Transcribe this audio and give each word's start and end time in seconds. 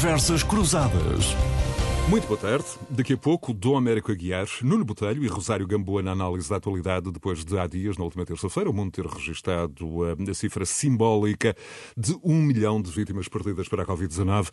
Conversas 0.00 0.42
Cruzadas. 0.42 1.36
Muito 2.08 2.26
boa 2.26 2.40
tarde. 2.40 2.64
Daqui 2.88 3.12
a 3.12 3.18
pouco, 3.18 3.52
Dom 3.52 3.76
Américo 3.76 4.10
Aguiar, 4.10 4.46
Nuno 4.62 4.82
Botelho 4.82 5.22
e 5.22 5.26
Rosário 5.26 5.66
Gamboa 5.66 6.00
na 6.00 6.12
análise 6.12 6.48
da 6.48 6.56
atualidade, 6.56 7.12
depois 7.12 7.44
de 7.44 7.58
há 7.58 7.66
dias, 7.66 7.98
na 7.98 8.04
última 8.04 8.24
terça-feira, 8.24 8.70
o 8.70 8.72
mundo 8.72 8.92
ter 8.92 9.04
registado 9.04 10.04
a, 10.04 10.30
a 10.30 10.32
cifra 10.32 10.64
simbólica 10.64 11.54
de 11.94 12.18
um 12.24 12.40
milhão 12.40 12.80
de 12.80 12.90
vítimas 12.90 13.28
perdidas 13.28 13.68
para 13.68 13.82
a 13.82 13.86
Covid-19, 13.86 14.48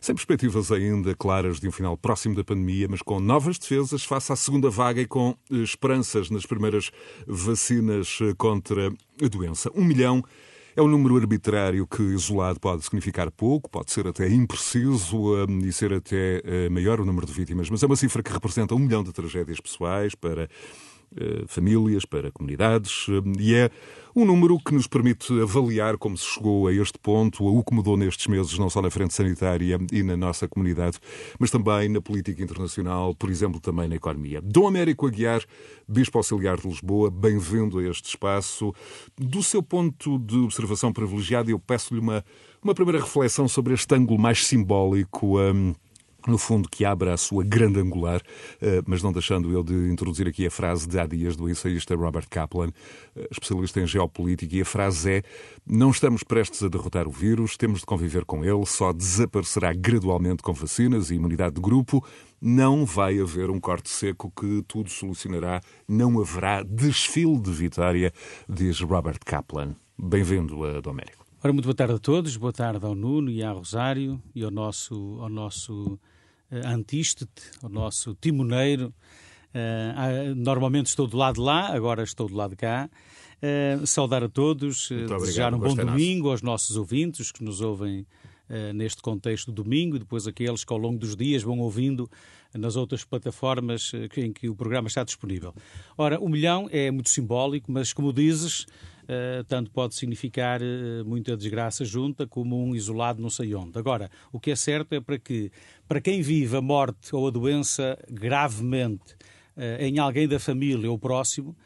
sem 0.00 0.16
perspectivas 0.16 0.72
ainda 0.72 1.14
claras 1.14 1.60
de 1.60 1.68
um 1.68 1.72
final 1.72 1.96
próximo 1.96 2.34
da 2.34 2.42
pandemia, 2.42 2.88
mas 2.90 3.00
com 3.00 3.20
novas 3.20 3.56
defesas 3.56 4.02
face 4.02 4.32
à 4.32 4.36
segunda 4.36 4.68
vaga 4.68 5.00
e 5.00 5.06
com 5.06 5.36
esperanças 5.48 6.28
nas 6.28 6.44
primeiras 6.44 6.90
vacinas 7.24 8.18
contra 8.36 8.88
a 9.22 9.28
doença. 9.28 9.70
Um 9.76 9.84
milhão 9.84 10.24
é 10.78 10.82
um 10.82 10.86
número 10.86 11.16
arbitrário 11.16 11.84
que, 11.88 12.00
isolado, 12.00 12.60
pode 12.60 12.84
significar 12.84 13.32
pouco, 13.32 13.68
pode 13.68 13.90
ser 13.90 14.06
até 14.06 14.28
impreciso 14.28 15.34
um, 15.34 15.58
e 15.58 15.72
ser 15.72 15.92
até 15.92 16.40
uh, 16.44 16.70
maior 16.72 17.00
o 17.00 17.04
número 17.04 17.26
de 17.26 17.32
vítimas, 17.32 17.68
mas 17.68 17.82
é 17.82 17.86
uma 17.86 17.96
cifra 17.96 18.22
que 18.22 18.32
representa 18.32 18.76
um 18.76 18.78
milhão 18.78 19.02
de 19.02 19.12
tragédias 19.12 19.58
pessoais 19.58 20.14
para 20.14 20.48
famílias, 21.46 22.04
para 22.04 22.30
comunidades, 22.30 23.08
uh, 23.08 23.22
e 23.38 23.54
é 23.54 23.70
um 24.14 24.24
número 24.24 24.58
que 24.58 24.74
nos 24.74 24.86
permite 24.86 25.32
avaliar 25.40 25.96
como 25.96 26.16
se 26.16 26.24
chegou 26.24 26.66
a 26.66 26.72
este 26.72 26.98
ponto, 26.98 27.44
o 27.44 27.62
que 27.62 27.72
mudou 27.72 27.96
nestes 27.96 28.26
meses, 28.26 28.58
não 28.58 28.68
só 28.68 28.82
na 28.82 28.90
frente 28.90 29.14
sanitária 29.14 29.78
e 29.92 30.02
na 30.02 30.16
nossa 30.16 30.48
comunidade, 30.48 30.98
mas 31.38 31.50
também 31.50 31.88
na 31.88 32.00
política 32.00 32.42
internacional, 32.42 33.14
por 33.14 33.30
exemplo, 33.30 33.60
também 33.60 33.88
na 33.88 33.94
economia. 33.94 34.40
Dom 34.42 34.66
Américo 34.66 35.06
Aguiar, 35.06 35.42
Bispo 35.86 36.18
Auxiliar 36.18 36.56
de 36.56 36.66
Lisboa, 36.66 37.10
bem-vindo 37.10 37.78
a 37.78 37.84
este 37.84 38.08
espaço. 38.08 38.74
Do 39.16 39.42
seu 39.42 39.62
ponto 39.62 40.18
de 40.18 40.36
observação 40.38 40.92
privilegiado, 40.92 41.50
eu 41.50 41.58
peço-lhe 41.58 42.00
uma, 42.00 42.24
uma 42.62 42.74
primeira 42.74 43.00
reflexão 43.00 43.46
sobre 43.46 43.74
este 43.74 43.94
ângulo 43.94 44.20
mais 44.20 44.44
simbólico. 44.44 45.38
Um, 45.38 45.74
no 46.28 46.38
fundo, 46.38 46.68
que 46.68 46.84
abra 46.84 47.14
a 47.14 47.16
sua 47.16 47.42
grande 47.42 47.80
angular, 47.80 48.20
eh, 48.60 48.82
mas 48.86 49.02
não 49.02 49.12
deixando 49.12 49.50
eu 49.50 49.62
de 49.62 49.74
introduzir 49.90 50.28
aqui 50.28 50.46
a 50.46 50.50
frase 50.50 50.86
de 50.86 50.98
há 50.98 51.06
dias 51.06 51.36
do 51.36 51.48
ensaísta 51.48 51.94
Robert 51.96 52.26
Kaplan, 52.28 52.70
eh, 53.16 53.28
especialista 53.30 53.80
em 53.80 53.86
geopolítica, 53.86 54.56
e 54.56 54.60
a 54.60 54.64
frase 54.64 55.10
é: 55.10 55.22
Não 55.66 55.90
estamos 55.90 56.22
prestes 56.22 56.62
a 56.62 56.68
derrotar 56.68 57.08
o 57.08 57.10
vírus, 57.10 57.56
temos 57.56 57.80
de 57.80 57.86
conviver 57.86 58.24
com 58.24 58.44
ele, 58.44 58.64
só 58.66 58.92
desaparecerá 58.92 59.72
gradualmente 59.72 60.42
com 60.42 60.52
vacinas 60.52 61.10
e 61.10 61.14
imunidade 61.14 61.54
de 61.54 61.60
grupo. 61.60 62.04
Não 62.40 62.84
vai 62.84 63.18
haver 63.18 63.50
um 63.50 63.58
corte 63.58 63.90
seco 63.90 64.30
que 64.30 64.62
tudo 64.68 64.90
solucionará, 64.90 65.60
não 65.88 66.20
haverá 66.20 66.62
desfile 66.62 67.40
de 67.40 67.50
vitória, 67.50 68.12
diz 68.48 68.80
Robert 68.80 69.18
Kaplan. 69.24 69.74
Bem-vindo 69.98 70.64
a 70.64 70.80
Domérico. 70.80 71.26
Ora, 71.42 71.52
muito 71.52 71.66
boa 71.66 71.74
tarde 71.74 71.94
a 71.94 71.98
todos, 71.98 72.36
boa 72.36 72.52
tarde 72.52 72.84
ao 72.84 72.96
Nuno 72.96 73.30
e 73.30 73.44
ao 73.44 73.58
Rosário 73.58 74.20
e 74.34 74.42
ao 74.42 74.50
nosso, 74.50 75.18
ao 75.20 75.28
nosso 75.28 75.98
antístete, 76.50 77.42
ao 77.62 77.68
nosso 77.68 78.16
timoneiro. 78.20 78.92
Uh, 79.48 80.34
normalmente 80.34 80.86
estou 80.86 81.06
do 81.06 81.16
lado 81.16 81.36
de 81.36 81.40
lá, 81.40 81.74
agora 81.74 82.02
estou 82.02 82.28
do 82.28 82.34
lado 82.34 82.50
de 82.50 82.56
cá. 82.56 82.88
Uh, 83.42 83.86
saudar 83.86 84.22
a 84.22 84.28
todos, 84.28 84.88
desejar 84.88 85.54
um 85.54 85.58
bom 85.58 85.74
domingo 85.74 86.30
aos 86.30 86.42
nossos 86.42 86.76
ouvintes 86.76 87.30
que 87.32 87.42
nos 87.42 87.60
ouvem 87.60 88.06
neste 88.74 89.02
contexto 89.02 89.52
do 89.52 89.62
domingo 89.62 89.96
e 89.96 89.98
depois 89.98 90.26
aqueles 90.26 90.64
que 90.64 90.72
ao 90.72 90.78
longo 90.78 90.98
dos 90.98 91.14
dias 91.14 91.42
vão 91.42 91.58
ouvindo 91.58 92.10
nas 92.54 92.76
outras 92.76 93.04
plataformas 93.04 93.92
em 94.16 94.32
que 94.32 94.48
o 94.48 94.54
programa 94.54 94.88
está 94.88 95.04
disponível. 95.04 95.54
Ora, 95.98 96.18
o 96.18 96.30
milhão 96.30 96.66
é 96.72 96.90
muito 96.90 97.10
simbólico, 97.10 97.70
mas 97.70 97.92
como 97.92 98.10
dizes, 98.10 98.64
tanto 99.46 99.70
pode 99.70 99.94
significar 99.94 100.60
muita 101.04 101.36
desgraça 101.36 101.84
junta 101.84 102.26
como 102.26 102.62
um 102.62 102.74
isolado 102.74 103.22
não 103.22 103.30
sei 103.30 103.54
onde. 103.54 103.78
Agora, 103.78 104.10
o 104.32 104.38
que 104.38 104.50
é 104.50 104.56
certo 104.56 104.92
é 104.94 105.00
para 105.00 105.18
que, 105.18 105.50
para 105.88 106.00
quem 106.00 106.20
vive 106.22 106.56
a 106.56 106.60
morte 106.60 107.14
ou 107.14 107.26
a 107.26 107.30
doença 107.30 107.98
gravemente 108.08 109.16
em 109.80 109.98
alguém 109.98 110.28
da 110.28 110.38
família 110.38 110.90
ou 110.90 110.98
próximo, 110.98 111.56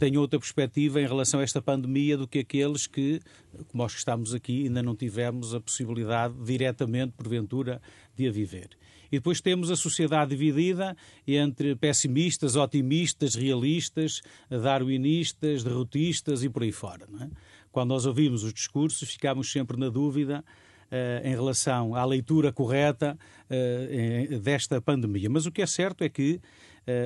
têm 0.00 0.16
outra 0.16 0.40
perspectiva 0.40 0.98
em 0.98 1.06
relação 1.06 1.40
a 1.40 1.42
esta 1.42 1.60
pandemia 1.60 2.16
do 2.16 2.26
que 2.26 2.38
aqueles 2.38 2.86
que, 2.86 3.20
como 3.68 3.82
nós 3.82 3.92
que 3.92 3.98
estamos 3.98 4.32
aqui, 4.32 4.64
ainda 4.64 4.82
não 4.82 4.96
tivemos 4.96 5.54
a 5.54 5.60
possibilidade 5.60 6.34
diretamente, 6.42 7.12
porventura, 7.12 7.82
de 8.16 8.26
a 8.26 8.32
viver. 8.32 8.70
E 9.10 9.16
depois 9.16 9.40
temos 9.40 9.70
a 9.70 9.76
sociedade 9.76 10.30
dividida 10.30 10.96
entre 11.26 11.74
pessimistas, 11.74 12.56
otimistas, 12.56 13.34
realistas, 13.34 14.20
darwinistas, 14.48 15.64
derrotistas 15.64 16.42
e 16.42 16.48
por 16.48 16.62
aí 16.62 16.72
fora. 16.72 17.06
É? 17.20 17.28
Quando 17.72 17.90
nós 17.90 18.06
ouvimos 18.06 18.44
os 18.44 18.52
discursos, 18.52 19.10
ficamos 19.10 19.50
sempre 19.50 19.76
na 19.78 19.88
dúvida 19.88 20.44
uh, 20.90 21.26
em 21.26 21.30
relação 21.30 21.94
à 21.94 22.04
leitura 22.04 22.52
correta 22.52 23.16
uh, 23.48 24.38
desta 24.40 24.80
pandemia. 24.80 25.30
Mas 25.30 25.46
o 25.46 25.52
que 25.52 25.62
é 25.62 25.66
certo 25.66 26.02
é 26.02 26.08
que 26.08 26.40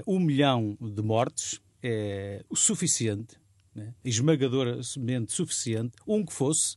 uh, 0.06 0.12
um 0.14 0.18
milhão 0.18 0.76
de 0.80 1.02
mortes, 1.02 1.60
é 1.82 2.42
o 2.48 2.56
suficiente, 2.56 3.36
né, 3.74 3.92
esmagadoramente 4.02 5.32
suficiente, 5.32 5.92
um 6.06 6.24
que 6.24 6.32
fosse, 6.32 6.74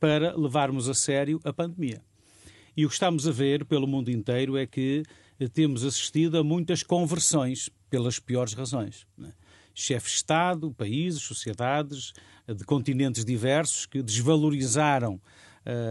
para 0.00 0.36
levarmos 0.36 0.88
a 0.88 0.94
sério 0.94 1.38
a 1.44 1.52
pandemia. 1.52 2.02
E 2.80 2.86
o 2.86 2.88
que 2.88 2.94
estamos 2.94 3.28
a 3.28 3.30
ver 3.30 3.66
pelo 3.66 3.86
mundo 3.86 4.10
inteiro 4.10 4.56
é 4.56 4.64
que 4.64 5.02
eh, 5.38 5.46
temos 5.48 5.84
assistido 5.84 6.38
a 6.38 6.42
muitas 6.42 6.82
conversões 6.82 7.68
pelas 7.90 8.18
piores 8.18 8.54
razões. 8.54 9.06
Né? 9.18 9.34
Chefes 9.74 10.12
de 10.12 10.16
Estado, 10.16 10.72
países, 10.72 11.20
sociedades 11.20 12.14
eh, 12.48 12.54
de 12.54 12.64
continentes 12.64 13.22
diversos 13.22 13.84
que 13.84 14.02
desvalorizaram 14.02 15.20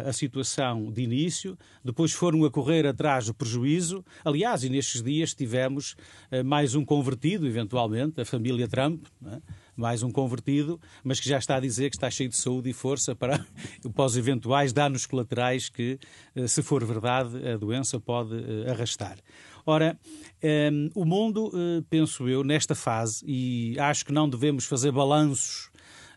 a 0.03 0.11
situação 0.11 0.91
de 0.91 1.03
início, 1.03 1.55
depois 1.85 2.11
foram 2.11 2.43
a 2.43 2.49
correr 2.49 2.87
atrás 2.87 3.27
do 3.27 3.35
prejuízo. 3.35 4.03
Aliás, 4.25 4.63
e 4.63 4.69
nestes 4.69 5.03
dias 5.03 5.35
tivemos 5.35 5.95
mais 6.43 6.73
um 6.73 6.83
convertido, 6.83 7.45
eventualmente, 7.45 8.19
a 8.19 8.25
família 8.25 8.67
Trump, 8.67 9.05
é? 9.27 9.39
Mais 9.79 10.03
um 10.03 10.11
convertido, 10.11 10.79
mas 11.03 11.19
que 11.19 11.27
já 11.27 11.37
está 11.37 11.55
a 11.55 11.59
dizer 11.59 11.89
que 11.89 11.95
está 11.95 12.09
cheio 12.09 12.29
de 12.29 12.35
saúde 12.35 12.69
e 12.69 12.73
força 12.73 13.15
para, 13.15 13.45
para 13.93 14.05
os 14.05 14.17
eventuais 14.17 14.73
danos 14.73 15.05
colaterais 15.05 15.69
que, 15.69 15.97
se 16.47 16.61
for 16.61 16.83
verdade, 16.85 17.47
a 17.47 17.57
doença 17.57 17.99
pode 17.99 18.35
arrastar. 18.69 19.17
Ora, 19.65 19.97
um, 20.71 20.89
o 20.95 21.05
mundo, 21.05 21.51
penso 21.89 22.27
eu, 22.27 22.43
nesta 22.43 22.75
fase, 22.75 23.23
e 23.25 23.79
acho 23.79 24.05
que 24.05 24.11
não 24.11 24.27
devemos 24.27 24.65
fazer 24.65 24.91
balanços 24.91 25.69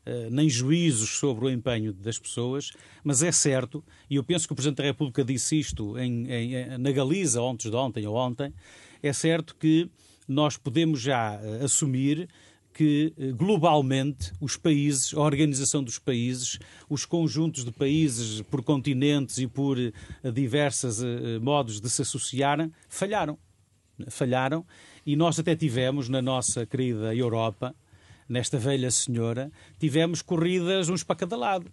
eh, 0.05 0.29
nem 0.33 0.49
juízos 0.51 1.11
sobre 1.11 1.45
o 1.45 1.51
empenho 1.51 1.93
das 1.93 2.19
pessoas, 2.19 2.73
mas 3.05 3.23
é 3.23 3.31
certo, 3.31 3.85
e 4.11 4.17
eu 4.17 4.25
penso 4.25 4.49
que 4.49 4.53
o 4.53 4.57
Presidente 4.57 4.79
da 4.79 4.83
República 4.83 5.25
disse 5.25 5.61
isto 5.61 5.97
em, 5.97 6.29
em, 6.29 6.79
na 6.79 6.91
Galiza, 6.91 7.41
ontem 7.41 7.71
de 7.71 7.77
ontem 7.77 8.05
ou 8.05 8.17
ontem, 8.17 8.53
é 9.01 9.13
certo 9.13 9.55
que 9.55 9.89
nós 10.27 10.57
podemos 10.57 11.01
já 11.01 11.39
assumir 11.63 12.29
que 12.73 13.13
uh, 13.17 13.35
globalmente 13.35 14.33
os 14.41 14.57
países, 14.57 15.15
a 15.15 15.21
organização 15.21 15.83
dos 15.83 15.99
países, 15.99 16.59
os 16.89 17.05
conjuntos 17.05 17.65
de 17.65 17.71
países 17.71 18.41
por 18.43 18.63
continentes 18.63 19.39
e 19.39 19.47
por 19.47 19.79
uh, 19.79 20.33
diversos 20.33 21.03
modos 21.41 21.81
de 21.81 21.89
se 21.91 22.03
associarem, 22.03 22.73
falharam. 22.89 23.39
Falharam 24.09 24.65
e 25.05 25.17
nós 25.17 25.39
até 25.39 25.55
tivemos 25.55 26.09
na 26.09 26.23
nossa 26.23 26.65
querida 26.65 27.15
Europa 27.15 27.75
nesta 28.29 28.59
velha 28.59 28.91
senhora, 28.91 29.51
tivemos 29.79 30.23
corridas 30.23 30.89
uns 30.89 31.03
para 31.05 31.17
cada 31.17 31.37
lado. 31.37 31.71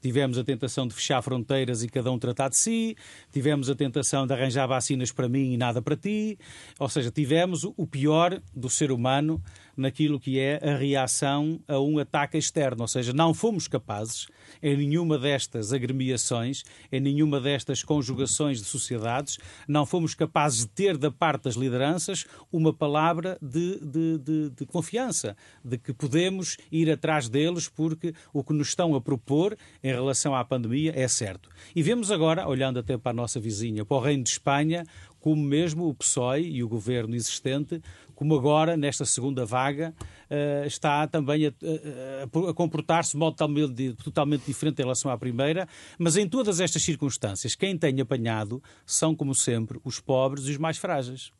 Tivemos 0.00 0.36
a 0.36 0.42
tentação 0.42 0.84
de 0.84 0.94
fechar 0.94 1.22
fronteiras 1.22 1.84
e 1.84 1.88
cada 1.88 2.10
um 2.10 2.18
tratar 2.18 2.48
de 2.48 2.56
si, 2.56 2.96
tivemos 3.30 3.70
a 3.70 3.74
tentação 3.74 4.26
de 4.26 4.32
arranjar 4.32 4.66
vacinas 4.66 5.12
para 5.12 5.28
mim 5.28 5.52
e 5.52 5.56
nada 5.56 5.80
para 5.80 5.96
ti, 5.96 6.36
ou 6.76 6.88
seja, 6.88 7.08
tivemos 7.12 7.62
o 7.62 7.86
pior 7.86 8.42
do 8.52 8.68
ser 8.68 8.90
humano 8.90 9.40
naquilo 9.76 10.20
que 10.20 10.38
é 10.38 10.60
a 10.62 10.76
reação 10.76 11.60
a 11.66 11.78
um 11.80 11.98
ataque 11.98 12.36
externo, 12.36 12.82
ou 12.82 12.88
seja, 12.88 13.12
não 13.12 13.32
fomos 13.32 13.68
capazes 13.68 14.26
em 14.62 14.76
nenhuma 14.76 15.18
destas 15.18 15.72
agremiações, 15.72 16.62
em 16.90 17.00
nenhuma 17.00 17.40
destas 17.40 17.82
conjugações 17.82 18.58
de 18.58 18.64
sociedades, 18.64 19.38
não 19.66 19.86
fomos 19.86 20.14
capazes 20.14 20.60
de 20.60 20.68
ter 20.68 20.96
da 20.96 21.10
parte 21.10 21.44
das 21.44 21.54
lideranças 21.54 22.26
uma 22.52 22.72
palavra 22.72 23.38
de, 23.40 23.78
de, 23.80 24.18
de, 24.18 24.50
de 24.50 24.66
confiança, 24.66 25.36
de 25.64 25.78
que 25.78 25.92
podemos 25.92 26.56
ir 26.70 26.90
atrás 26.90 27.28
deles 27.28 27.68
porque 27.68 28.14
o 28.32 28.42
que 28.44 28.52
nos 28.52 28.68
estão 28.68 28.94
a 28.94 29.00
propor 29.00 29.56
em 29.82 29.88
relação 29.88 30.34
à 30.34 30.44
pandemia 30.44 30.92
é 30.94 31.08
certo. 31.08 31.48
E 31.74 31.82
vemos 31.82 32.10
agora, 32.10 32.48
olhando 32.48 32.78
até 32.78 32.96
para 32.96 33.10
a 33.10 33.14
nossa 33.14 33.40
vizinha, 33.40 33.84
para 33.84 33.96
o 33.96 34.00
Reino 34.00 34.24
de 34.24 34.30
Espanha, 34.30 34.84
como 35.22 35.40
mesmo 35.40 35.88
o 35.88 35.94
PSOE 35.94 36.50
e 36.50 36.64
o 36.64 36.68
governo 36.68 37.14
existente, 37.14 37.80
como 38.12 38.34
agora, 38.34 38.76
nesta 38.76 39.04
segunda 39.04 39.46
vaga, 39.46 39.94
uh, 40.28 40.66
está 40.66 41.06
também 41.06 41.46
a, 41.46 41.50
a, 41.50 42.50
a 42.50 42.52
comportar-se 42.52 43.12
de 43.12 43.18
modo 43.18 43.36
totalmente, 43.36 43.94
totalmente 44.02 44.44
diferente 44.44 44.80
em 44.80 44.82
relação 44.82 45.12
à 45.12 45.16
primeira, 45.16 45.68
mas 45.96 46.16
em 46.16 46.28
todas 46.28 46.58
estas 46.58 46.82
circunstâncias, 46.82 47.54
quem 47.54 47.78
tem 47.78 48.00
apanhado 48.00 48.60
são, 48.84 49.14
como 49.14 49.32
sempre, 49.32 49.78
os 49.84 50.00
pobres 50.00 50.46
e 50.48 50.50
os 50.50 50.58
mais 50.58 50.76
frágeis. 50.76 51.30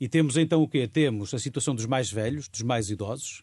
E 0.00 0.08
temos 0.08 0.38
então 0.38 0.62
o 0.62 0.68
quê? 0.68 0.88
Temos 0.88 1.34
a 1.34 1.38
situação 1.38 1.74
dos 1.74 1.84
mais 1.84 2.10
velhos, 2.10 2.48
dos 2.48 2.62
mais 2.62 2.88
idosos, 2.88 3.42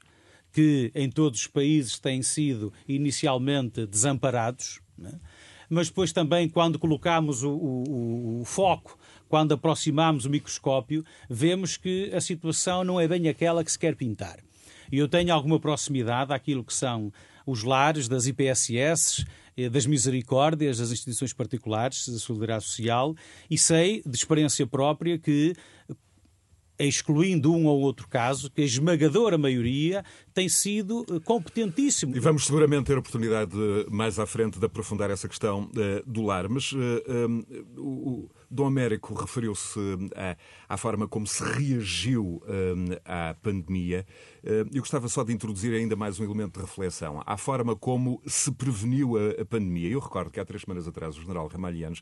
que 0.51 0.91
em 0.95 1.11
todos 1.11 1.41
os 1.41 1.47
países 1.47 1.99
têm 1.99 2.23
sido 2.23 2.73
inicialmente 2.87 3.85
desamparados, 3.85 4.81
né? 4.97 5.19
mas 5.69 5.89
depois 5.89 6.11
também 6.11 6.49
quando 6.49 6.79
colocamos 6.79 7.43
o, 7.43 7.51
o, 7.51 8.41
o 8.41 8.45
foco, 8.45 8.97
quando 9.27 9.53
aproximamos 9.53 10.25
o 10.25 10.29
microscópio, 10.29 11.03
vemos 11.29 11.77
que 11.77 12.11
a 12.13 12.21
situação 12.21 12.83
não 12.83 12.99
é 12.99 13.07
bem 13.07 13.27
aquela 13.27 13.63
que 13.63 13.71
se 13.71 13.79
quer 13.79 13.95
pintar. 13.95 14.37
E 14.91 14.97
eu 14.97 15.07
tenho 15.07 15.33
alguma 15.33 15.59
proximidade 15.59 16.33
àquilo 16.33 16.63
que 16.63 16.73
são 16.73 17.11
os 17.45 17.63
lares 17.63 18.07
das 18.07 18.25
IPSS, 18.25 19.25
eh, 19.55 19.69
das 19.69 19.85
misericórdias, 19.85 20.77
das 20.77 20.91
instituições 20.91 21.33
particulares 21.33 22.07
da 22.07 22.19
solidariedade 22.19 22.65
social, 22.65 23.15
e 23.49 23.57
sei 23.57 24.01
de 24.05 24.17
experiência 24.17 24.65
própria 24.65 25.17
que 25.17 25.53
excluindo 26.79 27.53
um 27.53 27.65
ou 27.65 27.81
outro 27.81 28.07
caso, 28.07 28.51
que 28.51 28.61
a 28.61 28.65
esmagadora 28.65 29.37
maioria 29.37 30.05
tem 30.37 30.47
sido 30.47 31.03
eh, 31.09 31.19
competentíssimo. 31.25 32.15
E 32.15 32.19
vamos 32.19 32.45
seguramente 32.45 32.83
ter 32.83 32.97
oportunidade 32.97 33.57
mais 33.89 34.19
à 34.19 34.25
frente 34.27 34.59
de 34.59 34.65
aprofundar 34.67 35.09
essa 35.09 35.27
questão 35.27 35.63
uh, 35.63 36.03
do 36.05 36.21
lar, 36.21 36.47
mas 36.47 36.73
um, 36.73 37.43
o, 37.75 38.29
Dom 38.51 38.67
Américo 38.67 39.15
referiu-se 39.15 39.79
à, 40.69 40.77
forma 40.77 41.07
como 41.07 41.27
se 41.27 41.43
reagiu 41.43 42.41
à 43.03 43.35
pandemia. 43.41 44.05
Eu 44.41 44.79
gostava 44.79 45.09
só 45.09 45.21
de 45.25 45.33
introduzir 45.33 45.73
ainda 45.73 45.97
mais 45.97 46.17
um 46.17 46.23
elemento 46.23 46.57
de 46.57 46.65
reflexão, 46.65 47.21
à 47.25 47.35
forma 47.35 47.75
como 47.75 48.21
se 48.25 48.49
preveniu 48.53 49.17
a, 49.17 49.41
a 49.41 49.45
pandemia. 49.45 49.89
Eu 49.89 49.99
recordo 49.99 50.31
que 50.31 50.39
há 50.39 50.45
três 50.45 50.61
semanas 50.61 50.87
atrás 50.87 51.17
o 51.17 51.21
general 51.21 51.47
Ramalhianos 51.47 52.01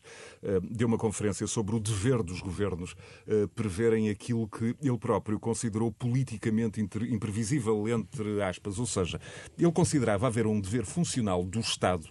deu 0.70 0.88
uma 0.88 1.00
conferência 1.00 1.48
sobre 1.48 1.76
o 1.76 1.80
dever 1.80 2.22
dos 2.22 2.42
governos 2.42 2.96
preverem 3.56 4.10
aquilo 4.10 4.48
que 4.48 4.76
ele 4.80 5.00
próprio 5.00 5.40
considerou 5.40 5.92
politicamente 5.92 6.80
imprevisível 6.80 7.88
entre 7.90 8.25
entre 8.26 8.42
aspas, 8.42 8.80
ou 8.80 8.86
seja, 8.86 9.20
ele 9.58 9.72
considerava 9.72 10.28
haver 10.28 10.48
um 10.48 10.60
dever 10.60 10.86
funcional 10.86 11.44
do 11.44 11.60
Estado, 11.60 12.08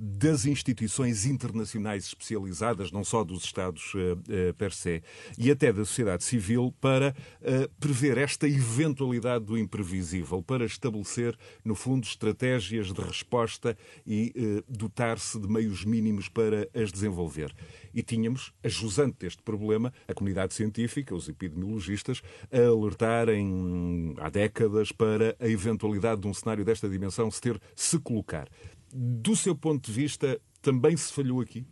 das 0.00 0.46
instituições 0.46 1.26
internacionais 1.26 2.04
especializadas, 2.04 2.92
não 2.92 3.04
só 3.04 3.24
dos 3.24 3.44
Estados 3.44 3.94
uh, 3.94 4.54
per 4.56 4.72
se, 4.72 5.02
e 5.36 5.50
até 5.50 5.72
da 5.72 5.84
sociedade 5.84 6.24
civil, 6.24 6.74
para 6.80 7.14
uh, 7.40 7.68
prever 7.80 8.18
esta 8.18 8.46
eventualidade 8.46 9.44
do 9.44 9.58
imprevisível, 9.58 10.42
para 10.42 10.64
estabelecer, 10.64 11.36
no 11.64 11.74
fundo, 11.74 12.04
estratégias 12.04 12.92
de 12.92 13.00
resposta 13.00 13.76
e 14.06 14.62
dotar-se 14.68 15.38
de 15.38 15.48
meios 15.48 15.84
mínimos 15.84 16.28
para 16.28 16.68
as 16.74 16.92
desenvolver. 16.92 17.54
E 17.92 18.02
tínhamos, 18.02 18.52
ajusante 18.62 19.16
deste 19.20 19.42
problema, 19.42 19.92
a 20.06 20.14
comunidade 20.14 20.54
científica, 20.54 21.14
os 21.14 21.28
epidemiologistas, 21.28 22.22
a 22.52 22.66
alertarem 22.68 24.14
há 24.18 24.30
décadas 24.30 24.92
para 24.92 25.36
a 25.40 25.48
eventualidade 25.48 26.20
de 26.20 26.28
um 26.28 26.34
cenário 26.34 26.64
desta 26.64 26.88
dimensão 26.88 27.30
se 27.30 27.40
ter 27.40 27.60
se 27.74 27.98
colocar. 27.98 28.48
Do 28.92 29.36
seu 29.36 29.54
ponto 29.54 29.86
de 29.86 29.92
vista, 29.92 30.40
também 30.62 30.96
se 30.96 31.12
falhou 31.12 31.40
aqui? 31.40 31.66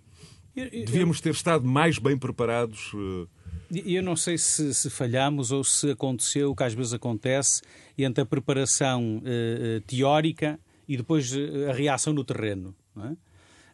Devíamos 0.54 1.20
ter 1.20 1.30
estado 1.30 1.66
mais 1.66 1.98
bem 1.98 2.16
preparados. 2.16 2.92
Eh, 3.74 3.82
eu 3.84 4.02
não 4.02 4.16
sei 4.16 4.38
se, 4.38 4.72
se 4.72 4.88
falhamos 4.88 5.52
ou 5.52 5.62
se 5.62 5.90
aconteceu 5.90 6.50
o 6.50 6.56
que 6.56 6.64
às 6.64 6.72
vezes 6.72 6.94
acontece 6.94 7.60
entre 7.98 8.22
a 8.22 8.26
preparação 8.26 9.18
uh, 9.18 9.80
teórica 9.82 10.58
e 10.88 10.96
depois 10.96 11.32
a 11.68 11.72
reação 11.72 12.12
no 12.12 12.24
terreno. 12.24 12.74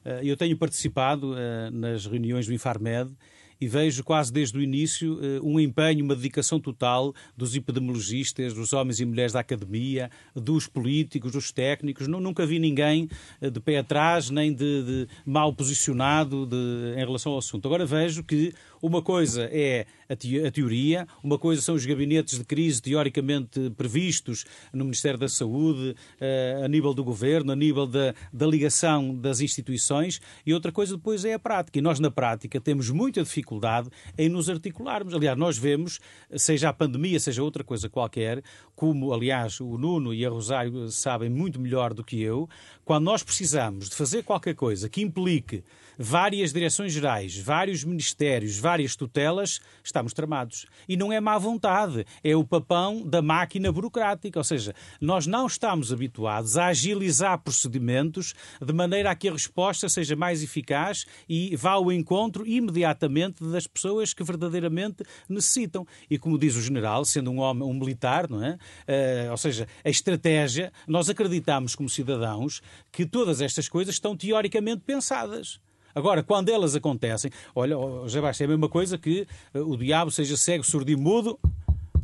É? 0.05 0.21
Eu 0.25 0.37
tenho 0.37 0.57
participado 0.57 1.33
uh, 1.33 1.71
nas 1.71 2.07
reuniões 2.07 2.47
do 2.47 2.53
Infarmed 2.53 3.15
e 3.63 3.69
vejo 3.69 4.03
quase 4.03 4.33
desde 4.33 4.59
o 4.59 4.61
início 4.61 5.21
eh, 5.23 5.39
um 5.41 5.61
empenho, 5.61 6.05
uma 6.05 6.17
dedicação 6.17 6.59
total 6.59 7.15
dos 7.37 7.55
epidemiologistas, 7.55 8.53
dos 8.53 8.73
homens 8.73 8.99
e 8.99 9.05
mulheres 9.05 9.35
da 9.35 9.39
academia, 9.39 10.11
dos 10.35 10.67
políticos, 10.67 11.31
dos 11.31 11.53
técnicos. 11.53 12.09
Nunca 12.09 12.45
vi 12.45 12.59
ninguém 12.59 13.09
eh, 13.41 13.51
de 13.51 13.61
pé 13.61 13.79
atrás, 13.79 14.31
nem 14.31 14.53
de, 14.53 14.83
de 14.83 15.09
mal 15.25 15.53
posicionado 15.53 16.45
de, 16.45 16.95
em 16.97 17.05
relação 17.07 17.31
ao 17.31 17.39
assunto. 17.39 17.69
Agora 17.69 17.87
vejo 17.87 18.25
que 18.25 18.53
uma 18.83 19.01
coisa 19.01 19.49
é 19.53 19.87
a, 20.09 20.17
te 20.17 20.45
a 20.45 20.51
teoria, 20.51 21.07
uma 21.23 21.39
coisa 21.39 21.63
são 21.63 21.77
os 21.77 21.87
gabinetes 21.87 22.37
de 22.37 22.45
crise 22.45 22.83
teoricamente 22.83 23.71
previstos 23.71 24.45
no 24.73 24.85
Ministério 24.85 25.19
da 25.19 25.29
Saúde, 25.29 25.95
uh, 26.21 26.65
a 26.65 26.69
nível 26.69 26.93
do 26.93 27.05
governo, 27.05 27.53
a 27.53 27.57
nível 27.57 27.87
da, 27.87 28.13
da 28.33 28.45
ligação 28.45 29.15
das 29.15 29.41
instituições, 29.41 30.21
e 30.45 30.53
outra 30.53 30.73
coisa 30.73 30.97
depois 30.97 31.25
é 31.25 31.35
a 31.35 31.39
prática. 31.39 31.79
E 31.79 31.83
nós, 31.83 32.01
na 32.01 32.11
prática, 32.11 32.61
temos 32.61 32.91
muita 32.91 33.23
dificuldade 33.23 33.89
em 34.19 34.29
nos 34.29 34.51
articularmos. 34.51 35.15
Aliás, 35.15 35.39
nós 35.39 35.57
vemos, 35.57 36.01
seja 36.37 36.69
a 36.69 36.73
pandemia, 36.73 37.21
seja 37.21 37.43
outra 37.43 37.63
coisa 37.63 37.89
qualquer, 37.89 38.43
como, 38.75 39.13
aliás, 39.13 39.61
o 39.61 39.79
Nuno 39.79 40.13
e 40.13 40.27
a 40.27 40.29
Rosário 40.29 40.89
sabem 40.91 41.31
muito 41.31 41.61
melhor 41.61 41.95
do 41.95 42.03
que 42.03 42.21
eu, 42.21 42.49
quando 42.85 43.05
nós 43.05 43.23
precisamos 43.23 43.89
de 43.89 43.95
fazer 43.95 44.25
qualquer 44.25 44.57
coisa 44.57 44.89
que 44.89 45.01
implique 45.01 45.63
várias 45.99 46.53
direções 46.53 46.93
gerais, 46.93 47.39
vários 47.39 47.85
ministérios, 47.85 48.59
várias 48.59 48.97
tutelas, 48.97 49.61
estamos 49.83 50.13
tramados. 50.13 50.67
E 50.89 50.97
não 50.97 51.13
é 51.13 51.21
má 51.21 51.39
vontade, 51.39 52.05
é 52.23 52.35
o 52.35 52.45
papão 52.45 53.03
da 53.07 53.23
máquina 53.23 53.71
burocrática. 53.71 54.39
Ou 54.39 54.45
seja, 54.45 54.75
nós 55.01 55.27
não 55.27 55.47
estamos 55.47 55.93
habituados 55.93 56.57
a 56.57 56.67
agilizar 56.67 57.39
procedimentos 57.39 58.35
de 58.61 58.73
maneira 58.73 59.11
a 59.11 59.15
que 59.15 59.29
a 59.29 59.33
resposta 59.33 59.89
seja 59.89 60.17
mais 60.17 60.43
eficaz 60.43 61.05
e 61.29 61.55
vá 61.57 61.73
ao 61.73 61.93
encontro 61.93 62.47
imediatamente 62.47 63.45
das 63.45 63.67
pessoas 63.67 64.13
que 64.13 64.25
verdadeiramente 64.25 65.05
necessitam. 65.29 65.87
E 66.11 66.19
como 66.19 66.39
diz 66.39 66.57
o 66.57 66.63
general, 66.63 67.05
sendo 67.05 67.31
um 67.31 67.39
homem, 67.39 67.69
um 67.69 67.75
militar, 67.75 68.29
não 68.29 68.45
é? 68.45 68.53
Uh, 68.53 69.31
ou 69.31 69.37
seja, 69.37 69.67
a 69.85 69.91
estratégia, 69.91 70.73
nós 70.87 71.09
acreditamos 71.09 71.75
como 71.75 71.89
cidadãos 71.89 72.61
que 72.91 73.07
todas 73.07 73.41
estas 73.41 73.69
coisas 73.69 73.95
estão 73.95 74.17
teoricamente 74.17 74.83
pensadas. 74.85 75.61
Agora, 75.95 76.23
quando 76.23 76.49
elas 76.49 76.75
acontecem, 76.75 77.31
olha, 77.55 77.77
já 78.07 78.21
basta, 78.21 78.43
é 78.43 78.47
a 78.47 78.49
mesma 78.49 78.69
coisa 78.69 78.97
que 78.99 79.27
uh, 79.55 79.61
o 79.61 79.77
diabo 79.77 80.11
seja 80.11 80.37
cego, 80.37 80.65
surdo 80.65 80.91
e 80.91 80.97
mudo, 80.97 81.39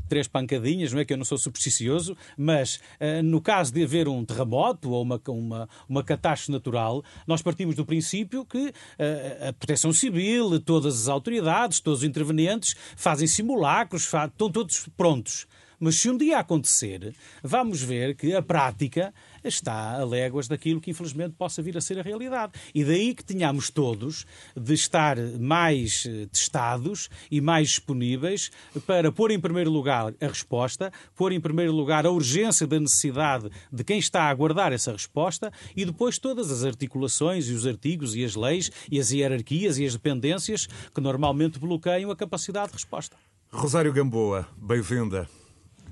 três 0.09 0.27
pancadinhas, 0.27 0.93
não 0.93 1.01
é 1.01 1.05
que 1.05 1.13
eu 1.13 1.17
não 1.17 1.25
sou 1.25 1.39
supersticioso, 1.39 2.17
mas 2.37 2.81
uh, 3.01 3.23
no 3.23 3.41
caso 3.41 3.73
de 3.73 3.85
haver 3.85 4.09
um 4.09 4.25
terremoto 4.25 4.91
ou 4.91 5.03
uma, 5.03 5.21
uma, 5.29 5.69
uma 5.89 6.03
catástrofe 6.03 6.51
natural, 6.51 7.05
nós 7.27 7.43
partimos 7.43 7.75
do 7.75 7.85
princípio 7.85 8.45
que 8.45 8.69
uh, 8.69 9.49
a 9.49 9.53
proteção 9.53 9.93
civil, 9.93 10.59
todas 10.61 11.03
as 11.03 11.09
autoridades, 11.09 11.81
todos 11.81 12.01
os 12.01 12.05
intervenientes 12.05 12.75
fazem 12.97 13.27
simulacros, 13.27 14.13
estão 14.13 14.51
todos 14.51 14.89
prontos. 14.97 15.47
Mas 15.81 15.97
se 15.97 16.11
um 16.11 16.17
dia 16.17 16.39
acontecer, 16.39 17.15
vamos 17.43 17.81
ver 17.81 18.17
que 18.17 18.35
a 18.35 18.43
prática 18.43 19.15
está 19.45 20.01
a 20.01 20.05
léguas 20.05 20.49
daquilo 20.49 20.81
que 20.81 20.91
infelizmente 20.91 21.35
possa 21.39 21.63
vir 21.63 21.77
a 21.77 21.81
ser 21.81 22.01
a 22.01 22.03
realidade. 22.03 22.53
E 22.75 22.85
daí 22.85 23.15
que 23.15 23.25
tenhamos 23.25 23.71
todos 23.71 24.27
de 24.57 24.75
estar 24.75 25.17
mais 25.39 26.05
eh, 26.07 26.27
testados 26.33 27.09
e 27.31 27.41
mais 27.41 27.69
disponíveis 27.69 28.51
para 28.87 29.13
pôr 29.13 29.31
em 29.31 29.39
primeiro 29.39 29.71
lugar 29.71 30.13
a 30.21 30.27
resposta, 30.27 30.93
pôr 31.15 31.33
em 31.33 31.41
primeiro 31.41 31.73
lugar 31.73 32.05
a 32.05 32.11
urgência 32.11 32.67
da 32.67 32.81
necessidade 32.81 33.49
de 33.73 33.85
quem 33.85 33.99
está 33.99 34.23
a 34.23 34.31
aguardar 34.31 34.73
essa 34.73 34.91
resposta 34.91 35.53
e 35.77 35.85
depois 35.85 36.19
todas 36.19 36.51
as 36.51 36.65
articulações 36.65 37.49
e 37.49 37.53
os 37.53 37.67
artigos 37.67 38.17
e 38.17 38.25
as 38.25 38.35
leis 38.35 38.71
e 38.91 38.99
as 38.99 39.13
hierarquias 39.13 39.79
e 39.79 39.87
as 39.87 39.93
dependências 39.93 40.67
que 40.93 41.01
normalmente 41.01 41.59
bloqueiam 41.59 42.11
a 42.11 42.17
capacidade 42.17 42.69
de 42.69 42.75
resposta. 42.75 43.17
Rosário 43.51 43.93
Gamboa, 43.93 44.47
bem-vinda. 44.57 45.29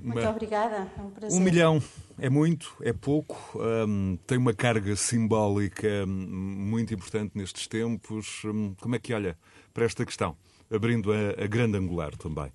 Muito 0.01 0.19
uma... 0.19 0.29
obrigada, 0.29 0.87
é 0.97 1.01
um 1.01 1.09
prazer. 1.09 1.39
Um 1.39 1.43
milhão 1.43 1.83
é 2.19 2.29
muito, 2.29 2.75
é 2.81 2.93
pouco, 2.93 3.37
um, 3.55 4.17
tem 4.25 4.37
uma 4.37 4.53
carga 4.53 4.95
simbólica 4.95 5.87
hum, 6.05 6.09
muito 6.09 6.93
importante 6.93 7.31
nestes 7.35 7.67
tempos. 7.67 8.43
Um, 8.45 8.73
como 8.79 8.95
é 8.95 8.99
que 8.99 9.13
olha 9.13 9.37
para 9.73 9.85
esta 9.85 10.05
questão, 10.05 10.35
abrindo 10.71 11.11
a, 11.11 11.43
a 11.43 11.47
grande 11.47 11.77
angular 11.77 12.15
também? 12.15 12.51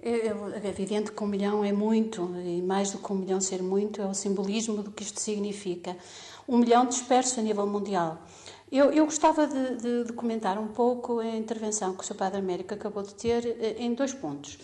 É, 0.00 0.28
é 0.28 0.68
evidente 0.68 1.10
que 1.10 1.24
um 1.24 1.26
milhão 1.26 1.64
é 1.64 1.72
muito, 1.72 2.30
e 2.44 2.62
mais 2.62 2.90
do 2.92 2.98
que 2.98 3.12
um 3.12 3.16
milhão 3.16 3.40
ser 3.40 3.62
muito, 3.62 4.00
é 4.00 4.06
o 4.06 4.14
simbolismo 4.14 4.82
do 4.82 4.90
que 4.90 5.02
isto 5.02 5.20
significa. 5.20 5.96
Um 6.46 6.58
milhão 6.58 6.86
disperso 6.86 7.40
a 7.40 7.42
nível 7.42 7.66
mundial. 7.66 8.18
Eu, 8.70 8.90
eu 8.92 9.04
gostava 9.04 9.46
de, 9.46 9.76
de, 9.76 10.04
de, 10.04 10.12
comentar 10.12 10.58
um 10.58 10.68
pouco 10.68 11.20
a 11.20 11.26
intervenção 11.36 11.94
que 11.94 12.02
o 12.02 12.06
Sr. 12.06 12.14
Padre 12.14 12.38
Américo 12.40 12.74
acabou 12.74 13.02
de 13.02 13.14
ter 13.14 13.46
eh, 13.46 13.76
em 13.78 13.94
dois 13.94 14.12
pontos. 14.12 14.58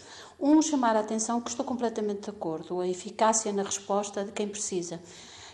Um, 0.44 0.60
chamar 0.60 0.96
a 0.96 0.98
atenção 0.98 1.40
que 1.40 1.50
estou 1.50 1.64
completamente 1.64 2.22
de 2.22 2.30
acordo, 2.30 2.80
a 2.80 2.88
eficácia 2.88 3.52
na 3.52 3.62
resposta 3.62 4.24
de 4.24 4.32
quem 4.32 4.48
precisa. 4.48 4.98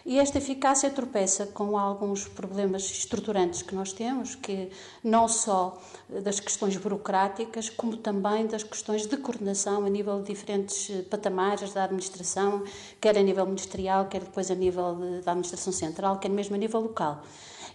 E 0.07 0.19
esta 0.19 0.39
eficácia 0.39 0.89
tropeça 0.89 1.45
com 1.45 1.77
alguns 1.77 2.27
problemas 2.27 2.85
estruturantes 2.85 3.61
que 3.61 3.75
nós 3.75 3.93
temos, 3.93 4.35
que 4.35 4.71
não 5.05 5.29
só 5.29 5.79
das 6.09 6.41
questões 6.41 6.75
burocráticas, 6.79 7.69
como 7.69 7.99
também 7.99 8.47
das 8.47 8.63
questões 8.63 9.07
de 9.07 9.19
coordenação 9.19 9.85
a 9.85 9.91
nível 9.91 10.23
de 10.23 10.33
diferentes 10.33 10.91
patamares 11.11 11.75
da 11.75 11.85
administração, 11.85 12.65
quer 12.99 13.19
a 13.19 13.23
nível 13.23 13.45
ministerial, 13.45 14.07
quer 14.07 14.21
depois 14.21 14.51
a 14.51 14.55
nível 14.55 14.97
da 15.23 15.33
administração 15.33 15.71
central, 15.71 16.19
quer 16.19 16.31
mesmo 16.31 16.55
a 16.55 16.59
nível 16.59 16.81
local. 16.81 17.23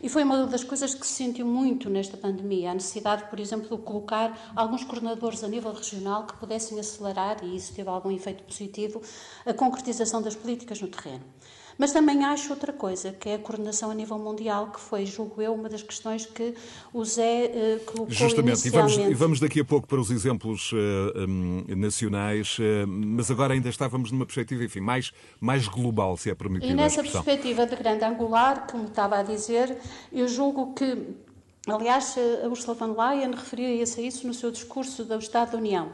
E 0.04 0.10
foi 0.10 0.22
uma 0.22 0.46
das 0.46 0.66
coisas 0.66 0.94
que 0.94 1.08
se 1.08 1.14
sentiu 1.14 1.46
muito 1.46 1.90
nesta 1.90 2.18
pandemia, 2.18 2.72
a 2.72 2.74
necessidade, 2.74 3.24
por 3.30 3.40
exemplo, 3.40 3.78
de 3.78 3.84
colocar 3.84 4.52
alguns 4.54 4.84
coordenadores 4.84 5.46
a 5.46 5.48
nível 5.48 5.72
regional 5.72 6.28
que 6.28 6.36
pudessem 6.36 6.78
acelerar, 6.78 7.38
e 7.42 7.56
isso 7.56 7.74
teve 7.74 7.88
algum 7.88 8.12
efeito 8.12 8.44
positivo, 8.44 9.02
a 9.46 9.54
concretização 9.54 10.22
das 10.22 10.36
políticas 10.36 10.82
no 10.82 10.90
terreno. 10.90 11.24
Mas 11.78 11.92
também 11.92 12.24
acho 12.24 12.52
outra 12.52 12.72
coisa, 12.72 13.12
que 13.12 13.30
é 13.30 13.36
a 13.36 13.40
coordenação 13.40 13.90
a 13.90 13.94
nível 13.94 14.18
mundial, 14.18 14.72
que 14.72 14.80
foi, 14.80 15.06
julgo 15.06 15.42
eu, 15.42 15.54
uma 15.54 15.70
das 15.70 15.82
questões 15.82 16.26
que 16.26 16.54
o 16.94 17.04
Zé 17.04 17.52
uh, 17.54 17.80
colocou 17.86 18.14
Justamente, 18.14 18.68
e 18.68 18.70
vamos, 18.70 18.98
e 18.98 19.14
vamos, 19.14 19.40
daqui 19.40 19.60
a 19.60 19.66
pouco 19.66 19.88
para 19.88 20.00
os 20.00 20.12
exemplos 20.12 20.72
uh, 20.72 20.76
um, 21.28 21.66
nacionais, 21.76 22.58
uh, 22.60 22.88
mas 22.88 23.32
agora 23.32 23.54
ainda 23.54 23.70
estávamos 23.70 24.12
numa 24.12 24.26
perspectiva, 24.26 24.64
enfim, 24.64 24.80
mais, 24.80 25.12
mais 25.40 25.68
global, 25.68 26.16
se 26.18 26.30
é 26.30 26.36
permitido 26.36 26.72
E 26.72 26.74
nessa 26.74 27.02
perspectiva 27.02 27.66
de 27.66 27.76
grande 27.76 28.04
angular, 28.04 28.68
como 28.68 28.86
estava 28.86 29.18
a 29.20 29.24
dizer, 29.24 29.78
eu 30.12 30.28
julgo 30.28 30.74
que 30.74 30.98
Aliás, 31.66 32.18
a 32.44 32.48
Ursula 32.50 32.76
von 32.76 32.94
Leyen 32.94 33.32
referia-se 33.32 34.02
a 34.02 34.04
isso 34.04 34.28
no 34.28 34.34
seu 34.34 34.52
discurso 34.52 35.06
do 35.06 35.18
Estado 35.18 35.52
da 35.52 35.58
União, 35.58 35.94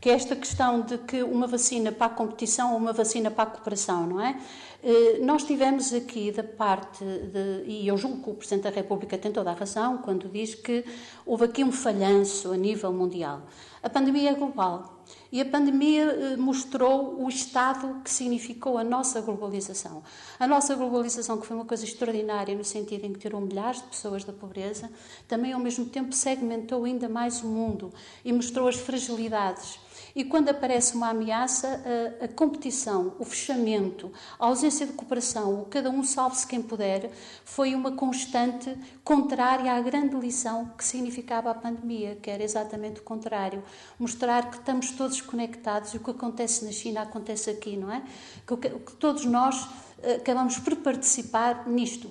que 0.00 0.08
é 0.08 0.14
esta 0.14 0.34
questão 0.34 0.80
de 0.80 0.96
que 0.96 1.22
uma 1.22 1.46
vacina 1.46 1.92
para 1.92 2.06
a 2.06 2.08
competição 2.08 2.72
ou 2.72 2.78
uma 2.78 2.94
vacina 2.94 3.30
para 3.30 3.42
a 3.42 3.46
cooperação, 3.46 4.06
não 4.06 4.18
é? 4.18 4.40
Eh, 4.82 5.18
nós 5.20 5.44
tivemos 5.44 5.92
aqui 5.92 6.32
da 6.32 6.42
parte, 6.42 7.04
de, 7.04 7.64
e 7.66 7.86
eu 7.86 7.98
julgo 7.98 8.22
que 8.22 8.30
o 8.30 8.34
Presidente 8.34 8.64
da 8.64 8.70
República 8.70 9.18
tem 9.18 9.30
toda 9.30 9.50
a 9.50 9.54
razão 9.54 9.98
quando 9.98 10.26
diz 10.28 10.54
que 10.54 10.84
houve 11.26 11.44
aqui 11.44 11.62
um 11.62 11.70
falhanço 11.70 12.50
a 12.50 12.56
nível 12.56 12.90
mundial. 12.90 13.42
A 13.82 13.90
pandemia 13.90 14.30
é 14.30 14.34
global 14.34 15.04
e 15.30 15.40
a 15.40 15.44
pandemia 15.44 16.04
eh, 16.04 16.36
mostrou 16.36 17.22
o 17.22 17.28
estado 17.28 18.00
que 18.02 18.10
significou 18.10 18.78
a 18.78 18.84
nossa 18.84 19.20
globalização. 19.20 20.02
A 20.38 20.46
nossa 20.46 20.74
globalização, 20.74 21.38
que 21.38 21.46
foi 21.46 21.56
uma 21.56 21.66
coisa 21.66 21.84
extraordinária 21.84 22.54
no 22.54 22.64
sentido 22.64 23.04
em 23.04 23.12
que 23.12 23.18
tirou 23.18 23.40
milhares 23.40 23.82
de 23.82 23.88
pessoas 23.88 24.24
da 24.24 24.32
pobreza, 24.32 24.90
também 25.28 25.52
ao 25.52 25.60
mesmo 25.60 25.84
tempo 25.84 26.14
segmentou 26.14 26.84
ainda 26.84 27.08
mais 27.08 27.42
o 27.42 27.46
mundo 27.46 27.92
e 28.24 28.32
mostrou 28.32 28.66
as 28.66 28.76
fragilidades 28.76 29.78
e 30.14 30.24
quando 30.24 30.48
aparece 30.48 30.94
uma 30.94 31.10
ameaça, 31.10 31.82
a, 32.20 32.24
a 32.24 32.28
competição, 32.28 33.14
o 33.18 33.24
fechamento, 33.24 34.12
a 34.38 34.46
ausência 34.46 34.86
de 34.86 34.92
cooperação, 34.92 35.62
o 35.62 35.64
cada 35.66 35.90
um 35.90 36.02
salve-se 36.02 36.46
quem 36.46 36.62
puder, 36.62 37.10
foi 37.44 37.74
uma 37.74 37.92
constante 37.92 38.76
contrária 39.04 39.72
à 39.72 39.80
grande 39.80 40.16
lição 40.16 40.72
que 40.76 40.84
significava 40.84 41.50
a 41.50 41.54
pandemia, 41.54 42.16
que 42.20 42.30
era 42.30 42.42
exatamente 42.42 43.00
o 43.00 43.02
contrário. 43.02 43.62
Mostrar 43.98 44.50
que 44.50 44.56
estamos 44.56 44.90
todos 44.92 45.20
conectados 45.20 45.94
e 45.94 45.96
o 45.96 46.00
que 46.00 46.10
acontece 46.10 46.64
na 46.64 46.72
China 46.72 47.02
acontece 47.02 47.50
aqui, 47.50 47.76
não 47.76 47.90
é? 47.90 48.02
Que, 48.46 48.56
que 48.56 48.92
todos 48.96 49.24
nós 49.24 49.68
eh, 50.02 50.14
acabamos 50.14 50.58
por 50.58 50.76
participar 50.76 51.68
nisto. 51.68 52.10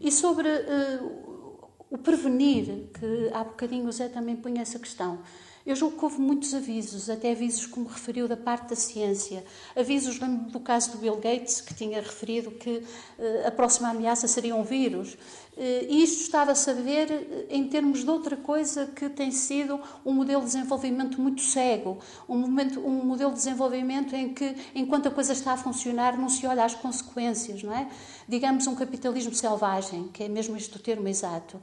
E 0.00 0.10
sobre 0.10 0.48
uh, 0.48 1.70
o 1.90 1.98
prevenir, 1.98 2.88
que 2.98 3.30
há 3.34 3.44
bocadinho 3.44 3.86
o 3.86 3.92
Zé 3.92 4.08
também 4.08 4.36
punha 4.36 4.62
essa 4.62 4.78
questão. 4.78 5.18
Eu 5.64 5.76
julgo 5.76 5.98
que 5.98 6.04
houve 6.04 6.20
muitos 6.20 6.54
avisos, 6.54 7.10
até 7.10 7.32
avisos, 7.32 7.66
como 7.66 7.86
referiu, 7.86 8.26
da 8.26 8.36
parte 8.36 8.70
da 8.70 8.76
ciência. 8.76 9.44
Avisos, 9.76 10.18
lembro 10.18 10.50
do 10.50 10.60
caso 10.60 10.92
do 10.92 10.98
Bill 10.98 11.16
Gates, 11.16 11.60
que 11.60 11.74
tinha 11.74 12.00
referido 12.00 12.50
que 12.50 12.78
uh, 12.78 13.46
a 13.46 13.50
próxima 13.50 13.90
ameaça 13.90 14.26
seria 14.26 14.56
um 14.56 14.62
vírus. 14.62 15.18
E 15.62 16.02
isto 16.02 16.22
estava-se 16.22 16.70
a 16.70 16.72
ver 16.72 17.10
uh, 17.10 17.46
em 17.50 17.68
termos 17.68 18.02
de 18.02 18.08
outra 18.08 18.34
coisa 18.34 18.86
que 18.86 19.10
tem 19.10 19.30
sido 19.30 19.78
um 20.06 20.12
modelo 20.12 20.40
de 20.40 20.46
desenvolvimento 20.46 21.20
muito 21.20 21.42
cego, 21.42 21.98
um, 22.26 22.38
momento, 22.38 22.80
um 22.80 23.04
modelo 23.04 23.30
de 23.30 23.36
desenvolvimento 23.36 24.16
em 24.16 24.32
que, 24.32 24.56
enquanto 24.74 25.08
a 25.08 25.10
coisa 25.10 25.34
está 25.34 25.52
a 25.52 25.56
funcionar, 25.58 26.18
não 26.18 26.30
se 26.30 26.46
olha 26.46 26.64
às 26.64 26.74
consequências, 26.74 27.62
não 27.62 27.74
é? 27.74 27.88
Digamos 28.26 28.66
um 28.66 28.74
capitalismo 28.74 29.34
selvagem, 29.34 30.08
que 30.14 30.24
é 30.24 30.28
mesmo 30.28 30.56
este 30.56 30.74
o 30.76 30.78
termo 30.80 31.06
exato 31.06 31.60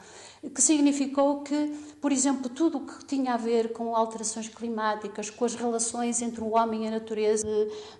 que 0.54 0.62
significou 0.62 1.42
que, 1.42 1.74
por 2.00 2.12
exemplo, 2.12 2.50
tudo 2.50 2.78
o 2.78 2.82
que 2.82 3.06
tinha 3.06 3.34
a 3.34 3.38
ver 3.38 3.74
com 3.74 3.96
alterações 3.96 4.48
climáticas, 4.48 5.30
com 5.30 5.46
as 5.46 5.56
relações 5.56 6.22
entre 6.22 6.42
o 6.42 6.56
homem 6.56 6.86
e 6.86 6.88
a 6.88 6.92
natureza, 6.92 7.48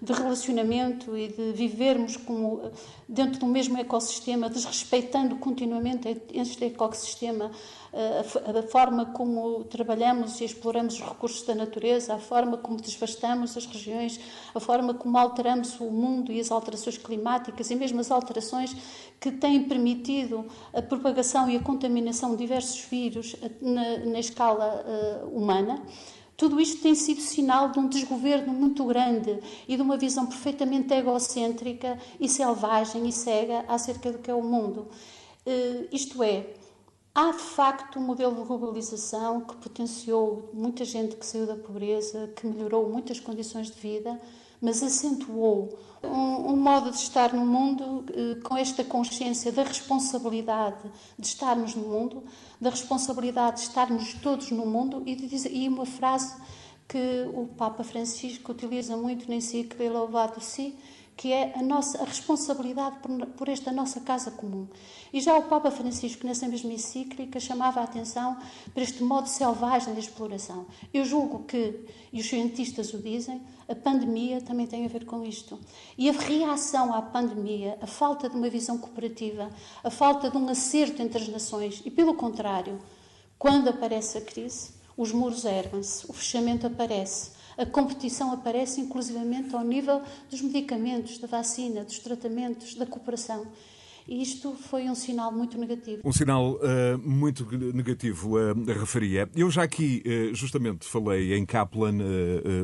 de, 0.02 0.14
relacionamento 0.14 1.18
e 1.18 1.30
de 1.30 1.52
vivermos 1.54 2.16
como 2.16 2.72
dentro 3.08 3.40
do 3.40 3.48
mesmo 3.48 3.78
ecossistema, 3.78 4.50
desrespeitando 4.50 5.38
continuamente 5.38 5.87
este 6.34 6.66
ecossistema, 6.66 7.52
a, 7.94 8.62
forma 8.64 9.06
como 9.08 9.64
trabalhamos 9.64 10.40
e 10.42 10.46
exploramos 10.46 10.96
os 10.96 11.02
recursos 11.02 11.44
da 11.44 11.56
natureza, 11.56 12.14
a 12.14 12.20
forma 12.20 12.58
como 12.58 12.78
devastamos 12.78 13.56
as 13.56 13.66
regiões, 13.66 14.20
a 14.54 14.60
forma 14.60 14.94
como 14.94 15.18
alteramos 15.18 15.80
o 15.80 15.86
mundo 15.86 16.32
e 16.32 16.40
as 16.40 16.52
alterações 16.52 16.98
climáticas 16.98 17.72
e 17.72 17.76
mesmo 17.76 18.00
as 18.00 18.12
alterações 18.12 18.76
que 19.20 19.32
têm 19.32 19.64
permitido 19.64 20.46
a 20.74 20.82
propagação 20.82 21.50
e 21.50 21.56
a 21.56 21.60
contaminação 21.60 22.32
de 22.32 22.38
diversos 22.38 22.82
vírus 22.82 23.36
na, 23.62 23.98
na 24.00 24.20
escala 24.20 24.86
uh, 24.86 25.38
humana. 25.38 25.82
Tudo 26.38 26.62
isto 26.62 26.84
tem 26.84 26.94
sido 26.94 27.20
sinal 27.20 27.72
de 27.72 27.80
um 27.80 27.88
desgoverno 27.88 28.54
muito 28.54 28.86
grande 28.86 29.40
e 29.68 29.76
de 29.76 29.82
uma 29.82 29.98
visão 29.98 30.28
perfeitamente 30.28 30.94
egocêntrica 30.94 31.98
e 32.20 32.30
selvagem 32.30 33.08
e 33.08 33.12
cega 33.12 33.66
acerca 33.68 34.12
do 34.12 34.20
que 34.20 34.30
é 34.30 34.36
o 34.36 34.44
mundo. 34.44 34.88
Uh, 35.48 35.88
isto 35.92 36.22
é, 36.22 36.54
Há 37.20 37.32
de 37.32 37.40
facto 37.40 37.98
um 37.98 38.04
modelo 38.04 38.36
de 38.36 38.44
globalização 38.44 39.42
que 39.42 39.56
potenciou 39.56 40.52
muita 40.54 40.86
gente 40.86 41.16
que 41.16 41.26
saiu 41.26 41.48
da 41.48 41.56
pobreza, 41.56 42.32
que 42.36 42.46
melhorou 42.46 42.88
muitas 42.88 43.20
condições 43.20 43.72
de 43.72 43.80
vida, 43.80 44.22
mas 44.62 44.84
acentuou 44.84 45.80
um, 46.04 46.52
um 46.52 46.56
modo 46.56 46.92
de 46.92 46.98
estar 46.98 47.34
no 47.34 47.44
mundo 47.44 48.06
eh, 48.14 48.40
com 48.44 48.56
esta 48.56 48.84
consciência 48.84 49.52
da 49.52 49.64
responsabilidade 49.64 50.92
de 51.18 51.26
estarmos 51.26 51.74
no 51.74 51.88
mundo, 51.88 52.24
da 52.62 52.70
responsabilidade 52.70 53.56
de 53.56 53.64
estarmos 53.64 54.14
todos 54.22 54.52
no 54.52 54.68
mundo 54.68 55.02
e, 55.04 55.16
de, 55.16 55.48
e 55.48 55.68
uma 55.68 55.88
frase 55.88 56.40
que 56.88 57.28
o 57.34 57.48
Papa 57.48 57.84
Francisco 57.84 58.52
utiliza 58.52 58.96
muito 58.96 59.28
na 59.28 59.38
encíclica 59.38 59.92
Louvado 59.92 60.40
Si, 60.40 60.78
que 61.18 61.34
é 61.34 61.54
a 61.58 61.64
nossa 61.64 62.00
a 62.00 62.06
responsabilidade 62.06 63.00
por, 63.00 63.26
por, 63.30 63.50
esta 63.50 63.72
nossa 63.72 64.00
casa 64.02 64.30
comum. 64.30 64.68
E 65.12 65.20
já 65.20 65.36
o 65.36 65.44
Papa 65.44 65.72
Francisco, 65.72 66.28
nessa 66.28 66.48
mesma 66.48 66.72
encíclica, 66.72 67.40
chamava 67.40 67.82
a 67.82 67.84
atenção 67.84 68.38
para 68.72 68.84
este 68.84 69.02
modo 69.02 69.28
selvagem 69.28 69.96
de 69.96 70.00
exploração. 70.00 70.68
Eu 70.94 71.04
julgo 71.04 71.44
que, 71.46 71.86
e 72.14 72.22
os 72.22 72.30
cientistas 72.30 72.94
o 72.94 73.00
dizem, 73.00 73.42
a 73.68 73.74
pandemia 73.74 74.42
também 74.42 74.68
tem 74.68 74.86
a 74.86 74.88
ver 74.88 75.06
com 75.06 75.26
isto. 75.26 75.60
E 75.98 76.08
a 76.08 76.14
reação 76.14 76.94
à 76.94 77.02
pandemia, 77.02 77.80
a 77.82 77.88
falta 77.88 78.30
de 78.30 78.36
uma 78.36 78.50
visão 78.50 78.78
cooperativa, 78.78 79.50
a 79.84 79.90
falta 79.90 80.30
de 80.30 80.38
um 80.38 80.48
acerto 80.50 81.02
entre 81.02 81.20
as 81.20 81.28
nações, 81.28 81.82
e 81.84 81.90
pelo 81.90 82.14
contrário, 82.14 82.80
quando 83.40 83.70
aparece 83.70 84.20
a 84.20 84.22
crise, 84.22 84.70
os 84.96 85.12
muros 85.12 85.46
erguem-se, 85.46 86.06
o 86.10 86.14
fechamento 86.14 86.68
aparece, 86.68 87.32
a 87.58 87.66
competição 87.66 88.32
aparece 88.32 88.80
inclusivamente 88.80 89.56
ao 89.56 89.64
nível 89.64 90.02
dos 90.30 90.42
medicamentos, 90.42 91.18
da 91.18 91.28
vacina, 91.28 91.84
dos 91.84 92.00
tratamentos, 92.00 92.76
da 92.76 92.86
cooperação. 92.86 93.48
E 94.08 94.22
isto 94.22 94.56
foi 94.56 94.84
um 94.84 94.96
sinal 94.96 95.34
muito 95.34 95.58
negativo. 95.58 96.02
Um 96.04 96.14
sinal 96.14 96.54
uh, 96.54 96.98
muito 97.04 97.46
negativo, 97.74 98.38
uh, 98.38 98.54
referia. 98.80 99.30
Eu 99.36 99.52
já 99.52 99.64
aqui, 99.64 100.02
uh, 100.06 100.34
justamente, 100.34 100.88
falei 100.88 101.34
em 101.34 101.46
Kaplan, 101.46 101.98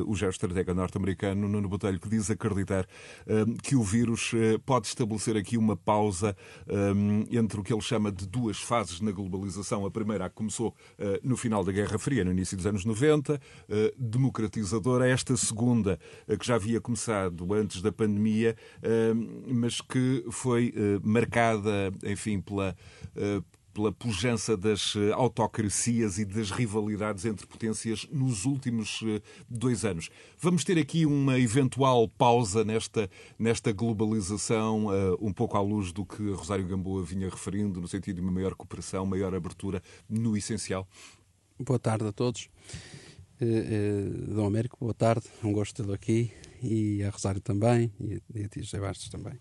o 0.06 0.14
geoestratega 0.14 0.72
norte-americano, 0.72 1.46
Nuno 1.46 1.68
Botelho, 1.68 2.00
que 2.00 2.08
diz 2.08 2.30
acreditar 2.30 2.86
que 3.62 3.74
o 3.74 3.82
vírus 3.82 4.32
pode 4.64 4.86
estabelecer 4.86 5.36
aqui 5.36 5.56
uma 5.56 5.76
pausa 5.76 6.36
entre 7.30 7.60
o 7.60 7.62
que 7.62 7.72
ele 7.72 7.80
chama 7.80 8.10
de 8.12 8.26
duas 8.26 8.58
fases 8.58 9.00
na 9.00 9.10
globalização. 9.10 9.84
A 9.84 9.90
primeira 9.90 10.30
começou 10.30 10.74
no 11.22 11.36
final 11.36 11.64
da 11.64 11.72
Guerra 11.72 11.98
Fria, 11.98 12.24
no 12.24 12.30
início 12.30 12.56
dos 12.56 12.66
anos 12.66 12.84
90, 12.84 13.40
democratizadora. 13.98 15.08
Esta 15.08 15.36
segunda, 15.36 15.98
que 16.38 16.46
já 16.46 16.54
havia 16.54 16.80
começado 16.80 17.52
antes 17.52 17.82
da 17.82 17.90
pandemia, 17.90 18.56
mas 19.46 19.80
que 19.80 20.24
foi 20.30 20.72
marcada 21.02 21.33
marcada, 21.34 21.92
enfim, 22.04 22.40
pela, 22.40 22.76
eh, 23.16 23.42
pela 23.72 23.90
pujança 23.90 24.56
das 24.56 24.94
eh, 24.94 25.10
autocracias 25.12 26.18
e 26.18 26.24
das 26.24 26.50
rivalidades 26.52 27.24
entre 27.24 27.44
potências 27.46 28.06
nos 28.12 28.44
últimos 28.44 29.00
eh, 29.04 29.20
dois 29.50 29.84
anos. 29.84 30.10
Vamos 30.38 30.62
ter 30.62 30.78
aqui 30.78 31.04
uma 31.04 31.38
eventual 31.38 32.08
pausa 32.08 32.64
nesta, 32.64 33.10
nesta 33.36 33.72
globalização, 33.72 34.86
um 35.20 35.32
pouco 35.32 35.56
à 35.56 35.60
luz 35.60 35.92
do 35.92 36.06
que 36.06 36.30
Rosário 36.30 36.66
Gamboa 36.66 37.02
vinha 37.02 37.28
referindo, 37.28 37.80
no 37.80 37.88
sentido 37.88 38.16
de 38.16 38.22
uma 38.22 38.32
maior 38.32 38.54
cooperação, 38.54 39.04
maior 39.04 39.34
abertura 39.34 39.82
no 40.08 40.36
essencial. 40.36 40.86
Boa 41.58 41.78
tarde 41.78 42.06
a 42.06 42.12
todos. 42.12 42.48
Dom 44.28 44.46
Américo, 44.46 44.76
boa 44.80 44.94
tarde, 44.94 45.26
um 45.42 45.52
gosto 45.52 45.74
tê-lo 45.82 45.92
aqui 45.92 46.30
e 46.62 47.02
a 47.02 47.10
Rosário 47.10 47.40
também 47.40 47.92
e 48.00 48.44
a 48.44 48.48
ti 48.48 48.62
José 48.62 48.78
Bastos 48.78 49.08
também. 49.08 49.34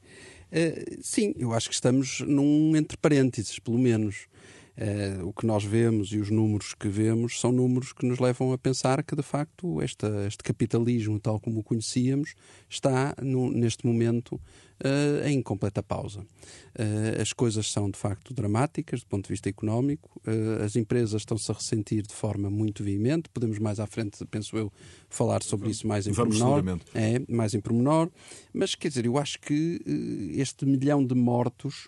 Uh, 0.54 1.00
sim, 1.02 1.34
eu 1.36 1.52
acho 1.52 1.68
que 1.68 1.74
estamos 1.74 2.20
num 2.20 2.76
entre 2.76 2.96
parênteses, 2.96 3.58
pelo 3.58 3.80
menos. 3.80 4.28
Uh, 4.76 5.28
o 5.28 5.32
que 5.32 5.46
nós 5.46 5.64
vemos 5.64 6.12
e 6.14 6.18
os 6.18 6.32
números 6.32 6.74
que 6.74 6.88
vemos 6.88 7.40
são 7.40 7.52
números 7.52 7.94
que 7.94 8.08
nos 8.08 8.18
levam 8.18 8.52
a 8.54 8.58
pensar 8.58 9.04
que, 9.04 9.16
de 9.16 9.22
facto, 9.22 9.80
esta, 9.80 10.26
este 10.26 10.44
capitalismo, 10.44 11.20
tal 11.20 11.40
como 11.40 11.60
o 11.60 11.64
conhecíamos, 11.64 12.34
está 12.68 13.16
no, 13.22 13.52
neste 13.52 13.86
momento 13.86 14.34
uh, 14.34 15.28
em 15.28 15.44
completa 15.44 15.84
pausa. 15.84 16.22
Uh, 16.22 17.22
as 17.22 17.32
coisas 17.32 17.72
são, 17.72 17.88
de 17.88 18.00
facto, 18.00 18.34
dramáticas 18.34 19.02
do 19.02 19.06
ponto 19.06 19.26
de 19.26 19.34
vista 19.34 19.48
económico, 19.48 20.20
as 20.66 20.76
empresas 20.76 21.22
estão-se 21.22 21.52
a 21.52 21.54
ressentir 21.54 22.02
de 22.02 22.14
forma 22.14 22.50
muito 22.50 22.84
veemente. 22.84 23.30
Podemos 23.30 23.60
mais 23.60 23.80
à 23.80 23.86
frente, 23.86 24.26
penso 24.26 24.58
eu, 24.58 24.74
falar 25.08 25.44
sobre 25.44 25.70
isso 25.70 25.86
mais 25.86 26.08
em 26.08 26.12
Vamos 26.14 26.40
pormenor. 26.40 26.80
É, 26.96 27.22
mais 27.32 27.54
em 27.54 27.62
pormenor. 27.62 28.10
Mas, 28.52 28.74
quer 28.74 28.88
dizer, 28.88 29.06
eu 29.06 29.20
acho 29.20 29.40
que 29.40 29.80
este 30.36 30.66
milhão 30.66 31.06
de 31.06 31.14
mortos 31.14 31.88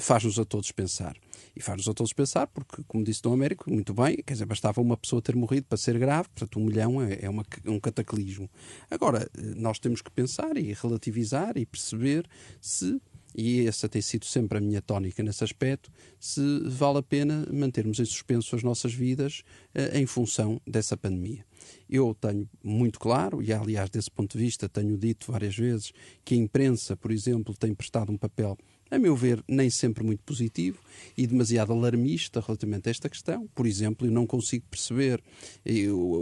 faz-nos 0.00 0.38
a 0.38 0.44
todos 0.44 0.70
pensar. 0.72 1.16
E 1.54 1.60
faz-nos 1.60 1.88
a 1.88 1.94
todos 1.94 2.12
pensar, 2.12 2.46
porque, 2.46 2.82
como 2.86 3.04
disse 3.04 3.22
Dom 3.22 3.32
Américo, 3.32 3.70
muito 3.72 3.94
bem, 3.94 4.16
quer 4.16 4.34
dizer, 4.34 4.46
bastava 4.46 4.80
uma 4.80 4.96
pessoa 4.96 5.22
ter 5.22 5.34
morrido 5.36 5.66
para 5.66 5.78
ser 5.78 5.98
grave, 5.98 6.28
portanto, 6.28 6.58
um 6.58 6.64
milhão 6.64 7.02
é, 7.02 7.18
é 7.22 7.30
uma, 7.30 7.44
um 7.66 7.80
cataclismo. 7.80 8.48
Agora, 8.90 9.28
nós 9.56 9.78
temos 9.78 10.02
que 10.02 10.10
pensar 10.10 10.56
e 10.56 10.72
relativizar 10.72 11.56
e 11.56 11.66
perceber 11.66 12.26
se 12.60 13.00
e 13.34 13.66
essa 13.66 13.88
tem 13.88 14.02
sido 14.02 14.24
sempre 14.24 14.58
a 14.58 14.60
minha 14.60 14.80
tónica 14.80 15.22
nesse 15.22 15.44
aspecto, 15.44 15.92
se 16.18 16.40
vale 16.64 16.98
a 16.98 17.02
pena 17.02 17.46
mantermos 17.52 18.00
em 18.00 18.04
suspenso 18.04 18.56
as 18.56 18.62
nossas 18.62 18.92
vidas 18.92 19.44
uh, 19.74 19.96
em 19.96 20.06
função 20.06 20.60
dessa 20.66 20.96
pandemia. 20.96 21.44
Eu 21.88 22.16
tenho 22.18 22.48
muito 22.62 22.98
claro, 22.98 23.42
e 23.42 23.52
aliás, 23.52 23.90
desse 23.90 24.10
ponto 24.10 24.36
de 24.36 24.44
vista, 24.44 24.68
tenho 24.68 24.96
dito 24.96 25.30
várias 25.30 25.56
vezes, 25.56 25.92
que 26.24 26.34
a 26.34 26.38
imprensa, 26.38 26.96
por 26.96 27.10
exemplo, 27.10 27.54
tem 27.56 27.74
prestado 27.74 28.10
um 28.10 28.16
papel 28.16 28.56
a 28.90 28.98
meu 28.98 29.14
ver, 29.14 29.42
nem 29.46 29.68
sempre 29.68 30.02
muito 30.02 30.22
positivo 30.24 30.78
e 31.16 31.26
demasiado 31.26 31.72
alarmista 31.72 32.40
relativamente 32.40 32.88
a 32.88 32.90
esta 32.90 33.08
questão. 33.08 33.46
Por 33.54 33.66
exemplo, 33.66 34.06
eu 34.06 34.10
não 34.10 34.26
consigo 34.26 34.64
perceber 34.70 35.22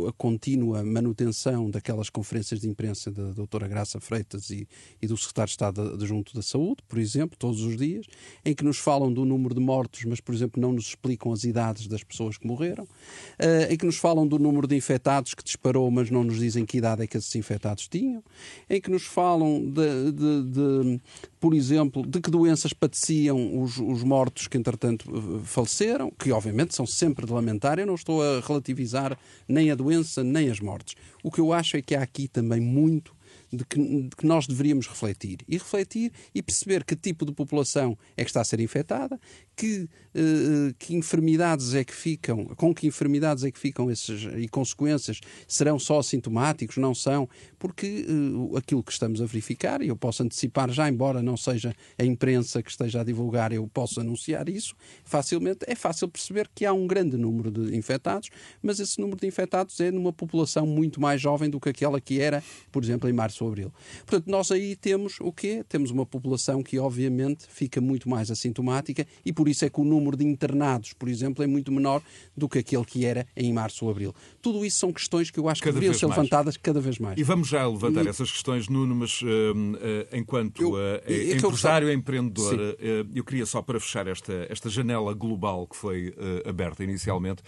a 0.08 0.12
contínua 0.12 0.82
manutenção 0.84 1.70
daquelas 1.70 2.10
conferências 2.10 2.60
de 2.60 2.68
imprensa 2.68 3.10
da 3.10 3.30
doutora 3.32 3.68
Graça 3.68 4.00
Freitas 4.00 4.50
e, 4.50 4.68
e 5.00 5.06
do 5.06 5.16
secretário 5.16 5.48
de 5.48 5.52
Estado 5.52 5.80
adjunto 5.94 6.34
da 6.34 6.42
Saúde, 6.42 6.82
por 6.88 6.98
exemplo, 6.98 7.36
todos 7.38 7.62
os 7.62 7.76
dias, 7.76 8.06
em 8.44 8.54
que 8.54 8.64
nos 8.64 8.78
falam 8.78 9.12
do 9.12 9.24
número 9.24 9.54
de 9.54 9.60
mortos, 9.60 10.04
mas, 10.04 10.20
por 10.20 10.34
exemplo, 10.34 10.60
não 10.60 10.72
nos 10.72 10.88
explicam 10.88 11.32
as 11.32 11.44
idades 11.44 11.86
das 11.86 12.02
pessoas 12.02 12.36
que 12.36 12.46
morreram, 12.46 12.84
uh, 12.84 13.70
em 13.72 13.76
que 13.76 13.86
nos 13.86 13.96
falam 13.96 14.26
do 14.26 14.38
número 14.38 14.66
de 14.66 14.74
infectados 14.74 15.34
que 15.34 15.44
disparou, 15.44 15.90
mas 15.90 16.10
não 16.10 16.24
nos 16.24 16.38
dizem 16.38 16.66
que 16.66 16.78
idade 16.78 17.02
é 17.02 17.06
que 17.06 17.16
esses 17.16 17.34
infectados 17.34 17.86
tinham, 17.88 18.22
em 18.68 18.80
que 18.80 18.90
nos 18.90 19.04
falam 19.04 19.70
de, 19.70 20.12
de, 20.12 20.42
de 20.50 21.00
por 21.38 21.54
exemplo, 21.54 22.04
de 22.04 22.20
que 22.20 22.30
doenças 22.30 22.55
padeciam 22.72 23.62
os, 23.62 23.78
os, 23.78 24.02
mortos 24.02 24.46
que, 24.46 24.58
entretanto, 24.58 25.40
faleceram, 25.44 26.10
que 26.10 26.30
obviamente 26.30 26.74
são 26.74 26.86
sempre 26.86 27.26
de 27.26 27.32
lamentar. 27.32 27.78
Eu 27.78 27.86
não 27.86 27.94
estou 27.94 28.22
a 28.22 28.40
relativizar 28.40 29.18
nem 29.48 29.70
a 29.70 29.74
doença, 29.74 30.22
nem 30.22 30.50
as 30.50 30.60
mortes. 30.60 30.94
O 31.22 31.30
que 31.30 31.40
eu 31.40 31.52
acho 31.52 31.76
é 31.76 31.82
que 31.82 31.94
há 31.94 32.02
aqui 32.02 32.28
também 32.28 32.60
muito 32.60 33.15
de 33.52 33.64
que, 33.64 33.78
de 33.78 34.16
que, 34.16 34.26
nós 34.26 34.46
deveríamos 34.46 34.86
refletir. 34.86 35.38
E 35.48 35.56
refletir 35.56 36.12
e 36.34 36.42
perceber 36.42 36.84
que 36.84 36.96
tipo 36.96 37.24
de 37.24 37.32
população 37.32 37.96
é 38.16 38.24
que 38.24 38.30
está 38.30 38.40
a 38.40 38.44
ser 38.44 38.60
infectada, 38.60 39.18
que, 39.54 39.88
uh, 40.14 40.74
que 40.78 40.94
enfermidades 40.94 41.74
é 41.74 41.84
que 41.84 41.94
ficam, 41.94 42.44
com 42.56 42.74
que 42.74 42.86
enfermidades 42.86 43.44
é 43.44 43.50
que 43.50 43.58
ficam 43.58 43.90
esses, 43.90 44.26
e 44.36 44.48
consequências 44.48 45.20
serão 45.48 45.78
só 45.78 46.02
sintomáticos, 46.02 46.76
não 46.76 46.94
são, 46.94 47.28
porque 47.58 48.06
uh, 48.08 48.56
aquilo 48.56 48.82
que 48.82 48.92
estamos 48.92 49.22
a 49.22 49.26
verificar, 49.26 49.80
e 49.82 49.88
eu 49.88 49.96
posso 49.96 50.22
antecipar 50.22 50.70
já, 50.70 50.88
embora 50.88 51.22
não 51.22 51.36
seja 51.36 51.74
a 51.98 52.04
imprensa 52.04 52.62
que 52.62 52.70
esteja 52.70 53.00
a 53.00 53.04
divulgar, 53.04 53.52
eu 53.52 53.66
posso 53.68 54.00
anunciar 54.00 54.48
isso 54.48 54.74
facilmente, 55.04 55.60
é 55.66 55.74
fácil 55.74 56.08
perceber 56.08 56.48
que 56.54 56.66
há 56.66 56.72
um 56.72 56.86
grande 56.86 57.16
número 57.16 57.50
de 57.50 57.76
infectados, 57.76 58.30
mas 58.62 58.80
esse 58.80 59.00
número 59.00 59.20
de 59.20 59.26
infectados 59.26 59.78
é 59.80 59.90
numa 59.90 60.12
população 60.12 60.66
muito 60.66 61.00
mais 61.00 61.20
jovem 61.20 61.48
do 61.48 61.60
que 61.60 61.68
aquela 61.68 62.00
que 62.00 62.20
era, 62.20 62.42
por 62.70 62.82
exemplo, 62.82 63.08
em 63.08 63.12
março 63.12 63.35
ou 63.44 63.48
abril. 63.48 63.72
Portanto, 64.06 64.30
nós 64.30 64.50
aí 64.50 64.76
temos 64.76 65.18
o 65.20 65.32
quê? 65.32 65.64
Temos 65.68 65.90
uma 65.90 66.06
população 66.06 66.62
que, 66.62 66.78
obviamente, 66.78 67.46
fica 67.48 67.80
muito 67.80 68.08
mais 68.08 68.30
assintomática 68.30 69.06
e, 69.24 69.32
por 69.32 69.48
isso, 69.48 69.64
é 69.64 69.70
que 69.70 69.80
o 69.80 69.84
número 69.84 70.16
de 70.16 70.24
internados, 70.24 70.92
por 70.92 71.08
exemplo, 71.08 71.42
é 71.42 71.46
muito 71.46 71.70
menor 71.72 72.02
do 72.36 72.48
que 72.48 72.58
aquele 72.58 72.84
que 72.84 73.04
era 73.04 73.26
em 73.36 73.52
março 73.52 73.84
ou 73.84 73.90
abril. 73.90 74.14
Tudo 74.40 74.64
isso 74.64 74.78
são 74.78 74.92
questões 74.92 75.30
que 75.30 75.38
eu 75.38 75.48
acho 75.48 75.60
cada 75.60 75.72
que 75.72 75.74
deveriam 75.74 75.98
ser 75.98 76.06
mais. 76.06 76.18
levantadas 76.18 76.56
cada 76.56 76.80
vez 76.80 76.98
mais. 76.98 77.18
E 77.18 77.22
vamos 77.22 77.48
já 77.48 77.66
levantar 77.66 78.04
e... 78.04 78.08
essas 78.08 78.30
questões, 78.30 78.68
Nuno, 78.68 78.94
mas 78.94 79.20
uh, 79.22 79.26
uh, 79.26 80.16
enquanto 80.16 80.62
eu, 80.62 80.72
uh, 80.72 81.34
empresário, 81.34 81.88
eu... 81.88 81.92
empreendedor, 81.92 82.76
eu 83.14 83.24
queria 83.24 83.46
só 83.46 83.62
para 83.62 83.78
fechar 83.80 84.06
esta, 84.06 84.46
esta 84.48 84.68
janela 84.68 85.12
global 85.14 85.66
que 85.66 85.76
foi 85.76 86.14
aberta 86.46 86.84
inicialmente, 86.84 87.42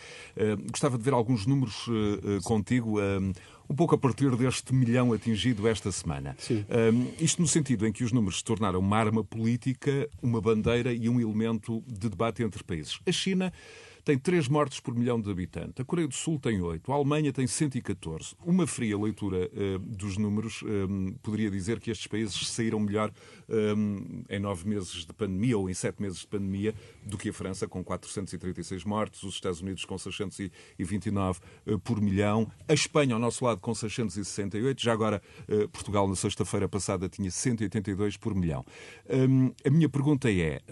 gostava 0.71 0.97
de 0.99 1.05
ver 1.05 1.13
alguns 1.13 1.47
números 1.47 1.87
contigo 2.45 2.99
um 3.69 3.75
pouco 3.75 3.95
a 3.95 3.99
partir 3.99 4.35
deste 4.37 4.75
milhão 4.75 5.13
atingido 5.13 5.69
esta 5.69 5.93
semana. 5.93 6.37
Um, 6.93 7.11
isto 7.21 7.43
no 7.43 7.49
sentido 7.49 7.87
em 7.87 7.93
que 7.93 8.03
os 8.03 8.13
números 8.13 8.39
se 8.39 8.45
tornaram 8.45 8.81
uma 8.81 8.97
arma 8.97 9.23
política, 9.23 10.09
uma 10.23 10.41
bandeira 10.41 10.93
e 10.93 11.09
um 11.09 11.21
elemento 11.21 11.83
de 11.87 12.09
debate 12.09 12.43
entre 12.43 12.65
países. 12.65 12.99
A 13.07 13.13
China 13.13 13.53
tem 14.09 14.17
3 14.17 14.49
mortes 14.49 14.81
por 14.81 14.95
milhão 14.95 15.21
de 15.21 15.31
habitantes. 15.31 15.75
A 15.79 15.85
Coreia 15.85 16.09
do 16.09 16.15
Sul 16.15 16.41
tem 16.41 16.63
8. 16.63 16.91
A 16.91 16.95
Alemanha 16.95 17.31
tem 17.31 17.47
114. 17.47 18.35
Uma 18.43 18.67
fria 18.67 18.97
leitura 18.97 19.51
uh, 19.53 19.79
dos 19.81 20.17
números 20.17 20.63
um, 20.63 21.13
poderia 21.23 21.51
dizer 21.51 21.79
que 21.79 21.91
estes 21.91 22.07
países 22.07 22.49
saíram 22.49 22.81
melhor 22.81 23.13
um, 23.77 24.25
em 24.31 24.39
9 24.39 24.67
meses 24.67 25.05
de 25.05 25.13
pandemia 25.13 25.59
ou 25.59 25.69
em 25.69 25.75
7 25.75 26.01
meses 26.01 26.21
de 26.21 26.27
pandemia 26.27 26.75
do 27.05 27.19
que 27.19 27.29
a 27.29 27.33
França, 27.35 27.69
com 27.69 27.85
436 27.85 28.83
mortes, 28.85 29.23
os 29.25 29.35
Estados 29.35 29.61
Unidos 29.61 29.85
com 29.85 29.99
629 29.99 31.39
uh, 31.39 31.43
eh, 31.75 31.77
por 31.85 32.01
milhão, 32.01 32.51
a 32.67 32.73
Espanha 32.73 33.13
ao 33.13 33.21
nosso 33.21 33.45
lado 33.45 33.61
com 33.61 33.75
668. 33.75 34.81
Já 34.81 34.95
agora, 34.95 35.21
uh, 35.51 35.69
Portugal, 35.69 36.09
na 36.09 36.17
sexta-feira 36.17 36.67
passada, 36.67 37.11
tinha 37.11 37.31
182 37.31 38.17
por 38.17 38.35
milhão. 38.35 38.65
Um, 39.11 39.53
a 39.67 39.69
minha 39.69 39.91
pergunta 39.91 40.31
é 40.31 40.63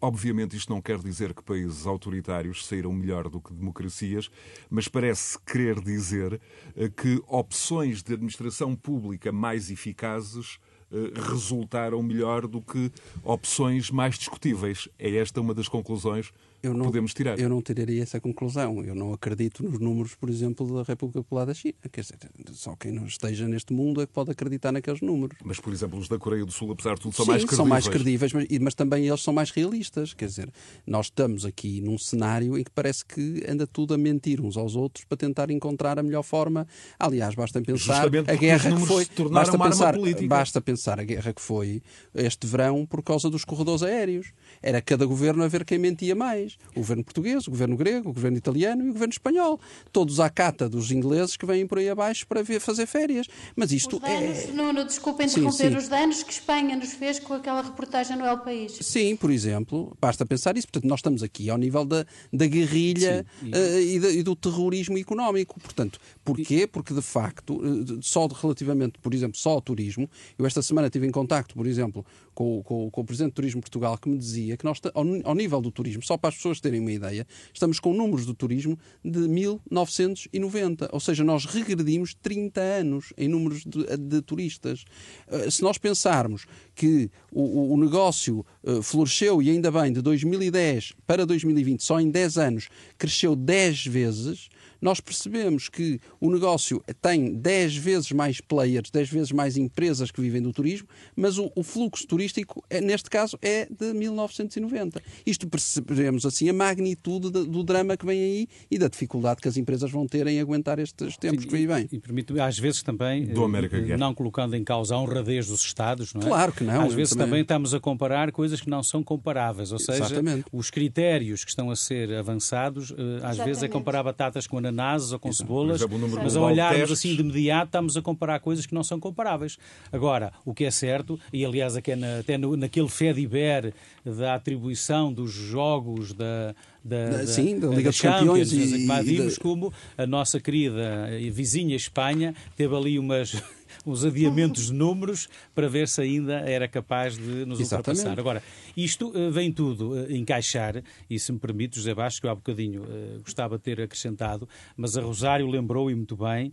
Obviamente, 0.00 0.56
isto 0.56 0.72
não 0.72 0.80
quer 0.80 0.98
dizer 0.98 1.34
que 1.34 1.42
países 1.42 1.86
autoritários 1.86 2.64
saíram 2.66 2.92
melhor 2.92 3.28
do 3.28 3.40
que 3.40 3.52
democracias, 3.52 4.30
mas 4.70 4.86
parece 4.86 5.36
querer 5.40 5.80
dizer 5.80 6.40
eh, 6.76 6.88
que 6.88 7.20
opções 7.26 8.02
de 8.02 8.12
administração 8.12 8.76
pública 8.76 9.32
mais 9.32 9.70
eficazes 9.70 10.60
eh, 10.92 11.12
resultaram 11.28 12.00
melhor 12.02 12.46
do 12.46 12.62
que 12.62 12.92
opções 13.24 13.90
mais 13.90 14.16
discutíveis. 14.16 14.88
É 14.98 15.16
esta 15.16 15.40
uma 15.40 15.52
das 15.52 15.68
conclusões 15.68 16.32
eu 16.62 16.74
não, 16.74 16.86
podemos 16.86 17.14
tirar. 17.14 17.38
Eu 17.38 17.48
não 17.48 17.62
tiraria 17.62 18.02
essa 18.02 18.20
conclusão. 18.20 18.84
Eu 18.84 18.94
não 18.94 19.12
acredito 19.12 19.62
nos 19.62 19.78
números, 19.78 20.14
por 20.14 20.28
exemplo, 20.28 20.66
da 20.74 20.82
República 20.82 21.22
Popular 21.22 21.46
da 21.46 21.54
China. 21.54 21.74
Quer 21.90 22.00
dizer, 22.00 22.16
só 22.52 22.74
quem 22.74 22.92
não 22.92 23.06
esteja 23.06 23.46
neste 23.46 23.72
mundo 23.72 24.02
é 24.02 24.06
que 24.06 24.12
pode 24.12 24.30
acreditar 24.30 24.72
naqueles 24.72 25.00
números. 25.00 25.38
Mas, 25.44 25.60
por 25.60 25.72
exemplo, 25.72 25.98
os 25.98 26.08
da 26.08 26.18
Coreia 26.18 26.44
do 26.44 26.52
Sul, 26.52 26.72
apesar 26.72 26.94
de 26.94 27.02
tudo, 27.02 27.14
são 27.14 27.24
Sim, 27.24 27.30
mais 27.30 27.44
credíveis. 27.44 27.56
são 27.56 27.66
mais 27.66 27.88
credíveis, 27.88 28.32
mas, 28.32 28.46
mas 28.60 28.74
também 28.74 29.06
eles 29.06 29.20
são 29.20 29.32
mais 29.32 29.50
realistas. 29.50 30.14
Quer 30.14 30.26
dizer, 30.26 30.50
nós 30.86 31.06
estamos 31.06 31.44
aqui 31.44 31.80
num 31.80 31.98
cenário 31.98 32.58
em 32.58 32.64
que 32.64 32.70
parece 32.70 33.04
que 33.04 33.44
anda 33.48 33.66
tudo 33.66 33.94
a 33.94 33.98
mentir 33.98 34.40
uns 34.40 34.56
aos 34.56 34.74
outros 34.74 35.04
para 35.04 35.16
tentar 35.16 35.50
encontrar 35.50 35.98
a 35.98 36.02
melhor 36.02 36.22
forma. 36.22 36.66
Aliás, 36.98 37.34
basta 37.34 37.60
pensar 37.62 38.06
a 38.06 38.34
guerra 38.34 38.72
que 38.72 38.86
foi. 38.86 39.06
Basta 39.30 39.58
pensar, 39.58 39.94
basta 40.26 40.60
pensar 40.60 41.00
a 41.00 41.04
guerra 41.04 41.32
que 41.32 41.40
foi 41.40 41.82
este 42.14 42.46
verão 42.46 42.84
por 42.86 43.02
causa 43.02 43.30
dos 43.30 43.44
corredores 43.44 43.82
aéreos. 43.82 44.32
Era 44.62 44.80
cada 44.80 45.06
governo 45.06 45.42
a 45.42 45.48
ver 45.48 45.64
quem 45.64 45.78
mentia 45.78 46.14
mais. 46.14 46.47
O 46.74 46.80
governo 46.80 47.04
português, 47.04 47.46
o 47.46 47.50
governo 47.50 47.76
grego, 47.76 48.10
o 48.10 48.12
governo 48.12 48.36
italiano 48.38 48.84
e 48.84 48.90
o 48.90 48.92
governo 48.92 49.12
espanhol. 49.12 49.60
Todos 49.92 50.20
à 50.20 50.30
cata 50.30 50.68
dos 50.68 50.90
ingleses 50.90 51.36
que 51.36 51.44
vêm 51.44 51.66
por 51.66 51.78
aí 51.78 51.88
abaixo 51.88 52.26
para 52.26 52.42
ver, 52.42 52.60
fazer 52.60 52.86
férias. 52.86 53.26
Mas 53.56 53.72
isto 53.72 53.96
os 53.96 54.02
danos, 54.02 54.38
é. 54.38 54.52
Nuno, 54.52 54.84
desculpa 54.84 55.24
interromper, 55.24 55.52
sim, 55.52 55.70
sim. 55.70 55.76
os 55.76 55.88
danos 55.88 56.22
que 56.22 56.32
Espanha 56.32 56.76
nos 56.76 56.92
fez 56.92 57.18
com 57.18 57.34
aquela 57.34 57.62
reportagem 57.62 58.16
no 58.16 58.24
El 58.24 58.38
País. 58.38 58.78
Sim, 58.80 59.16
por 59.16 59.30
exemplo, 59.30 59.96
basta 60.00 60.24
pensar 60.24 60.56
isso. 60.56 60.66
Portanto, 60.66 60.88
nós 60.88 61.00
estamos 61.00 61.22
aqui 61.22 61.50
ao 61.50 61.58
nível 61.58 61.84
da, 61.84 62.06
da 62.32 62.46
guerrilha 62.46 63.26
sim, 63.40 63.50
uh, 63.50 63.78
e, 63.78 64.18
e, 64.18 64.22
do 64.22 64.36
terrorismo 64.36 64.98
económico. 64.98 65.58
Portanto, 65.60 65.98
porquê? 66.24 66.66
Porque 66.66 66.94
de 66.94 67.02
facto, 67.02 67.56
uh, 67.56 68.02
só 68.02 68.26
relativamente, 68.26 68.98
por 68.98 69.14
exemplo, 69.14 69.38
só 69.38 69.50
ao 69.50 69.60
turismo, 69.60 70.08
eu 70.38 70.46
esta 70.46 70.62
semana 70.62 70.90
tive 70.90 71.06
em 71.06 71.10
contacto, 71.10 71.54
por 71.54 71.66
exemplo, 71.66 72.04
com, 72.38 72.62
com, 72.62 72.88
com, 72.88 73.00
o 73.00 73.04
Presidente 73.04 73.32
do 73.32 73.34
Turismo 73.34 73.60
Portugal 73.60 73.98
que 73.98 74.08
me 74.08 74.16
dizia 74.16 74.56
que 74.56 74.64
nós, 74.64 74.80
ao, 74.94 75.04
ao, 75.24 75.34
nível 75.34 75.60
do 75.60 75.72
turismo, 75.72 76.04
só 76.04 76.16
para 76.16 76.28
as 76.28 76.36
pessoas 76.36 76.60
terem 76.60 76.78
uma 76.78 76.92
ideia, 76.92 77.26
estamos 77.52 77.80
com 77.80 77.92
números 77.92 78.24
do 78.24 78.32
turismo 78.32 78.78
de 79.04 79.26
1990. 79.26 80.88
Ou 80.92 81.00
seja, 81.00 81.24
nós 81.24 81.46
regredimos 81.46 82.14
30 82.14 82.60
anos 82.60 83.12
em 83.18 83.26
números 83.26 83.64
de, 83.64 83.96
de 83.96 84.22
turistas. 84.22 84.84
Uh, 85.26 85.50
se 85.50 85.62
nós 85.62 85.78
pensarmos 85.78 86.46
que 86.76 87.10
o, 87.32 87.74
o 87.74 87.76
negócio 87.76 88.46
uh, 88.62 88.84
floresceu, 88.84 89.42
e 89.42 89.50
ainda 89.50 89.72
bem, 89.72 89.92
de 89.92 90.00
2010 90.00 90.92
para 91.08 91.26
2020, 91.26 91.82
só 91.82 91.98
em 91.98 92.08
10 92.08 92.38
anos, 92.38 92.68
cresceu 92.96 93.34
10 93.34 93.86
vezes, 93.86 94.48
nós 94.80 95.00
percebemos 95.00 95.68
que 95.68 96.00
o 96.20 96.30
negócio 96.30 96.82
tem 97.00 97.34
10 97.34 97.76
vezes 97.76 98.12
mais 98.12 98.40
players, 98.40 98.90
10 98.90 99.10
vezes 99.10 99.32
mais 99.32 99.56
empresas 99.56 100.10
que 100.10 100.20
vivem 100.20 100.42
do 100.42 100.52
turismo, 100.52 100.88
mas 101.16 101.38
o, 101.38 101.50
o 101.54 101.62
fluxo 101.62 102.06
turístico, 102.06 102.64
é, 102.70 102.80
neste 102.80 103.10
caso, 103.10 103.38
é 103.42 103.66
de 103.70 103.92
1990. 103.92 105.02
Isto 105.26 105.48
percebemos 105.48 106.24
assim 106.24 106.48
a 106.48 106.52
magnitude 106.52 107.30
do 107.30 107.62
drama 107.62 107.96
que 107.96 108.06
vem 108.06 108.20
aí 108.20 108.48
e 108.70 108.78
da 108.78 108.88
dificuldade 108.88 109.40
que 109.40 109.48
as 109.48 109.56
empresas 109.56 109.90
vão 109.90 110.06
ter 110.06 110.26
em 110.26 110.40
aguentar 110.40 110.78
estes 110.78 111.16
tempos 111.16 111.42
Sim, 111.42 111.48
que 111.48 111.56
aí 111.56 111.66
vêm. 111.66 111.88
E, 111.90 111.98
permite 111.98 112.38
às 112.40 112.58
vezes 112.58 112.82
também, 112.82 113.26
do 113.26 113.44
América 113.44 113.76
eh, 113.76 113.96
não 113.96 114.14
colocando 114.14 114.54
em 114.54 114.64
causa 114.64 114.94
a 114.94 115.00
honradez 115.00 115.46
dos 115.46 115.62
Estados, 115.62 116.14
não 116.14 116.22
é? 116.22 116.24
Claro 116.24 116.52
que 116.52 116.64
não. 116.64 116.82
Às 116.82 116.94
vezes 116.94 117.12
também... 117.12 117.26
também... 117.26 117.40
estamos 117.42 117.74
a 117.74 117.80
comparar 117.80 118.32
coisas 118.32 118.60
que 118.60 118.70
não 118.70 118.82
são 118.82 119.02
comparáveis, 119.02 119.72
ou 119.72 119.78
seja, 119.78 120.04
Exatamente. 120.04 120.44
os 120.52 120.70
critérios 120.70 121.44
que 121.44 121.50
estão 121.50 121.70
a 121.70 121.76
ser 121.76 122.12
avançados, 122.14 122.90
eh, 122.90 122.94
às 122.94 122.98
Exatamente. 122.98 123.44
vezes 123.44 123.62
é 123.62 123.68
comparar 123.68 124.02
batatas 124.02 124.46
com 124.46 124.60
ananases 124.68 125.12
ou 125.12 125.18
com 125.18 125.28
Exato. 125.28 125.44
cebolas, 125.44 125.84
mas 126.22 126.36
a 126.36 126.40
olharmos 126.40 126.90
assim 126.90 127.14
de 127.14 127.20
imediato 127.20 127.66
estamos 127.66 127.96
a 127.96 128.02
comparar 128.02 128.40
coisas 128.40 128.66
que 128.66 128.74
não 128.74 128.84
são 128.84 129.00
comparáveis. 129.00 129.58
Agora, 129.92 130.32
o 130.44 130.54
que 130.54 130.64
é 130.64 130.70
certo, 130.70 131.18
e 131.32 131.44
aliás 131.44 131.76
até, 131.76 131.96
na, 131.96 132.18
até 132.20 132.38
no, 132.38 132.56
naquele 132.56 132.88
Fediber 132.88 133.72
da 134.04 134.34
atribuição 134.34 135.12
dos 135.12 135.32
jogos 135.32 136.12
da, 136.12 136.54
da, 136.84 137.08
da, 137.10 137.26
Sim, 137.26 137.58
da 137.58 137.68
Liga 137.68 137.90
dos 137.90 138.00
Campeões. 138.00 138.52
E, 138.52 138.86
e, 138.86 139.02
vimos 139.02 139.36
da... 139.36 139.42
como 139.42 139.72
a 139.96 140.06
nossa 140.06 140.40
querida 140.40 141.08
vizinha 141.32 141.76
Espanha 141.76 142.34
teve 142.56 142.74
ali 142.74 142.98
umas 142.98 143.42
uns 143.88 144.04
adiamentos 144.04 144.66
de 144.66 144.72
números 144.72 145.28
para 145.54 145.68
ver 145.68 145.88
se 145.88 146.00
ainda 146.00 146.40
era 146.40 146.68
capaz 146.68 147.16
de 147.16 147.44
nos 147.44 147.60
Exatamente. 147.60 148.00
ultrapassar. 148.00 148.20
Agora, 148.20 148.42
isto 148.76 149.08
uh, 149.08 149.30
vem 149.30 149.50
tudo 149.52 149.92
uh, 149.92 150.12
encaixar, 150.12 150.82
e 151.08 151.18
se 151.18 151.32
me 151.32 151.38
permite, 151.38 151.76
José 151.76 151.94
Vasco, 151.94 152.20
que 152.20 152.26
eu 152.26 152.30
há 152.30 152.34
bocadinho 152.34 152.82
uh, 152.82 153.20
gostava 153.22 153.56
de 153.56 153.64
ter 153.64 153.80
acrescentado, 153.80 154.48
mas 154.76 154.96
a 154.96 155.02
Rosário 155.02 155.46
lembrou 155.46 155.90
e 155.90 155.94
muito 155.94 156.16
bem, 156.16 156.52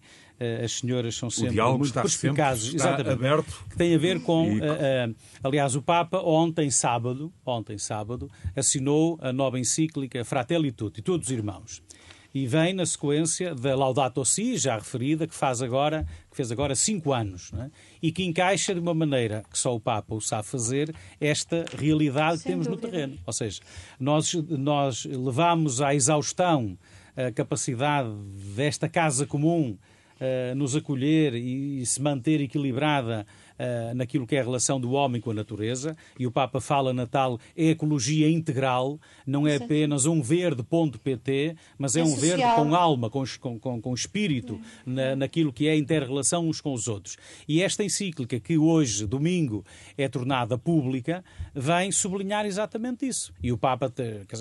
as 0.61 0.73
senhoras 0.73 1.15
são 1.15 1.29
sempre 1.29 1.61
muito 1.61 1.93
perspicazes, 1.93 2.73
exatamente, 2.73 3.13
aberto. 3.13 3.65
que 3.69 3.77
tem 3.77 3.95
a 3.95 3.97
ver 3.97 4.21
com, 4.21 4.51
e... 4.51 4.59
aliás, 5.41 5.77
o 5.77 5.81
Papa 5.81 6.19
ontem 6.19 6.69
sábado, 6.69 7.31
ontem 7.45 7.77
sábado, 7.77 8.29
assinou 8.53 9.17
a 9.21 9.31
nova 9.31 9.57
encíclica 9.57 10.25
Fratelli 10.25 10.73
Tutti, 10.73 11.01
todos 11.01 11.29
irmãos 11.29 11.81
e 12.35 12.45
vem 12.45 12.73
na 12.73 12.85
sequência 12.85 13.55
da 13.55 13.73
Laudato 13.77 14.25
Si, 14.25 14.57
já 14.57 14.75
referida, 14.75 15.25
que 15.25 15.33
faz 15.33 15.61
agora, 15.61 16.05
que 16.29 16.35
fez 16.35 16.51
agora 16.51 16.75
cinco 16.75 17.13
anos, 17.13 17.53
é? 17.53 17.71
e 18.01 18.11
que 18.11 18.25
encaixa 18.25 18.73
de 18.73 18.81
uma 18.81 18.93
maneira 18.93 19.41
que 19.49 19.57
só 19.57 19.73
o 19.73 19.79
Papa 19.79 20.13
o 20.13 20.19
sabe 20.19 20.45
fazer 20.45 20.93
esta 21.17 21.63
realidade 21.77 22.39
Sem 22.39 22.43
que 22.43 22.49
temos 22.49 22.67
dúvida. 22.67 22.87
no 22.87 22.91
terreno. 22.91 23.17
Ou 23.25 23.31
seja, 23.31 23.61
nós, 23.97 24.33
nós 24.33 25.05
levamos 25.05 25.81
à 25.81 25.95
exaustão 25.95 26.77
a 27.15 27.31
capacidade 27.31 28.09
desta 28.53 28.89
casa 28.89 29.25
comum 29.25 29.77
uh, 30.19 30.55
nos 30.55 30.75
acolher 30.75 31.35
e, 31.35 31.79
e 31.79 31.85
se 31.85 32.01
manter 32.01 32.41
equilibrada 32.41 33.25
uh, 33.59 33.95
naquilo 33.95 34.25
que 34.25 34.35
é 34.35 34.39
a 34.39 34.43
relação 34.43 34.79
do 34.79 34.91
homem 34.91 35.21
com 35.21 35.31
a 35.31 35.33
natureza, 35.33 35.95
e 36.19 36.25
o 36.25 36.31
Papa 36.31 36.59
fala 36.61 36.93
na 36.93 37.05
tal 37.05 37.39
ecologia 37.55 38.29
integral, 38.29 38.99
não 39.25 39.47
é 39.47 39.57
Sim. 39.57 39.63
apenas 39.63 40.05
um 40.05 40.21
verde.pt, 40.21 41.55
mas 41.77 41.95
é, 41.95 41.99
é 41.99 42.03
um 42.03 42.07
social. 42.07 42.37
verde 42.37 42.55
com 42.55 42.75
alma, 42.75 43.09
com, 43.09 43.23
com, 43.59 43.81
com 43.81 43.93
espírito, 43.93 44.59
na, 44.85 45.15
naquilo 45.15 45.51
que 45.51 45.67
é 45.67 45.71
a 45.71 45.77
inter-relação 45.77 46.47
uns 46.47 46.61
com 46.61 46.73
os 46.73 46.87
outros. 46.87 47.17
E 47.47 47.61
esta 47.61 47.83
encíclica, 47.83 48.39
que 48.39 48.57
hoje, 48.57 49.05
domingo, 49.05 49.63
é 49.97 50.07
tornada 50.07 50.57
pública, 50.57 51.23
vem 51.53 51.91
sublinhar 51.91 52.45
exatamente 52.45 53.07
isso. 53.07 53.33
E 53.41 53.51
o 53.51 53.57
Papa, 53.57 53.91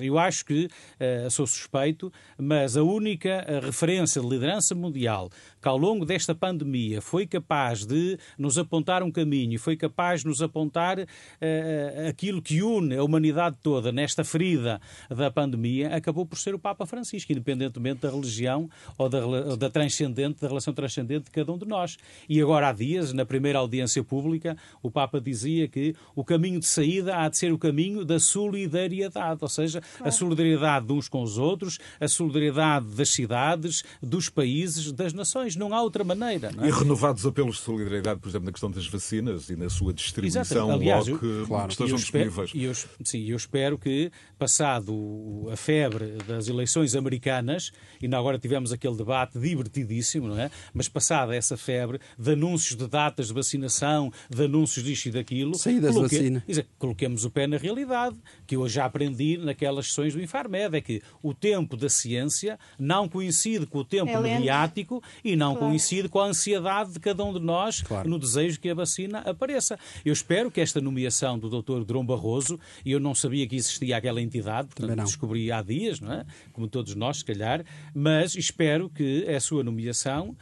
eu 0.00 0.18
acho 0.18 0.44
que, 0.44 0.66
uh, 0.66 1.30
sou 1.30 1.46
suspeito, 1.46 2.12
mas 2.38 2.76
a 2.76 2.82
única 2.82 3.44
referência 3.62 4.20
de 4.20 4.28
liderança 4.28 4.74
mundial 4.74 5.30
que 5.64 5.68
ao 5.70 5.78
longo 5.78 6.04
desta 6.04 6.34
pandemia 6.34 7.00
foi 7.00 7.26
capaz 7.26 7.86
de 7.86 8.18
nos 8.36 8.58
apontar 8.58 9.02
um 9.02 9.10
caminho 9.10 9.58
foi 9.58 9.76
capaz 9.78 10.20
de 10.20 10.26
nos 10.26 10.42
apontar 10.42 10.98
uh, 10.98 12.08
aquilo 12.08 12.42
que 12.42 12.62
une 12.62 12.96
a 12.96 13.02
humanidade 13.02 13.56
toda 13.62 13.90
nesta 13.90 14.22
ferida 14.22 14.78
da 15.08 15.30
pandemia, 15.30 15.94
acabou 15.94 16.26
por 16.26 16.36
ser 16.36 16.54
o 16.54 16.58
Papa 16.58 16.84
Francisco, 16.84 17.32
independentemente 17.32 18.00
da 18.00 18.10
religião 18.10 18.68
ou 18.98 19.08
da, 19.08 19.26
ou 19.26 19.56
da 19.56 19.70
transcendente, 19.70 20.40
da 20.40 20.48
relação 20.48 20.74
transcendente 20.74 21.24
de 21.24 21.30
cada 21.30 21.50
um 21.50 21.56
de 21.56 21.66
nós. 21.66 21.96
E 22.28 22.40
agora 22.42 22.68
há 22.68 22.72
dias, 22.72 23.12
na 23.12 23.24
primeira 23.24 23.58
audiência 23.58 24.04
pública, 24.04 24.56
o 24.82 24.90
Papa 24.90 25.20
dizia 25.20 25.66
que 25.66 25.94
o 26.14 26.22
caminho 26.22 26.60
de 26.60 26.66
saída 26.66 27.16
há 27.16 27.28
de 27.28 27.38
ser 27.38 27.52
o 27.52 27.58
caminho 27.58 28.04
da 28.04 28.20
solidariedade, 28.20 29.38
ou 29.40 29.48
seja, 29.48 29.80
a 30.00 30.10
solidariedade 30.10 30.86
de 30.86 30.92
uns 30.92 31.08
com 31.08 31.22
os 31.22 31.38
outros, 31.38 31.78
a 31.98 32.06
solidariedade 32.06 32.86
das 32.86 33.10
cidades, 33.10 33.82
dos 34.02 34.28
países, 34.28 34.92
das 34.92 35.12
nações. 35.12 35.53
Não 35.56 35.74
há 35.74 35.82
outra 35.82 36.04
maneira. 36.04 36.50
É? 36.60 36.66
E 36.66 36.70
renovados 36.70 37.26
apelos 37.26 37.56
de 37.56 37.62
solidariedade, 37.62 38.20
por 38.20 38.28
exemplo, 38.28 38.46
na 38.46 38.52
questão 38.52 38.70
das 38.70 38.86
vacinas 38.86 39.48
e 39.48 39.56
na 39.56 39.68
sua 39.68 39.92
distribuição 39.92 40.70
Aliás, 40.70 41.06
logo 41.06 41.18
que 41.18 41.46
claro. 41.46 41.70
estejam 41.70 41.96
disponíveis. 41.96 42.50
E 42.54 42.64
eu, 42.64 42.74
sim, 42.74 43.24
eu 43.28 43.36
espero 43.36 43.78
que, 43.78 44.10
passado 44.38 45.48
a 45.52 45.56
febre 45.56 46.18
das 46.26 46.48
eleições 46.48 46.94
americanas, 46.94 47.72
e 48.00 48.14
agora 48.14 48.38
tivemos 48.38 48.72
aquele 48.72 48.96
debate 48.96 49.38
divertidíssimo, 49.38 50.28
não 50.28 50.38
é? 50.38 50.50
Mas 50.72 50.88
passada 50.88 51.34
essa 51.34 51.56
febre 51.56 51.98
de 52.18 52.32
anúncios 52.32 52.76
de 52.76 52.86
datas 52.86 53.28
de 53.28 53.34
vacinação, 53.34 54.12
de 54.30 54.44
anúncios 54.44 54.84
disto 54.84 55.06
e 55.06 55.10
daquilo, 55.10 55.54
Saídas 55.54 55.94
coloque, 55.94 56.16
vacina. 56.16 56.44
coloquemos 56.78 57.24
o 57.24 57.30
pé 57.30 57.46
na 57.46 57.56
realidade, 57.56 58.16
que 58.46 58.56
eu 58.56 58.68
já 58.68 58.84
aprendi 58.84 59.36
naquelas 59.38 59.88
sessões 59.88 60.14
do 60.14 60.22
Infarmed, 60.22 60.76
é 60.76 60.80
que 60.80 61.02
o 61.22 61.34
tempo 61.34 61.76
da 61.76 61.88
ciência 61.88 62.58
não 62.78 63.08
coincide 63.08 63.66
com 63.66 63.78
o 63.78 63.84
tempo 63.84 64.10
é 64.10 64.20
mediático 64.20 65.02
e 65.22 65.36
não 65.36 65.43
claro. 65.52 65.68
coincide 65.68 66.08
com 66.08 66.20
a 66.20 66.26
ansiedade 66.26 66.92
de 66.92 67.00
cada 67.00 67.24
um 67.24 67.32
de 67.32 67.40
nós 67.40 67.82
claro. 67.82 68.08
no 68.08 68.18
desejo 68.18 68.60
que 68.60 68.68
a 68.68 68.74
vacina 68.74 69.18
apareça. 69.20 69.78
Eu 70.04 70.12
espero 70.12 70.50
que 70.50 70.60
esta 70.60 70.80
nomeação 70.80 71.38
do 71.38 71.48
Dr. 71.62 71.84
Drão 71.84 72.04
Barroso, 72.04 72.58
e 72.84 72.92
eu 72.92 73.00
não 73.00 73.14
sabia 73.14 73.46
que 73.46 73.56
existia 73.56 73.96
aquela 73.96 74.20
entidade, 74.20 74.68
portanto 74.68 75.04
descobri 75.04 75.50
há 75.50 75.62
dias, 75.62 76.00
não 76.00 76.12
é? 76.12 76.24
como 76.52 76.68
todos 76.68 76.94
nós, 76.94 77.18
se 77.18 77.24
calhar, 77.24 77.64
mas 77.94 78.34
espero 78.34 78.88
que 78.88 79.28
a 79.28 79.40
sua 79.40 79.62
nomeação 79.62 80.36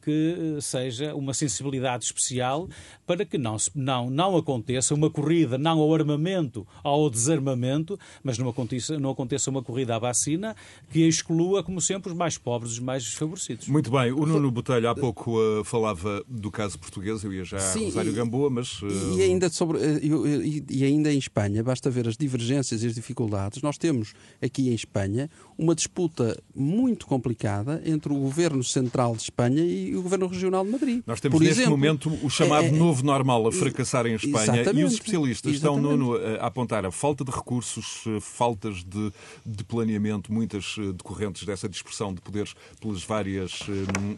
que 0.00 0.56
eh, 0.56 0.60
seja 0.60 1.14
uma 1.14 1.34
sensibilidade 1.34 2.04
especial 2.04 2.68
para 3.06 3.24
que 3.24 3.38
não, 3.38 3.56
não, 3.74 4.10
não 4.10 4.36
aconteça 4.36 4.94
uma 4.94 5.10
corrida 5.10 5.58
não 5.58 5.78
ao 5.80 5.94
armamento, 5.94 6.66
ao 6.82 7.08
desarmamento, 7.08 7.98
mas 8.22 8.38
não 8.38 8.48
aconteça, 8.48 8.98
não 8.98 9.10
aconteça 9.10 9.50
uma 9.50 9.62
corrida 9.62 9.96
à 9.96 9.98
vacina 9.98 10.54
que 10.90 11.06
exclua, 11.06 11.62
como 11.62 11.80
sempre, 11.80 12.10
os 12.10 12.16
mais 12.16 12.36
pobres, 12.38 12.72
os 12.72 12.78
mais 12.78 13.04
desfavorecidos. 13.04 13.68
Muito 13.68 13.90
bem. 13.90 14.12
O 14.12 14.26
Nuno 14.26 14.50
Botelho 14.50 14.88
há 14.88 14.94
pouco 14.94 15.38
uh, 15.38 15.64
falava 15.64 16.22
do 16.28 16.50
caso 16.50 16.78
português, 16.78 17.24
eu 17.24 17.32
ia 17.32 17.44
já 17.44 17.58
Sim, 17.58 17.84
a 17.84 17.86
Rosário 17.86 18.12
Gamboa, 18.12 18.50
mas... 18.50 18.82
Uh... 18.82 19.18
E, 19.18 19.22
ainda 19.22 19.48
sobre, 19.48 19.78
e, 20.02 20.64
e 20.68 20.84
ainda 20.84 21.12
em 21.12 21.18
Espanha, 21.18 21.62
basta 21.62 21.90
ver 21.90 22.06
as 22.06 22.16
divergências 22.16 22.82
e 22.82 22.86
as 22.86 22.94
dificuldades. 22.94 23.62
Nós 23.62 23.78
temos 23.78 24.12
aqui 24.42 24.68
em 24.68 24.74
Espanha 24.74 25.30
uma 25.56 25.74
disputa 25.74 26.40
muito 26.54 27.06
complicada 27.06 27.82
entre 27.84 28.12
o 28.12 28.16
governo 28.16 28.62
central 28.62 29.14
de 29.14 29.22
Espanha 29.22 29.64
e 29.70 29.96
o 29.96 30.02
Governo 30.02 30.26
Regional 30.26 30.64
de 30.64 30.70
Madrid. 30.70 31.02
Nós 31.06 31.20
temos 31.20 31.38
Por 31.38 31.44
neste 31.44 31.60
exemplo, 31.60 31.70
momento 31.70 32.12
o 32.22 32.28
chamado 32.28 32.64
é, 32.64 32.68
é, 32.68 32.72
novo 32.72 33.04
normal 33.04 33.46
a 33.46 33.52
fracassar 33.52 34.06
em 34.06 34.14
Espanha 34.14 34.64
e 34.74 34.84
os 34.84 34.94
especialistas 34.94 35.54
estão, 35.54 35.80
Nuno, 35.80 36.16
a 36.16 36.46
apontar 36.46 36.84
a 36.84 36.90
falta 36.90 37.24
de 37.24 37.30
recursos, 37.30 38.04
eh, 38.06 38.18
faltas 38.20 38.82
de, 38.84 39.12
de 39.44 39.64
planeamento, 39.64 40.32
muitas 40.32 40.76
eh, 40.78 40.92
decorrentes 40.92 41.44
dessa 41.44 41.68
dispersão 41.68 42.12
de 42.12 42.20
poderes 42.20 42.54
pelas 42.80 43.04
várias 43.04 43.60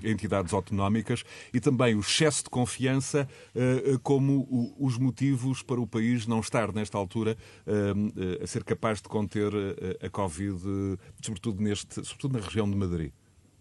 eh, 0.02 0.10
entidades 0.10 0.52
autonómicas 0.52 1.24
e 1.52 1.60
também 1.60 1.94
o 1.94 2.00
excesso 2.00 2.44
de 2.44 2.50
confiança 2.50 3.28
como 4.02 4.74
os 4.78 4.98
motivos 4.98 5.62
para 5.62 5.80
o 5.80 5.86
país 5.86 6.26
não 6.26 6.40
estar, 6.40 6.72
nesta 6.72 6.96
altura, 6.96 7.36
a 8.42 8.46
ser 8.46 8.64
capaz 8.64 9.00
de 9.00 9.08
conter 9.08 9.52
a 10.02 10.08
Covid, 10.08 10.58
sobretudo, 11.22 11.62
neste, 11.62 12.04
sobretudo 12.04 12.38
na 12.38 12.44
região 12.44 12.68
de 12.68 12.76
Madrid. 12.76 13.12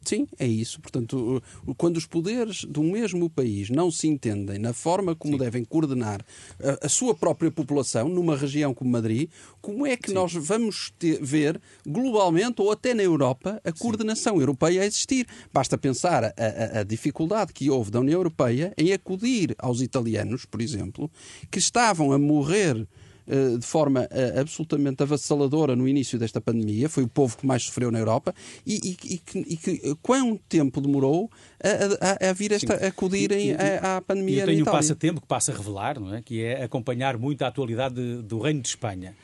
Sim, 0.03 0.27
é 0.39 0.47
isso. 0.47 0.81
Portanto, 0.81 1.41
quando 1.77 1.97
os 1.97 2.05
poderes 2.05 2.63
do 2.65 2.81
mesmo 2.81 3.29
país 3.29 3.69
não 3.69 3.91
se 3.91 4.07
entendem 4.07 4.57
na 4.57 4.73
forma 4.73 5.15
como 5.15 5.33
Sim. 5.33 5.39
devem 5.39 5.63
coordenar 5.63 6.25
a, 6.59 6.85
a, 6.85 6.89
sua 6.89 7.13
própria 7.13 7.51
população 7.51 8.09
numa 8.09 8.35
região 8.35 8.73
como 8.73 8.89
Madrid, 8.89 9.29
como 9.61 9.85
é 9.85 9.95
que 9.95 10.09
Sim. 10.09 10.15
nós 10.15 10.33
vamos 10.33 10.91
ter, 10.97 11.21
ver 11.21 11.61
globalmente 11.85 12.61
ou 12.61 12.71
até 12.71 12.93
na 12.93 13.03
Europa 13.03 13.61
a 13.63 13.71
coordenação 13.71 14.35
Sim. 14.35 14.41
europeia 14.41 14.81
a 14.81 14.85
existir? 14.85 15.27
Basta 15.53 15.77
pensar 15.77 16.23
a, 16.25 16.33
a, 16.35 16.79
a 16.79 16.83
dificuldade 16.83 17.53
que 17.53 17.69
houve 17.69 17.91
da 17.91 17.99
União 17.99 18.19
Europeia 18.19 18.73
em 18.77 18.91
acudir 18.93 19.55
aos 19.59 19.81
italianos, 19.81 20.45
por 20.45 20.61
exemplo, 20.61 21.11
que 21.51 21.59
estavam 21.59 22.11
a 22.11 22.17
morrer 22.17 22.87
de 23.57 23.65
forma 23.65 24.07
eh, 24.11 24.39
absolutamente 24.39 25.03
avassaladora 25.03 25.75
no 25.75 25.87
início 25.87 26.17
desta 26.17 26.41
pandemia, 26.41 26.89
foi 26.89 27.03
o 27.03 27.07
povo 27.07 27.37
que 27.37 27.45
mais 27.45 27.63
sofreu 27.63 27.91
na 27.91 27.99
Europa, 27.99 28.33
e, 28.65 28.75
e, 28.75 29.13
e, 29.13 29.17
que, 29.17 29.39
e 29.39 29.57
que 29.57 29.95
quanto 30.01 30.41
tempo 30.49 30.81
demorou 30.81 31.29
a, 31.63 32.27
a, 32.27 32.29
a 32.29 32.33
vir 32.33 32.51
esta, 32.51 32.73
a 32.73 32.87
acudirem 32.87 33.53
à, 33.53 33.97
à 33.97 34.01
pandemia 34.01 34.43
Eu 34.43 34.47
tenho 34.47 34.61
um 34.61 34.65
passatempo 34.65 35.21
que 35.21 35.27
passa 35.27 35.51
a 35.51 35.55
revelar, 35.55 35.99
não 35.99 36.13
é? 36.13 36.21
que 36.21 36.43
é 36.43 36.63
acompanhar 36.63 37.17
muito 37.17 37.41
a 37.43 37.47
atualidade 37.47 37.95
de, 37.95 38.21
do 38.21 38.39
Reino 38.39 38.61
de 38.61 38.69
Espanha 38.69 39.15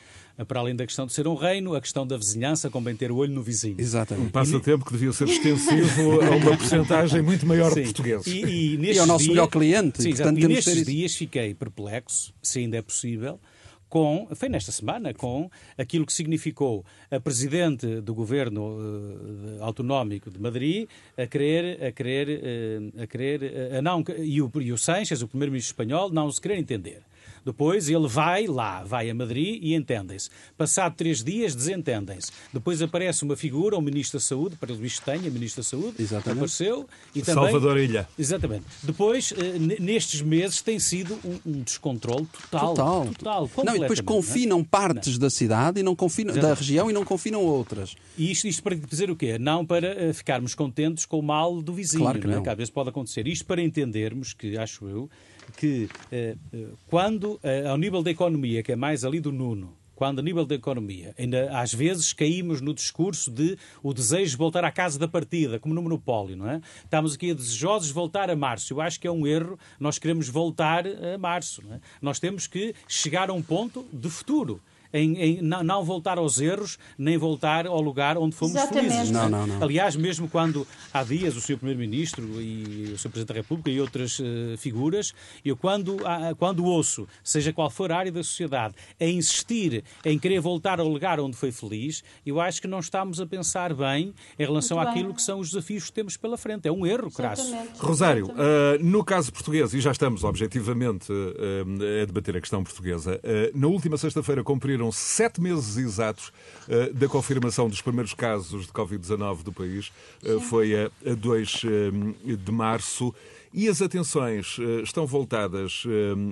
para 0.45 0.59
além 0.59 0.75
da 0.75 0.85
questão 0.85 1.07
de 1.07 1.13
ser 1.13 1.27
um 1.27 1.33
reino, 1.33 1.73
a 1.73 1.81
questão 1.81 2.05
da 2.05 2.15
vizinhança, 2.15 2.69
convém 2.69 2.95
ter 2.95 3.11
o 3.11 3.15
olho 3.15 3.33
no 3.33 3.41
vizinho. 3.41 3.75
Exatamente. 3.79 4.27
Um 4.27 4.29
passatempo 4.29 4.85
que 4.85 4.91
devia 4.91 5.11
ser 5.11 5.27
extensivo 5.27 6.21
a 6.21 6.29
uma 6.35 6.57
porcentagem 6.57 7.21
muito 7.21 7.45
maior 7.45 7.71
sim. 7.71 7.81
de 7.81 7.83
portugueses. 7.85 8.27
E, 8.27 8.43
e, 8.43 8.75
e 8.75 8.97
é 8.97 9.01
o 9.01 9.05
nosso 9.07 9.23
dias, 9.23 9.29
melhor 9.29 9.47
cliente. 9.47 10.03
Sim, 10.03 10.09
portanto, 10.09 10.39
e 10.39 10.47
nestes 10.47 10.85
dias 10.85 11.15
fiquei 11.15 11.55
perplexo, 11.55 12.33
se 12.41 12.59
ainda 12.59 12.77
é 12.77 12.81
possível, 12.81 13.39
com, 13.89 14.27
foi 14.35 14.49
nesta 14.49 14.71
semana, 14.71 15.13
com 15.13 15.49
aquilo 15.77 16.05
que 16.05 16.13
significou 16.13 16.85
a 17.09 17.19
Presidente 17.19 18.01
do 18.01 18.13
Governo 18.13 18.77
uh, 18.77 19.63
Autonómico 19.63 20.29
de 20.29 20.39
Madrid 20.39 20.87
a 21.17 21.25
querer, 21.25 21.83
a 21.83 21.91
querer, 21.91 22.27
uh, 22.27 23.01
a 23.01 23.07
querer, 23.07 23.75
a 23.77 23.81
não, 23.81 24.03
e 24.17 24.41
o, 24.41 24.51
e 24.61 24.71
o 24.71 24.77
Sánchez, 24.77 25.21
o 25.21 25.27
Primeiro-Ministro 25.27 25.73
espanhol, 25.73 26.11
não 26.11 26.31
se 26.31 26.41
querer 26.41 26.57
entender. 26.57 27.06
Depois 27.47 27.87
ele 27.87 28.09
vai 28.09 28.45
lá, 28.45 28.83
vai 28.83 29.09
a 29.09 29.15
Madrid 29.15 29.57
e 29.63 29.73
entendem-se. 29.73 30.29
Passado 30.57 30.95
três 30.95 31.23
dias, 31.23 31.55
desentendem-se. 31.55 32.29
Depois 32.51 32.81
aparece 32.81 33.23
uma 33.23 33.37
figura, 33.37 33.77
o 33.77 33.81
Ministro 33.81 34.19
da 34.19 34.23
Saúde, 34.23 34.57
para 34.57 34.73
Luís 34.73 34.99
Tenha, 34.99 35.29
Ministro 35.31 35.63
da 35.63 35.69
Saúde, 35.69 35.95
Exatamente. 35.97 36.31
apareceu. 36.39 36.85
E 37.15 37.21
também, 37.21 37.43
Salvador 37.45 37.77
Ilha. 37.77 38.05
Exatamente. 38.19 38.65
Depois, 38.83 39.33
eh, 39.37 39.57
nestes 39.79 40.21
meses, 40.21 40.61
tem 40.61 40.77
sido 40.77 41.17
um, 41.23 41.39
um 41.45 41.61
descontrole 41.61 42.27
total. 42.49 42.73
Total. 42.75 43.07
total 43.17 43.49
não, 43.65 43.75
e 43.77 43.79
depois 43.79 44.01
confinam 44.01 44.57
não 44.57 44.63
é? 44.63 44.67
partes 44.69 45.13
Não. 45.13 45.19
da 45.19 45.29
cidade 45.29 45.79
e 45.79 45.83
não 45.83 45.95
confinam, 45.95 46.35
da 46.35 46.53
região 46.53 46.89
e 46.89 46.93
não 46.93 47.05
confinam 47.05 47.41
outras. 47.45 47.95
E 48.17 48.29
isto, 48.29 48.45
isto 48.45 48.61
para 48.61 48.75
dizer 48.75 49.09
o 49.09 49.15
quê? 49.15 49.37
Não 49.39 49.65
para 49.65 49.87
eh, 49.87 50.11
ficarmos 50.11 50.53
contentes 50.53 51.05
com 51.05 51.19
o 51.19 51.23
mal 51.23 51.61
do 51.61 51.73
vizinho, 51.73 52.03
Claro 52.03 52.19
que 52.19 52.27
não 52.27 52.33
é? 52.33 52.35
não. 52.37 52.43
que 52.43 52.49
às 52.49 52.57
vezes 52.57 52.71
pode 52.71 52.89
acontecer. 52.89 53.25
Isto 53.25 53.45
para 53.45 53.61
entendermos 53.61 54.33
que, 54.33 54.57
acho 54.57 54.85
eu, 54.87 55.09
que 55.55 55.89
eh, 56.11 56.35
eh, 56.53 56.67
quando, 56.87 57.39
eh, 57.43 57.67
ao 57.67 57.77
nível 57.77 58.03
da 58.03 58.11
economia, 58.11 58.61
que 58.61 58.71
é 58.71 58.75
mais 58.75 59.03
ali 59.03 59.19
do 59.19 59.31
Nuno, 59.31 59.75
quando 59.95 60.19
a 60.19 60.21
nível 60.21 60.45
da 60.45 60.53
economia, 60.53 61.15
ainda 61.17 61.49
às 61.59 61.73
vezes 61.73 62.13
caímos 62.13 62.61
no 62.61 62.71
discurso 62.71 63.31
de 63.31 63.57
o 63.81 63.93
desejo 63.93 64.31
de 64.31 64.37
voltar 64.37 64.63
à 64.63 64.71
casa 64.71 64.99
da 64.99 65.07
partida, 65.07 65.59
como 65.59 65.73
no 65.73 65.81
monopólio, 65.81 66.37
não 66.37 66.47
é? 66.47 66.61
Estamos 66.83 67.15
aqui 67.15 67.33
desejosos 67.33 67.87
de 67.87 67.93
voltar 67.95 68.29
a 68.29 68.35
março. 68.35 68.71
Eu 68.71 68.79
acho 68.79 68.99
que 68.99 69.07
é 69.07 69.11
um 69.11 69.25
erro 69.25 69.57
nós 69.79 69.97
queremos 69.97 70.29
voltar 70.29 70.85
a 70.85 71.17
março. 71.17 71.63
É? 71.71 71.79
Nós 71.99 72.19
temos 72.19 72.45
que 72.45 72.75
chegar 72.87 73.31
a 73.31 73.33
um 73.33 73.41
ponto 73.41 73.87
de 73.91 74.07
futuro. 74.07 74.61
Em, 74.93 75.17
em 75.17 75.41
não, 75.41 75.63
não 75.63 75.83
voltar 75.83 76.17
aos 76.17 76.39
erros, 76.39 76.77
nem 76.97 77.17
voltar 77.17 77.67
ao 77.67 77.81
lugar 77.81 78.17
onde 78.17 78.35
fomos 78.35 78.55
Exatamente. 78.55 78.91
felizes. 78.91 79.11
Não, 79.11 79.25
é? 79.25 79.29
não, 79.29 79.47
não. 79.47 79.63
Aliás, 79.63 79.95
mesmo 79.95 80.27
quando 80.27 80.65
há 80.93 81.03
dias 81.03 81.35
o 81.35 81.41
Sr. 81.41 81.57
Primeiro-Ministro 81.57 82.41
e 82.41 82.91
o 82.93 82.97
Sr. 82.97 83.09
Presidente 83.09 83.27
da 83.27 83.33
República 83.33 83.69
e 83.69 83.79
outras 83.79 84.19
eh, 84.19 84.57
figuras, 84.57 85.13
eu 85.43 85.55
quando, 85.55 85.97
ah, 86.05 86.33
quando 86.37 86.65
ouço, 86.65 87.07
seja 87.23 87.51
qual 87.53 87.69
for 87.69 87.91
a 87.91 87.97
área 87.97 88.11
da 88.11 88.23
sociedade, 88.23 88.75
a 88.99 89.05
insistir 89.05 89.83
em 90.05 90.17
querer 90.17 90.39
voltar 90.39 90.79
ao 90.79 90.87
lugar 90.87 91.19
onde 91.19 91.35
foi 91.35 91.51
feliz, 91.51 92.03
eu 92.25 92.39
acho 92.39 92.61
que 92.61 92.67
não 92.67 92.79
estamos 92.79 93.19
a 93.19 93.25
pensar 93.25 93.73
bem 93.73 94.13
em 94.37 94.45
relação 94.45 94.77
Muito 94.77 94.89
bem. 94.89 94.99
àquilo 94.99 95.13
que 95.13 95.21
são 95.21 95.39
os 95.39 95.49
desafios 95.49 95.85
que 95.85 95.93
temos 95.93 96.17
pela 96.17 96.37
frente. 96.37 96.67
É 96.67 96.71
um 96.71 96.85
erro, 96.85 97.11
crasso. 97.11 97.55
Rosário, 97.77 98.27
uh, 98.27 98.83
no 98.83 99.03
caso 99.03 99.31
português, 99.31 99.73
e 99.73 99.81
já 99.81 99.91
estamos 99.91 100.23
objetivamente 100.23 101.11
uh, 101.11 102.01
a 102.01 102.05
debater 102.05 102.35
a 102.37 102.41
questão 102.41 102.63
portuguesa, 102.63 103.19
uh, 103.23 103.57
na 103.57 103.67
última 103.67 103.97
sexta-feira 103.97 104.43
cumpriram 104.77 104.91
sete 104.91 105.41
meses 105.41 105.75
exatos 105.77 106.31
uh, 106.67 106.93
da 106.93 107.07
confirmação 107.07 107.67
dos 107.67 107.81
primeiros 107.81 108.13
casos 108.13 108.67
de 108.67 108.71
Covid-19 108.71 109.43
do 109.43 109.51
país. 109.51 109.91
Uh, 110.23 110.39
foi 110.39 110.75
a, 110.75 110.91
a 111.05 111.15
2 111.15 111.63
uh, 111.63 112.37
de 112.37 112.51
março. 112.51 113.13
E 113.53 113.67
as 113.67 113.81
atenções 113.81 114.57
estão 114.83 115.07
voltadas, 115.07 115.83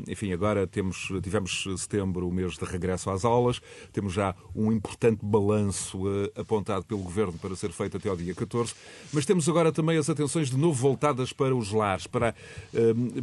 enfim, 0.06 0.34
agora 0.34 0.68
temos, 0.68 1.08
tivemos 1.24 1.66
setembro, 1.78 2.28
o 2.28 2.32
mês 2.32 2.56
de 2.56 2.66
regresso 2.66 3.10
às 3.10 3.24
aulas, 3.24 3.62
temos 3.92 4.14
já 4.14 4.36
um 4.54 4.72
importante 4.72 5.26
balanço 5.26 6.04
apontado 6.36 6.84
pelo 6.84 7.02
Governo 7.02 7.34
para 7.42 7.56
ser 7.56 7.72
feito 7.72 7.98
até 7.98 8.10
ao 8.10 8.18
dia 8.18 8.36
14, 8.36 8.74
mas 9.14 9.26
temos 9.26 9.48
agora 9.48 9.72
também 9.72 9.98
as 9.98 10.10
atenções 10.10 10.50
de 10.50 10.58
novo 10.58 10.80
voltadas 10.80 11.32
para 11.32 11.56
os 11.56 11.72
lares, 11.72 12.06
para, 12.06 12.36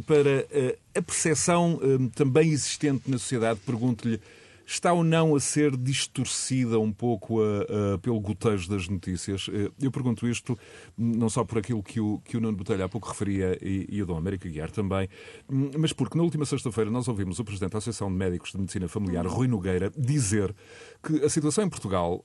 para 0.05 0.47
a 0.95 1.01
percepção 1.01 1.79
também 2.15 2.49
existente 2.49 3.09
na 3.09 3.19
sociedade. 3.19 3.59
Pergunto-lhe, 3.63 4.19
está 4.65 4.93
ou 4.93 5.03
não 5.03 5.35
a 5.35 5.39
ser 5.39 5.75
distorcida 5.75 6.79
um 6.79 6.91
pouco 6.91 7.41
uh, 7.41 7.95
uh, 7.95 7.99
pelo 7.99 8.19
gotejo 8.19 8.69
das 8.69 8.87
notícias? 8.87 9.47
Uh, 9.47 9.73
eu 9.81 9.91
pergunto 9.91 10.27
isto 10.27 10.57
não 10.97 11.29
só 11.29 11.43
por 11.43 11.57
aquilo 11.57 11.83
que 11.83 11.99
o, 11.99 12.19
que 12.19 12.37
o 12.37 12.41
Nuno 12.41 12.57
Botelho 12.57 12.83
há 12.83 12.89
pouco 12.89 13.09
referia 13.09 13.57
e, 13.61 13.87
e 13.89 14.01
o 14.01 14.05
Dom 14.05 14.17
América 14.17 14.47
Guiar 14.47 14.71
também, 14.71 15.09
hum, 15.49 15.71
mas 15.77 15.91
porque 15.93 16.17
na 16.17 16.23
última 16.23 16.45
sexta-feira 16.45 16.89
nós 16.89 17.07
ouvimos 17.07 17.39
o 17.39 17.43
Presidente 17.43 17.71
da 17.71 17.77
Associação 17.77 18.09
de 18.09 18.15
Médicos 18.15 18.51
de 18.51 18.59
Medicina 18.59 18.87
Familiar, 18.87 19.25
Rui 19.25 19.47
Nogueira, 19.47 19.91
dizer 19.97 20.55
que 21.01 21.23
a 21.25 21.29
situação 21.29 21.65
em 21.65 21.69
Portugal, 21.69 22.23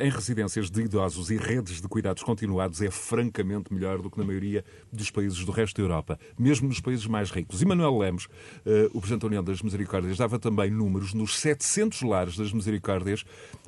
em 0.00 0.08
residências 0.08 0.70
de 0.70 0.82
idosos 0.82 1.30
e 1.30 1.36
redes 1.36 1.80
de 1.82 1.88
cuidados 1.88 2.22
continuados, 2.22 2.80
é 2.80 2.90
francamente 2.90 3.72
melhor 3.72 4.00
do 4.00 4.10
que 4.10 4.18
na 4.18 4.24
maioria 4.24 4.64
dos 4.90 5.10
países 5.10 5.44
do 5.44 5.52
resto 5.52 5.76
da 5.76 5.82
Europa, 5.82 6.18
mesmo 6.38 6.68
nos 6.68 6.80
países 6.80 7.06
mais 7.06 7.30
ricos. 7.30 7.60
E 7.60 7.66
Manuel 7.66 7.98
Lemos, 7.98 8.28
o 8.92 9.00
Presidente 9.00 9.20
da 9.20 9.26
União 9.26 9.44
das 9.44 9.60
Misericórdias, 9.60 10.16
dava 10.16 10.38
também 10.38 10.70
números 10.70 11.12
nos 11.12 11.38
700 11.38 11.73
lares 12.02 12.36
das 12.36 12.52
Misericórdias. 12.52 13.24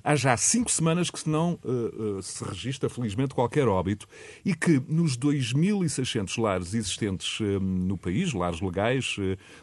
Há 0.06 0.14
já 0.14 0.36
cinco 0.36 0.70
semanas 0.70 1.10
que 1.10 1.28
não 1.28 1.58
uh, 1.64 2.18
uh, 2.18 2.22
se 2.22 2.44
registra, 2.44 2.88
felizmente, 2.88 3.34
qualquer 3.34 3.66
óbito 3.66 4.06
e 4.44 4.54
que 4.54 4.80
nos 4.86 5.18
2.600 5.18 6.40
lares 6.40 6.74
existentes 6.74 7.40
uh, 7.40 7.58
no 7.58 7.98
país, 7.98 8.32
lares 8.32 8.60
legais, 8.60 9.16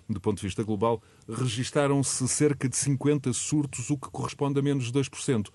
do 0.10 0.20
ponto 0.20 0.40
de 0.40 0.46
vista 0.46 0.62
global, 0.62 1.02
registaram-se 1.30 2.28
cerca 2.28 2.68
de 2.68 2.76
50 2.76 3.32
surtos, 3.32 3.90
o 3.90 3.98
que 3.98 4.10
corresponde 4.10 4.60
a 4.60 4.62
menos 4.62 4.92
de 4.92 4.92
2%. 4.92 5.48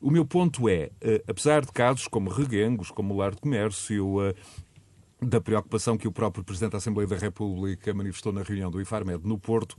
O 0.00 0.08
meu 0.08 0.24
ponto 0.24 0.68
é, 0.68 0.92
apesar 1.26 1.66
de 1.66 1.72
casos 1.72 2.06
como 2.06 2.30
Reguengos, 2.30 2.92
como 2.92 3.14
o 3.14 3.16
Lar 3.16 3.34
de 3.34 3.40
Comércio, 3.40 4.18
da 5.20 5.40
preocupação 5.40 5.98
que 5.98 6.06
o 6.06 6.12
próprio 6.12 6.44
Presidente 6.44 6.72
da 6.72 6.78
Assembleia 6.78 7.08
da 7.08 7.16
República 7.16 7.92
manifestou 7.92 8.32
na 8.32 8.42
reunião 8.42 8.70
do 8.70 8.80
IFARMED 8.80 9.26
no 9.26 9.36
Porto, 9.36 9.76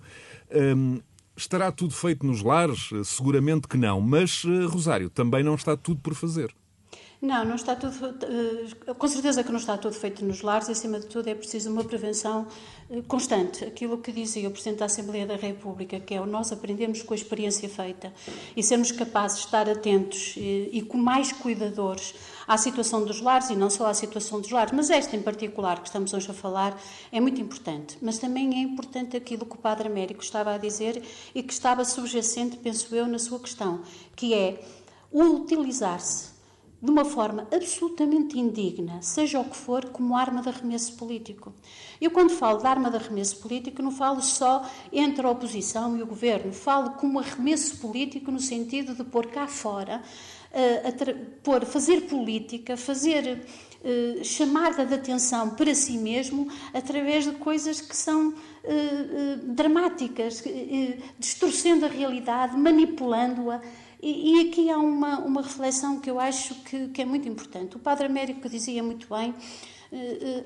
estará 1.39 1.71
tudo 1.71 1.93
feito 1.93 2.25
nos 2.25 2.41
lares? 2.41 2.89
Seguramente 3.03 3.67
que 3.67 3.77
não, 3.77 3.99
mas, 4.01 4.43
Rosário, 4.67 5.09
também 5.09 5.43
não 5.43 5.55
está 5.55 5.75
tudo 5.75 6.01
por 6.01 6.13
fazer. 6.13 6.53
Não, 7.21 7.43
não 7.43 7.55
está 7.55 7.75
tudo. 7.75 7.93
eh, 8.23 8.93
Com 8.93 9.07
certeza 9.07 9.43
que 9.43 9.51
não 9.51 9.59
está 9.59 9.77
tudo 9.77 9.93
feito 9.93 10.23
nos 10.23 10.41
lares, 10.41 10.69
e 10.69 10.71
acima 10.71 11.01
de 11.01 11.05
tudo 11.07 11.27
é 11.27 11.35
preciso 11.35 11.69
uma 11.69 11.83
prevenção 11.83 12.47
eh, 12.89 13.01
constante. 13.05 13.65
Aquilo 13.65 13.97
que 13.97 14.11
dizia 14.13 14.47
o 14.47 14.51
Presidente 14.51 14.79
da 14.79 14.85
Assembleia 14.85 15.25
da 15.27 15.35
República, 15.35 15.99
que 15.99 16.13
é 16.13 16.21
o 16.21 16.25
nós 16.25 16.51
aprendemos 16.53 17.01
com 17.01 17.13
a 17.13 17.17
experiência 17.17 17.67
feita 17.67 18.13
e 18.55 18.63
sermos 18.63 18.93
capazes 18.93 19.39
de 19.39 19.45
estar 19.45 19.69
atentos 19.69 20.35
e, 20.37 20.69
e 20.71 20.81
com 20.81 20.97
mais 20.97 21.33
cuidadores 21.33 22.13
à 22.49 22.57
situação 22.57 23.05
dos 23.05 23.21
lares 23.21 23.51
e 23.51 23.55
não 23.55 23.69
só 23.69 23.85
à 23.85 23.93
situação 23.93 24.41
dos 24.41 24.49
lares, 24.49 24.73
mas 24.73 24.89
esta 24.89 25.15
em 25.15 25.21
particular 25.21 25.79
que 25.79 25.87
estamos 25.87 26.11
hoje 26.15 26.31
a 26.31 26.33
falar 26.33 26.75
é 27.11 27.21
muito 27.21 27.39
importante. 27.39 27.95
Mas 28.01 28.17
também 28.17 28.55
é 28.55 28.61
importante 28.63 29.15
aquilo 29.15 29.45
que 29.45 29.53
o 29.53 29.59
Padre 29.59 29.87
Américo 29.87 30.23
estava 30.23 30.55
a 30.55 30.57
dizer 30.57 31.03
e 31.35 31.43
que 31.43 31.53
estava 31.53 31.85
subjacente, 31.85 32.57
penso 32.57 32.95
eu, 32.95 33.05
na 33.07 33.19
sua 33.19 33.39
questão, 33.39 33.81
que 34.15 34.33
é 34.33 34.63
o 35.11 35.21
utilizar-se 35.21 36.39
de 36.81 36.89
uma 36.89 37.05
forma 37.05 37.45
absolutamente 37.53 38.39
indigna, 38.39 38.99
seja 39.01 39.39
o 39.39 39.45
que 39.45 39.55
for, 39.55 39.89
como 39.89 40.15
arma 40.15 40.41
de 40.41 40.49
arremesso 40.49 40.93
político. 40.93 41.53
Eu, 41.99 42.09
quando 42.09 42.29
falo 42.31 42.57
de 42.57 42.65
arma 42.65 42.89
de 42.89 42.95
arremesso 42.95 43.37
político, 43.37 43.81
não 43.83 43.91
falo 43.91 44.21
só 44.21 44.65
entre 44.91 45.25
a 45.27 45.29
oposição 45.29 45.97
e 45.97 46.01
o 46.01 46.07
governo, 46.07 46.53
falo 46.53 46.91
como 46.91 47.19
arremesso 47.19 47.77
político 47.77 48.31
no 48.31 48.39
sentido 48.39 48.95
de 48.95 49.03
pôr 49.03 49.27
cá 49.27 49.45
fora, 49.45 50.01
pôr, 51.43 51.65
fazer 51.65 52.01
política, 52.01 52.75
fazer. 52.77 53.41
Uh, 53.79 54.21
chamada 54.25 54.85
de 54.85 54.93
atenção 54.93 55.51
para 55.51 55.73
si 55.73 55.97
mesmo 55.97 56.49
através 56.73 57.23
de 57.23 57.31
coisas 57.31 57.79
que 57.79 57.95
são 57.95 58.27
uh, 58.27 58.33
uh, 58.33 59.37
dramáticas, 59.53 60.43
distorcendo 61.17 61.85
a 61.85 61.87
realidade, 61.87 62.57
manipulando-a. 62.57 63.61
E, 64.01 64.33
e, 64.33 64.49
aqui 64.49 64.69
há 64.69 64.77
uma, 64.77 65.19
uma 65.19 65.41
reflexão 65.41 65.99
que 65.99 66.09
eu 66.09 66.19
acho 66.19 66.55
que, 66.63 66.87
que, 66.89 67.01
é 67.01 67.05
muito 67.05 67.27
importante. 67.27 67.75
O 67.75 67.79
Padre 67.79 68.05
Américo 68.05 68.47
dizia 68.47 68.81
muito 68.81 69.07
bem, 69.13 69.33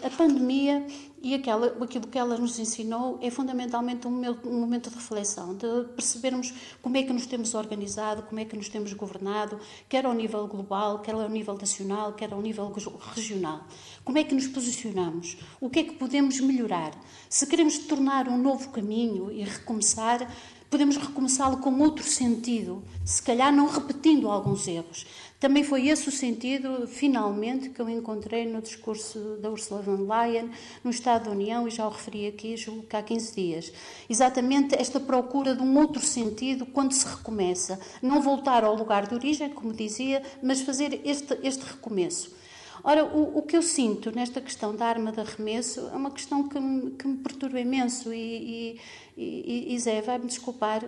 a 0.02 0.10
pandemia 0.10 0.88
e 1.22 1.34
aquela, 1.34 1.68
aquilo 1.84 2.08
que 2.08 2.18
ela 2.18 2.38
nos 2.38 2.58
ensinou 2.60 3.20
é 3.22 3.30
fundamentalmente 3.30 4.08
um 4.08 4.12
momento, 4.12 4.48
um 4.48 4.60
momento 4.60 4.90
de 4.90 4.96
reflexão, 4.96 5.54
de 5.54 5.68
percebermos 5.96 6.54
como 6.82 6.96
é 6.96 7.04
que 7.04 7.12
nos 7.12 7.26
temos 7.26 7.54
organizado, 7.54 8.24
como 8.24 8.40
é 8.40 8.46
que 8.46 8.56
nos 8.56 8.70
temos 8.70 8.94
governado, 8.94 9.60
quer 9.90 10.06
ao 10.06 10.14
nível 10.14 10.48
global, 10.48 11.00
quer 11.00 11.14
ao 11.14 11.30
nível 11.30 11.56
nacional, 11.56 12.14
quer 12.14 12.34
ao 12.34 12.42
nível 12.42 12.72
regional. 13.16 13.68
Como 14.06 14.18
é 14.18 14.24
que 14.24 14.34
nos 14.34 14.48
posicionamos? 14.48 15.38
O 15.60 15.70
que 15.70 15.80
é 15.80 15.84
que 15.84 15.96
podemos 15.96 16.40
melhorar? 16.40 16.92
Se 17.30 17.46
queremos 17.46 17.78
tornar 17.80 18.30
um 18.30 18.38
novo 18.38 18.70
caminho 18.70 19.30
e 19.30 19.44
recomeçar, 19.44 20.30
podemos 20.70 20.98
recomeçá-lo 20.98 21.58
com 21.58 21.78
outro 21.82 22.04
sentido, 22.04 22.84
se 23.06 23.22
calhar 23.22 23.54
não 23.56 23.68
repetindo 23.68 24.28
alguns 24.28 24.68
erros. 24.68 25.06
Também 25.44 25.62
foi 25.62 25.90
esse 25.90 26.08
o 26.08 26.12
sentido, 26.12 26.88
finalmente, 26.88 27.68
que 27.68 27.82
eu 27.82 27.90
encontrei 27.90 28.46
no 28.46 28.62
discurso 28.62 29.20
da 29.42 29.50
Ursula 29.52 29.82
von 29.82 30.08
Leyen 30.10 30.50
no 30.82 30.90
Estado 30.90 31.26
da 31.26 31.32
União, 31.32 31.68
e 31.68 31.70
já 31.70 31.86
o 31.86 31.90
referi 31.90 32.28
aqui, 32.28 32.56
julgo 32.56 32.84
que 32.84 32.96
há 32.96 33.04
15 33.04 33.36
dias. 33.36 33.74
Exatamente 34.10 34.74
esta 34.74 35.02
procura 35.02 35.54
de 35.54 35.62
um 35.62 35.78
outro 35.78 36.02
sentido 36.02 36.66
quando 36.66 36.94
se 36.94 37.06
recomeça. 37.06 37.78
Não 38.02 38.22
voltar 38.22 38.64
ao 38.64 38.74
lugar 38.74 39.06
de 39.06 39.16
origem, 39.16 39.50
como 39.50 39.74
dizia, 39.74 40.24
mas 40.42 40.62
fazer 40.62 41.02
este, 41.04 41.38
este 41.44 41.66
recomeço. 41.66 42.34
Ora, 42.82 43.04
o, 43.04 43.38
o, 43.38 43.42
que 43.42 43.58
eu 43.58 43.62
sinto 43.62 44.16
nesta 44.16 44.40
questão 44.40 44.74
da 44.74 44.86
arma 44.86 45.12
de 45.12 45.20
arremesso 45.20 45.90
é 45.94 45.96
uma 45.96 46.12
questão 46.12 46.48
que 46.48 46.60
me, 46.60 46.92
que 46.92 47.06
me 47.06 47.18
perturba 47.18 47.60
imenso 47.60 48.14
e, 48.14 48.80
e, 49.18 49.22
e, 49.22 49.76
e 49.76 49.80
Zé, 49.80 50.02
vai-me 50.02 50.26
desculpar, 50.26 50.84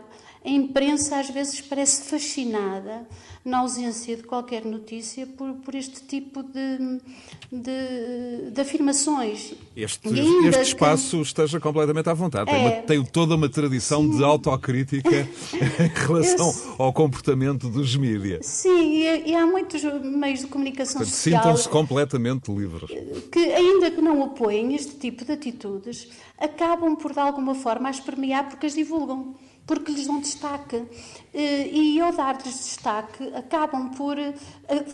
a 0.45 0.49
imprensa 0.49 1.17
às 1.17 1.29
vezes 1.29 1.59
parece 1.59 2.03
fascinada 2.03 3.07
na 3.43 3.59
ausência 3.59 4.15
de 4.15 4.23
qualquer 4.23 4.63
notícia 4.65 5.25
por, 5.25 5.53
por 5.53 5.75
este 5.75 6.01
tipo 6.01 6.41
de, 6.41 6.99
de, 7.51 8.51
de 8.51 8.61
afirmações. 8.61 9.53
Este, 9.75 10.09
este 10.47 10.61
espaço 10.61 11.17
que... 11.17 11.23
esteja 11.23 11.59
completamente 11.59 12.09
à 12.09 12.13
vontade. 12.13 12.49
É... 12.49 12.53
Tem, 12.53 12.65
uma, 12.65 12.71
tem, 12.71 13.05
toda 13.05 13.35
uma 13.35 13.49
tradição 13.49 14.01
Sim. 14.01 14.17
de 14.17 14.23
autocrítica 14.23 15.27
em 15.79 16.07
relação 16.07 16.49
Eu... 16.49 16.85
ao 16.85 16.93
comportamento 16.93 17.69
dos 17.69 17.95
mídias. 17.95 18.45
Sim, 18.45 19.03
e, 19.03 19.29
e, 19.29 19.35
há 19.35 19.45
muitos 19.45 19.83
meios 19.83 20.41
de 20.41 20.47
comunicação 20.47 20.97
Portanto, 20.97 21.15
social... 21.15 21.43
Sintam-se 21.43 21.69
completamente 21.69 22.51
livres. 22.51 22.89
Que, 23.31 23.39
ainda 23.39 23.91
que 23.91 24.01
não 24.01 24.23
apoiem 24.23 24.75
este 24.75 24.95
tipo 24.95 25.23
de 25.23 25.31
atitudes, 25.33 26.07
acabam 26.37 26.95
por, 26.95 27.13
de 27.13 27.19
alguma 27.19 27.53
forma, 27.53 27.89
a 27.89 27.91
espermear 27.91 28.47
porque 28.49 28.65
as 28.65 28.73
divulgam 28.73 29.35
porque 29.65 29.91
lhes 29.91 30.07
dão 30.07 30.19
destaque. 30.19 30.83
Eh, 31.33 31.67
e 31.69 31.99
ao 31.99 32.13
dar-lhes 32.13 32.45
destaque, 32.45 33.23
acabam 33.35 33.89
por 33.89 34.17
eh, 34.17 34.33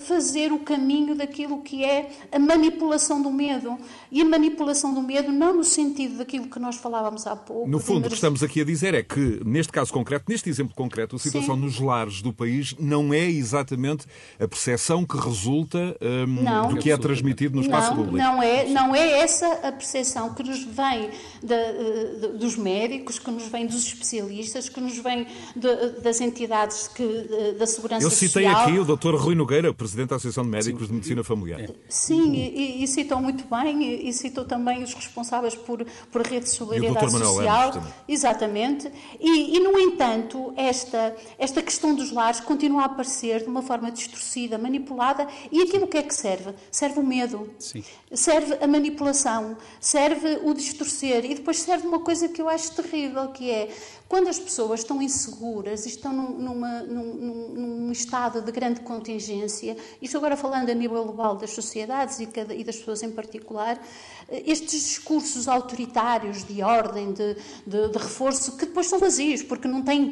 fazer 0.08 0.52
o 0.52 0.60
caminho 0.60 1.16
daquilo 1.16 1.62
que 1.62 1.86
é 1.86 2.10
a 2.32 2.40
manipulação 2.40 3.22
do 3.22 3.30
medo. 3.30 3.78
E 4.12 4.22
a 4.22 4.26
manipulação 4.26 4.94
do 4.94 5.02
medo, 5.02 5.32
não 5.32 5.56
no 5.58 5.64
sentido 5.64 6.18
daquilo 6.18 6.48
que 6.48 6.60
nós 6.60 6.78
falávamos 6.78 7.28
há 7.28 7.36
pouco. 7.36 7.70
No 7.70 7.80
fundo, 7.80 8.06
o 8.06 8.10
que 8.10 8.16
estamos 8.16 8.42
aqui 8.42 8.62
a 8.62 8.66
dizer 8.66 8.94
é 8.94 9.04
que, 9.04 9.40
neste 9.46 9.72
caso 9.72 9.94
concreto, 9.94 10.26
neste 10.30 10.50
exemplo 10.50 10.74
concreto, 10.76 11.16
a 11.16 11.20
situação 11.20 11.56
Sim. 11.56 11.62
nos 11.62 11.80
lares 11.80 12.22
do 12.22 12.34
país 12.34 12.76
não 12.80 13.14
é 13.14 13.30
exatamente 13.30 14.08
a 14.40 14.48
percepção 14.48 15.06
que 15.06 15.18
resulta 15.18 15.96
um, 16.02 16.42
não, 16.42 16.70
do 16.70 16.78
que 16.78 16.92
é 16.92 16.98
transmitido 16.98 17.56
no 17.56 17.62
espaço 17.62 17.90
não, 17.90 17.98
público. 17.98 18.18
Não 18.18 18.42
é, 18.42 18.66
não 18.70 18.96
é 18.96 19.20
essa 19.20 19.48
a 19.68 19.72
percepção 19.72 20.34
que 20.34 20.42
nos 20.42 20.64
vem 20.64 21.10
de, 21.44 22.20
de, 22.20 22.38
dos 22.38 22.56
médicos, 22.56 23.20
que 23.20 23.30
nos 23.30 23.48
vem 23.48 23.68
dos 23.68 23.86
especialistas, 23.86 24.61
que 24.70 24.80
nos 24.80 24.98
vem 24.98 25.28
de, 25.56 26.02
das 26.02 26.22
entidades 26.22 26.88
que, 26.88 27.54
da 27.58 27.66
segurança 27.66 28.02
social. 28.02 28.02
Eu 28.02 28.10
citei 28.10 28.46
social. 28.46 28.68
aqui 28.68 28.80
o 28.80 28.86
Dr. 28.86 29.16
Rui 29.16 29.36
Nogueira, 29.36 29.74
Presidente 29.74 30.10
da 30.10 30.16
Associação 30.16 30.44
de 30.44 30.50
Médicos 30.50 30.82
Sim. 30.82 30.88
de 30.88 30.94
Medicina 30.94 31.24
Familiar. 31.24 31.70
Sim, 31.90 32.34
e, 32.34 32.84
e, 32.84 32.88
citou 32.88 33.22
muito 33.22 33.46
bem, 33.50 34.08
e 34.08 34.14
citou 34.14 34.46
também 34.46 34.84
os 34.84 34.94
responsáveis 34.94 35.56
por, 35.56 35.86
por 36.12 36.22
a 36.22 36.30
rede 36.30 36.46
de 36.46 36.52
solidariedade 36.52 37.12
social. 37.12 37.72
Lemos, 37.74 37.90
Exatamente. 38.08 38.92
E, 39.20 39.58
e, 39.58 39.60
no 39.60 39.78
entanto, 39.78 40.54
esta, 40.56 41.16
esta 41.38 41.62
questão 41.62 41.96
dos 41.96 42.12
lares 42.12 42.40
continua 42.40 42.84
a 42.84 42.86
aparecer 42.86 43.42
de 43.44 43.48
uma 43.48 43.62
forma 43.62 43.92
distorcida, 43.92 44.58
manipulada, 44.58 45.28
e 45.52 45.62
aquilo 45.62 45.88
que 45.88 45.98
é 45.98 46.04
que 46.04 46.14
serve? 46.14 46.54
Serve 46.72 47.00
o 47.00 47.04
medo, 47.04 47.50
Sim. 47.60 47.84
serve 48.14 48.58
a 48.62 48.68
manipulação, 48.68 49.58
serve 49.80 50.40
o 50.44 50.54
distorcer, 50.54 51.26
e 51.26 51.36
depois 51.36 51.60
serve 51.60 51.88
uma 51.88 52.00
coisa 52.00 52.28
que 52.30 52.42
eu 52.42 52.50
acho 52.50 52.74
terrível, 52.76 53.30
que 53.30 53.50
é 53.50 53.70
quando 54.12 54.28
as 54.28 54.38
pessoas 54.38 54.82
estão 54.82 55.02
inseguras 55.02 55.86
estão 55.86 56.12
numa, 56.12 56.82
num, 56.82 57.48
num, 57.48 57.92
estado 57.94 58.42
de 58.42 58.52
grande 58.52 58.82
contingência, 58.82 59.78
isto 60.02 60.18
agora 60.18 60.36
falando 60.36 60.70
a 60.70 60.74
nível 60.74 61.02
global 61.06 61.38
das 61.38 61.52
sociedades 61.52 62.20
e, 62.20 62.26
cada, 62.26 62.54
e 62.54 62.62
das 62.62 62.76
pessoas 62.76 63.02
em 63.04 63.10
particular, 63.10 63.82
eh, 64.28 64.44
estes 64.46 64.84
discursos 64.84 65.48
autoritários 65.48 66.44
de 66.44 66.62
ordem, 66.62 67.14
de, 67.14 67.38
de, 67.66 67.88
de 67.88 67.98
reforço, 67.98 68.58
que 68.58 68.66
depois 68.66 68.88
são 68.88 69.00
vazios, 69.00 69.44
porque 69.44 69.66
não 69.66 69.82
têm 69.82 70.12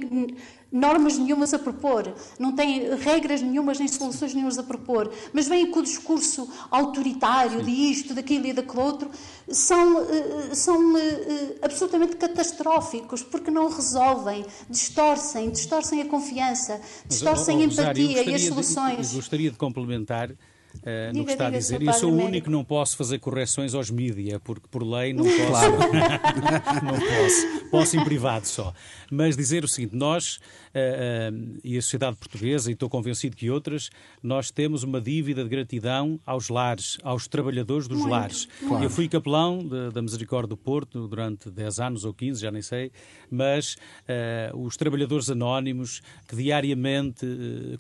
normas 0.72 1.18
nenhumas 1.18 1.54
a 1.54 1.60
propor, 1.60 2.14
não 2.38 2.56
têm 2.56 2.96
regras 2.96 3.42
nenhumas 3.42 3.80
nem 3.80 3.88
soluções 3.88 4.34
nenhumas 4.34 4.58
a 4.58 4.64
propor, 4.64 5.12
mas 5.34 5.48
vêm 5.48 5.72
com 5.72 5.80
o 5.80 5.84
discurso 5.84 6.50
autoritário 6.70 7.64
de 7.64 7.72
isto, 7.72 8.14
daquilo 8.14 8.48
e 8.48 8.54
daquele 8.54 8.82
outro, 8.82 9.10
são, 9.50 10.00
eh, 10.02 10.54
são 10.54 10.98
eh, 10.98 11.56
absolutamente 11.62 12.16
catastróficos, 12.18 13.24
porque 13.24 13.50
não 13.50 13.70
resolvem, 13.70 14.46
distorcem, 14.70 15.50
distorcem 15.50 16.02
a 16.02 16.06
confiança, 16.06 16.80
distorcem 17.08 17.64
a 17.64 17.66
empatia 17.66 18.30
e 18.30 18.34
as 18.36 18.44
soluções. 18.44 19.10
De, 19.10 19.16
gostaria 19.16 19.52
de 19.52 19.58
complementar 19.58 20.32
Uh, 20.76 21.18
no 21.18 21.26
que 21.26 21.32
está 21.32 21.48
a 21.48 21.50
dizer. 21.50 21.82
Eu 21.82 21.94
sou 21.94 22.12
o 22.12 22.16
único 22.16 22.46
que 22.46 22.52
não 22.52 22.64
posso 22.64 22.96
fazer 22.96 23.20
correções 23.20 23.74
aos 23.74 23.90
mídia, 23.90 24.40
porque 24.40 24.68
por 24.70 24.84
lei 24.84 25.14
não 25.14 25.26
posso. 25.26 25.48
Claro. 25.48 25.78
não 26.86 27.00
posso. 27.00 27.70
Posso 27.70 27.98
em 27.98 28.04
privado 28.04 28.48
só. 28.48 28.74
Mas 29.12 29.36
dizer 29.36 29.64
o 29.64 29.68
seguinte: 29.68 29.96
nós 29.96 30.38
uh, 30.38 31.34
uh, 31.34 31.60
e 31.64 31.78
a 31.78 31.82
sociedade 31.82 32.16
portuguesa, 32.18 32.70
e 32.70 32.74
estou 32.74 32.90
convencido 32.90 33.36
que 33.36 33.50
outras, 33.50 33.90
nós 34.22 34.52
temos 34.52 34.84
uma 34.84 35.02
dívida 35.02 35.44
de 35.44 35.50
gratidão 35.50 36.20
aos 36.26 36.50
lares, 36.50 36.98
aos 37.04 37.28
trabalhadores 37.28 37.88
dos 37.88 38.00
Muito. 38.00 38.12
lares. 38.12 38.48
Claro. 38.68 38.84
Eu 38.84 38.90
fui 38.90 39.08
capelão 39.08 39.60
de, 39.60 39.92
da 39.92 40.02
Misericórdia 40.02 40.50
do 40.50 40.58
Porto 40.58 41.08
durante 41.08 41.50
10 41.50 41.80
anos 41.80 42.06
ou 42.06 42.14
15, 42.14 42.42
já 42.42 42.52
nem 42.52 42.62
sei, 42.62 42.92
mas 43.30 43.76
os 44.54 44.76
trabalhadores 44.78 45.30
anónimos 45.30 46.02
que 46.28 46.36
diariamente 46.36 47.26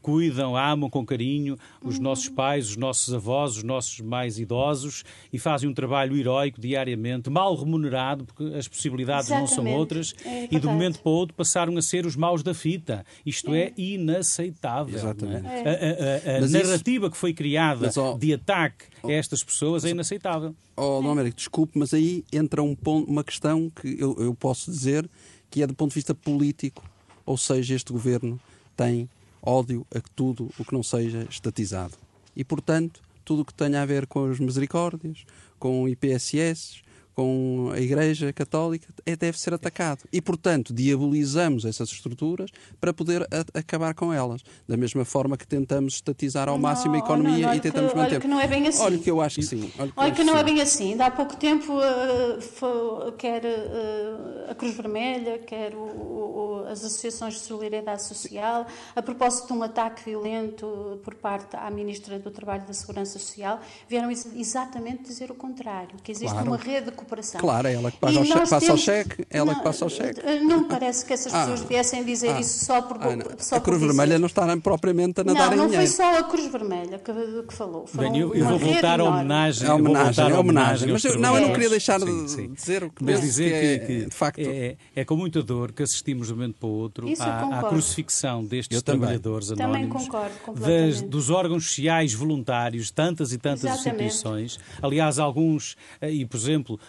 cuidam, 0.02 0.56
amam 0.56 0.89
com 0.89 1.06
carinho 1.06 1.58
os 1.84 1.97
uhum. 1.97 2.04
nossos 2.04 2.30
pais, 2.30 2.69
os 2.69 2.78
nossos 2.80 3.13
avós, 3.13 3.58
os 3.58 3.63
nossos 3.63 4.00
mais 4.00 4.39
idosos, 4.39 5.04
e 5.32 5.38
fazem 5.38 5.70
um 5.70 5.74
trabalho 5.74 6.18
heroico 6.18 6.60
diariamente, 6.60 7.30
mal 7.30 7.56
remunerado, 7.56 8.26
porque 8.26 8.44
as 8.56 8.68
possibilidades 8.68 9.28
Exatamente. 9.28 9.50
não 9.50 9.63
são 9.63 9.74
outras, 9.74 10.15
é 10.26 10.48
e 10.50 10.60
de 10.60 10.65
um 10.65 10.72
momento 10.72 11.00
para 11.00 11.12
o 11.12 11.13
outro 11.13 11.36
passaram 11.36 11.78
a 11.78 11.82
ser 11.82 12.06
os 12.06 12.15
maus 12.15 12.42
da 12.42 12.54
fita. 12.54 13.06
Isto 13.26 13.54
é, 13.54 13.65
é 13.65 13.74
inaceitável. 13.78 14.96
É? 14.96 14.98
Exatamente. 14.98 15.48
É? 15.48 16.30
A, 16.32 16.34
a, 16.34 16.38
a 16.38 16.48
narrativa 16.48 17.06
isso... 17.06 17.12
que 17.12 17.18
foi 17.18 17.34
criada 17.34 17.88
mas, 17.88 17.98
oh, 17.98 18.18
de 18.18 18.34
ataque 18.34 18.86
a 19.04 19.12
estas 19.12 19.44
pessoas 19.44 19.86
é 19.86 19.89
inaceitável. 19.89 20.56
Oh, 20.76 21.02
não, 21.02 21.12
Américo, 21.12 21.36
desculpe, 21.36 21.78
mas 21.78 21.94
aí 21.94 22.24
entra 22.32 22.63
um 22.63 22.74
ponto, 22.74 23.10
uma 23.10 23.24
questão 23.24 23.70
que 23.70 23.98
eu, 24.00 24.15
eu 24.18 24.34
posso 24.34 24.72
dizer 24.72 25.10
que 25.50 25.62
é 25.62 25.68
do 25.68 25.74
ponto 25.74 25.89
de 25.89 25.96
vista 25.96 26.13
político, 26.13 26.84
ou 27.26 27.38
seja, 27.38 27.76
este 27.76 27.92
governo 27.92 28.39
tem 28.78 29.10
ódio 29.42 29.86
a 29.94 30.00
tudo 30.15 30.50
o 30.58 30.65
que 30.65 30.74
não 30.74 30.84
seja 30.84 31.26
estatizado. 31.30 31.94
E, 32.39 32.43
portanto, 32.45 33.02
tudo 33.25 33.41
o 33.41 33.45
que 33.45 33.54
tenha 33.54 33.82
a 33.82 33.86
ver 33.86 34.08
com 34.08 34.32
as 34.32 34.39
misericórdias, 34.39 35.25
com 35.60 35.89
IPSS, 35.89 36.82
com 37.19 37.69
a 37.73 37.79
Igreja 37.82 38.32
Católica 38.32 38.88
é, 39.05 39.13
deve 39.13 39.38
ser 39.38 39.53
atacado. 39.53 40.05
E, 40.10 40.21
portanto, 40.21 40.73
diabolizamos 40.73 41.65
essas 41.65 41.89
estruturas 41.89 42.49
para 42.79 42.93
poder 42.93 43.23
a, 43.23 43.60
acabar 43.60 43.93
com 43.93 44.13
elas. 44.13 44.41
Da 44.65 44.77
mesma 44.77 45.03
forma 45.03 45.36
que 45.36 45.45
tentamos 45.45 45.95
estatizar 45.95 46.47
ao 46.47 46.58
máximo 46.58 46.95
a 46.95 46.99
economia 46.99 47.39
não, 47.39 47.49
não, 47.49 47.55
e 47.55 47.60
tentamos 47.60 47.91
que, 47.91 47.97
manter. 47.97 48.12
Olha 48.12 48.21
que 48.21 48.27
não 48.29 48.39
é 48.39 48.47
bem 48.47 48.67
assim. 48.69 48.82
Olha 48.82 48.97
que 48.97 49.12
eu 49.12 49.19
acho 49.19 49.36
que 49.36 49.45
sim. 49.45 49.69
Olha 49.77 49.91
que, 49.91 49.99
olha 49.99 50.12
que 50.13 50.23
não 50.23 50.34
é 50.34 50.38
sim. 50.38 50.41
é 50.41 50.43
bem 50.45 50.62
assim. 50.62 51.01
Há 51.01 51.12
pouco 51.12 51.36
tempo, 51.36 51.73
uh, 51.73 53.12
quer 53.17 53.43
uh, 53.43 54.51
a 54.51 54.55
Cruz 54.55 54.75
Vermelha, 54.75 55.39
quer 55.39 55.75
o, 55.75 55.79
o, 55.79 56.65
as 56.69 56.86
associações 56.86 57.34
de 57.34 57.41
solidariedade 57.41 58.03
social, 58.03 58.65
a 58.95 59.01
propósito 59.01 59.47
de 59.47 59.53
um 59.60 59.63
ataque 59.63 60.05
violento 60.05 61.01
por 61.03 61.15
parte 61.15 61.58
à 61.58 61.69
Ministra 61.69 62.17
do 62.17 62.32
Trabalho 62.32 62.63
e 62.63 62.67
da 62.67 62.73
Segurança 62.73 63.19
Social, 63.19 63.60
vieram 63.89 64.10
exatamente 64.10 65.03
dizer 65.03 65.29
o 65.32 65.36
contrário, 65.36 65.97
que 66.01 66.13
existe 66.13 66.32
claro. 66.32 66.47
uma 66.47 66.58
rede 66.58 66.86
de 66.86 66.95
cooperação. 67.10 67.41
Claro, 67.41 67.67
é 67.67 67.74
ela 67.74 67.91
que 67.91 67.98
passa, 67.98 68.19
o, 68.19 68.28
passa 68.28 68.60
temos... 68.60 68.82
o 68.82 68.84
cheque, 68.84 69.26
ela 69.30 69.45
não, 69.45 69.56
que 69.56 69.63
passa 69.63 69.86
o 69.86 69.89
cheque. 69.89 70.22
Eh, 70.24 70.39
não 70.39 70.62
me 70.62 70.65
parece 70.67 71.06
que 71.06 71.13
essas 71.13 71.32
pessoas 71.34 71.62
ah, 71.62 71.65
viessem 71.65 72.04
dizer 72.04 72.30
ah, 72.30 72.39
isso 72.39 72.65
só 72.65 72.82
por 72.82 72.98
ah, 72.98 73.36
só 73.39 73.56
A 73.56 73.60
Cruz 73.60 73.82
Vermelha 73.82 74.19
não 74.19 74.28
está 74.28 74.56
propriamente 74.58 75.22
a 75.22 75.24
nadar 75.24 75.50
não, 75.52 75.58
não 75.58 75.65
em 75.65 75.69
dinheiro. 75.69 75.89
Não, 75.89 75.98
foi 75.98 76.06
só 76.06 76.19
a 76.19 76.24
Cruz 76.24 76.48
Vermelha 76.48 77.00
que, 77.00 77.12
que 77.48 77.54
falou. 77.54 77.86
Bem, 77.93 78.17
eu, 78.17 78.34
eu 78.36 78.45
vou 78.45 78.60
voltar 78.60 79.00
à 79.00 79.04
homenagem. 79.04 79.67
É 79.67 79.74
homenagem, 79.74 80.30
é 80.30 80.38
homenagem. 80.38 80.91
Mas 80.91 81.04
eu, 81.04 81.19
não, 81.19 81.36
eu 81.36 81.48
não 81.48 81.54
queria 81.54 81.69
deixar 81.69 82.00
sim, 82.00 82.26
de 82.26 82.32
sim. 82.32 82.54
dizer 82.54 82.84
o 82.84 82.89
que 82.89 83.04
Mas 83.04 83.22
dizer 83.22 83.80
que, 83.80 83.86
que, 83.86 84.06
de 84.06 84.15
facto... 84.15 84.39
É, 84.39 84.78
é 84.95 85.06
com 85.06 85.15
muita 85.15 85.41
dor 85.41 85.72
que 85.72 85.84
assistimos 85.84 86.28
de 86.28 86.34
um 86.34 86.36
momento 86.36 86.58
para 86.60 86.67
o 86.67 86.72
outro 86.72 87.08
à, 87.19 87.60
à, 87.60 87.63
crucifixão 87.63 88.43
destes 88.45 88.76
eu 88.76 88.82
trabalhadores 88.82 89.50
também. 89.50 89.65
anónimos. 89.65 90.06
Também 90.06 90.08
concordo 90.08 90.60
das, 90.60 91.02
dos 91.02 91.30
órgãos 91.30 91.65
sociais 91.65 92.13
voluntários, 92.13 92.91
tantas 92.91 93.34
e 93.34 93.38
tantas 93.38 93.63
Exatamente. 93.63 94.06
instituições. 94.06 94.60
Aliás, 94.82 95.19
alguns, 95.19 95.76
eh, 96.02 96.12
e 96.12 96.26
por 96.26 96.38
exemplo, 96.38 96.80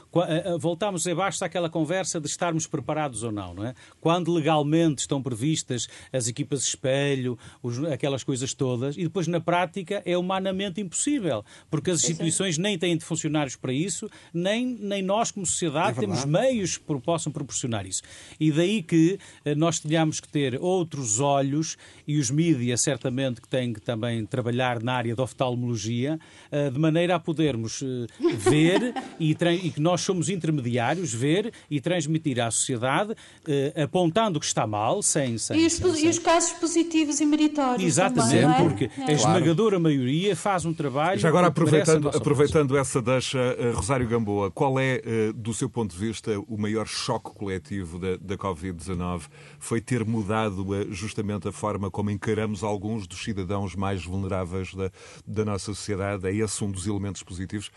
voltamos 0.58 0.80
voltamos, 0.80 1.06
é 1.06 1.14
basta 1.14 1.44
aquela 1.44 1.68
conversa 1.68 2.20
de 2.20 2.26
estarmos 2.26 2.66
preparados 2.66 3.22
ou 3.22 3.30
não, 3.30 3.54
não 3.54 3.66
é? 3.66 3.74
Quando 4.00 4.32
legalmente 4.32 5.00
estão 5.00 5.22
previstas 5.22 5.88
as 6.12 6.26
equipas 6.26 6.60
de 6.60 6.68
espelho, 6.68 7.38
os, 7.62 7.82
aquelas 7.84 8.24
coisas 8.24 8.54
todas, 8.54 8.96
e 8.96 9.02
depois 9.02 9.26
na 9.26 9.40
prática 9.40 10.02
é 10.04 10.16
humanamente 10.16 10.80
impossível, 10.80 11.44
porque 11.70 11.90
as 11.90 12.02
instituições 12.02 12.58
nem 12.58 12.78
têm 12.78 12.96
de 12.96 13.04
funcionários 13.04 13.56
para 13.56 13.72
isso, 13.72 14.08
nem, 14.32 14.66
nem 14.66 15.02
nós 15.02 15.30
como 15.30 15.46
sociedade 15.46 15.98
é 15.98 16.00
temos 16.00 16.24
meios 16.24 16.78
que 16.78 17.00
possam 17.00 17.32
proporcionar 17.32 17.86
isso. 17.86 18.02
E 18.38 18.50
daí 18.50 18.82
que 18.82 19.18
eh, 19.44 19.54
nós 19.54 19.78
tenhamos 19.78 20.20
que 20.20 20.28
ter 20.28 20.58
outros 20.60 21.20
olhos, 21.20 21.76
e 22.06 22.18
os 22.18 22.30
mídias 22.30 22.80
certamente 22.80 23.40
que 23.40 23.48
têm 23.48 23.72
que 23.72 23.80
também 23.80 24.24
trabalhar 24.24 24.82
na 24.82 24.94
área 24.94 25.14
da 25.14 25.22
oftalmologia, 25.22 26.18
eh, 26.50 26.70
de 26.70 26.78
maneira 26.78 27.16
a 27.16 27.20
podermos 27.20 27.82
eh, 27.82 28.06
ver 28.36 28.94
e, 29.18 29.36
e 29.62 29.70
que 29.70 29.80
nós 29.80 29.99
nós 30.00 30.02
somos 30.02 30.28
intermediários, 30.28 31.12
ver 31.12 31.52
e 31.70 31.80
transmitir 31.80 32.40
à 32.40 32.50
sociedade, 32.50 33.12
uh, 33.12 33.82
apontando 33.82 34.38
o 34.38 34.40
que 34.40 34.46
está 34.46 34.66
mal, 34.66 35.02
sem. 35.02 35.36
sem, 35.36 35.60
e, 35.60 35.66
os, 35.66 35.74
sem, 35.74 36.06
e 36.06 36.08
os 36.08 36.18
casos 36.18 36.52
positivos 36.52 37.20
e 37.20 37.26
meritórios. 37.26 37.84
Exatamente, 37.84 38.40
também, 38.40 38.66
é? 38.66 38.68
porque 38.68 38.90
é. 38.98 39.10
a 39.10 39.12
esmagadora 39.12 39.76
claro. 39.76 39.82
maioria 39.82 40.34
faz 40.34 40.64
um 40.64 40.72
trabalho. 40.72 41.20
Já 41.20 41.28
agora, 41.28 41.48
aproveitando, 41.48 42.08
aproveitando 42.08 42.76
essa 42.76 43.02
deixa, 43.02 43.38
uh, 43.38 43.76
Rosário 43.76 44.08
Gamboa, 44.08 44.50
qual 44.50 44.78
é, 44.78 45.02
uh, 45.04 45.32
do 45.34 45.52
seu 45.52 45.68
ponto 45.68 45.94
de 45.94 45.98
vista, 45.98 46.32
o 46.48 46.56
maior 46.56 46.86
choque 46.86 47.30
coletivo 47.30 47.98
da, 47.98 48.16
da 48.16 48.36
Covid-19? 48.36 49.22
Foi 49.58 49.80
ter 49.80 50.04
mudado 50.04 50.66
justamente 50.90 51.48
a 51.48 51.52
forma 51.52 51.90
como 51.90 52.10
encaramos 52.10 52.62
alguns 52.62 53.06
dos 53.06 53.22
cidadãos 53.22 53.74
mais 53.74 54.04
vulneráveis 54.04 54.74
da, 54.74 54.90
da 55.26 55.44
nossa 55.44 55.66
sociedade? 55.66 56.26
É 56.26 56.34
esse 56.34 56.64
um 56.64 56.70
dos 56.70 56.86
elementos 56.86 57.22
positivos? 57.22 57.70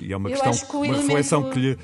E 0.00 0.12
é 0.12 0.16
uma 0.16 0.30
Eu 0.30 0.40
questão, 0.40 0.68
que 0.68 0.76
uma 0.76 0.86
elemento... 0.86 1.06
reflexão 1.06 1.50
que 1.50 1.55
lhe 1.58 1.78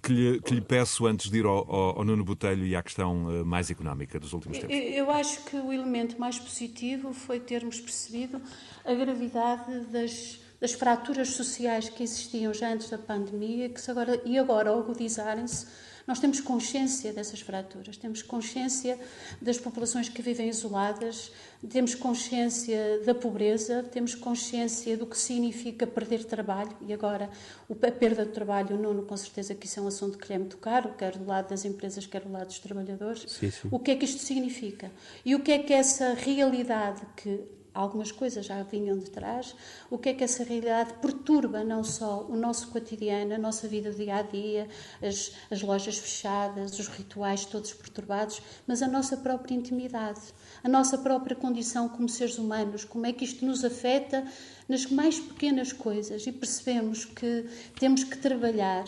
que 0.00 0.12
lhe, 0.12 0.40
que 0.40 0.54
lhe, 0.54 0.60
peço 0.60 1.06
antes 1.06 1.28
de 1.28 1.38
ir 1.38 1.44
ao, 1.44 1.68
ao, 1.68 1.98
ao, 1.98 2.04
Nuno 2.04 2.24
Botelho 2.24 2.64
e 2.64 2.76
à 2.76 2.82
questão 2.82 3.44
mais 3.44 3.68
económica 3.68 4.18
dos 4.20 4.32
últimos 4.32 4.58
tempos? 4.58 4.74
Eu 4.76 5.10
acho 5.10 5.44
que 5.44 5.56
o 5.56 5.72
elemento 5.72 6.18
mais 6.20 6.38
positivo 6.38 7.12
foi 7.12 7.40
termos 7.40 7.80
percebido 7.80 8.40
a 8.84 8.94
gravidade 8.94 9.86
das, 9.86 10.40
das 10.60 10.72
fraturas 10.72 11.30
sociais 11.30 11.88
que 11.88 12.04
existiam 12.04 12.54
já 12.54 12.72
antes 12.72 12.88
da 12.88 12.96
pandemia 12.96 13.68
que 13.68 13.90
agora, 13.90 14.22
e 14.24 14.38
agora 14.38 14.70
agudizarem-se 14.70 15.66
nós 16.08 16.18
temos 16.18 16.40
consciência 16.40 17.12
dessas 17.12 17.42
fraturas, 17.42 17.98
temos 17.98 18.22
consciência 18.22 18.98
das 19.42 19.58
populações 19.58 20.08
que 20.08 20.22
vivem 20.22 20.48
isoladas, 20.48 21.30
temos 21.68 21.94
consciência 21.94 23.02
da 23.04 23.14
pobreza, 23.14 23.82
temos 23.82 24.14
consciência 24.14 24.96
do 24.96 25.04
que 25.06 25.18
significa 25.18 25.86
perder 25.86 26.24
trabalho 26.24 26.74
e 26.80 26.94
agora 26.94 27.28
a 27.70 27.90
perda 27.90 28.24
de 28.24 28.32
trabalho, 28.32 28.74
o 28.74 28.78
Nuno, 28.78 29.02
com 29.02 29.16
certeza 29.18 29.54
que 29.54 29.66
isso 29.66 29.78
é 29.80 29.82
um 29.82 29.88
assunto 29.88 30.16
que 30.16 30.28
lhe 30.28 30.34
é 30.36 30.38
muito 30.38 30.56
caro, 30.56 30.94
quer 30.96 31.14
do 31.18 31.26
lado 31.26 31.50
das 31.50 31.66
empresas, 31.66 32.06
quer 32.06 32.22
do 32.22 32.32
lado 32.32 32.46
dos 32.46 32.58
trabalhadores. 32.58 33.26
Sim, 33.28 33.50
sim. 33.50 33.68
O 33.70 33.78
que 33.78 33.90
é 33.90 33.96
que 33.96 34.06
isto 34.06 34.22
significa? 34.22 34.90
E 35.26 35.34
o 35.34 35.40
que 35.40 35.52
é 35.52 35.58
que 35.58 35.74
essa 35.74 36.14
realidade 36.14 37.02
que 37.14 37.57
algumas 37.74 38.10
coisas 38.10 38.46
já 38.46 38.62
vinham 38.62 38.98
de 38.98 39.10
trás, 39.10 39.54
o 39.90 39.98
que 39.98 40.08
é 40.08 40.14
que 40.14 40.24
essa 40.24 40.42
realidade 40.42 40.94
perturba 40.94 41.62
não 41.62 41.84
só 41.84 42.26
o 42.28 42.36
nosso 42.36 42.68
cotidiano, 42.68 43.34
a 43.34 43.38
nossa 43.38 43.68
vida 43.68 43.90
dia 43.92 44.16
a 44.16 44.22
dia, 44.22 44.68
as, 45.02 45.32
as 45.50 45.62
lojas 45.62 45.98
fechadas, 45.98 46.78
os 46.78 46.88
rituais 46.88 47.44
todos 47.44 47.72
perturbados, 47.72 48.42
mas 48.66 48.82
a 48.82 48.88
nossa 48.88 49.16
própria 49.16 49.54
intimidade, 49.54 50.20
a 50.62 50.68
nossa 50.68 50.98
própria 50.98 51.36
condição 51.36 51.88
como 51.88 52.08
seres 52.08 52.38
humanos, 52.38 52.84
como 52.84 53.06
é 53.06 53.12
que 53.12 53.24
isto 53.24 53.44
nos 53.44 53.64
afeta 53.64 54.26
nas 54.68 54.86
mais 54.86 55.18
pequenas 55.18 55.72
coisas? 55.72 56.26
E 56.26 56.32
percebemos 56.32 57.04
que 57.04 57.46
temos 57.78 58.04
que 58.04 58.18
trabalhar, 58.18 58.84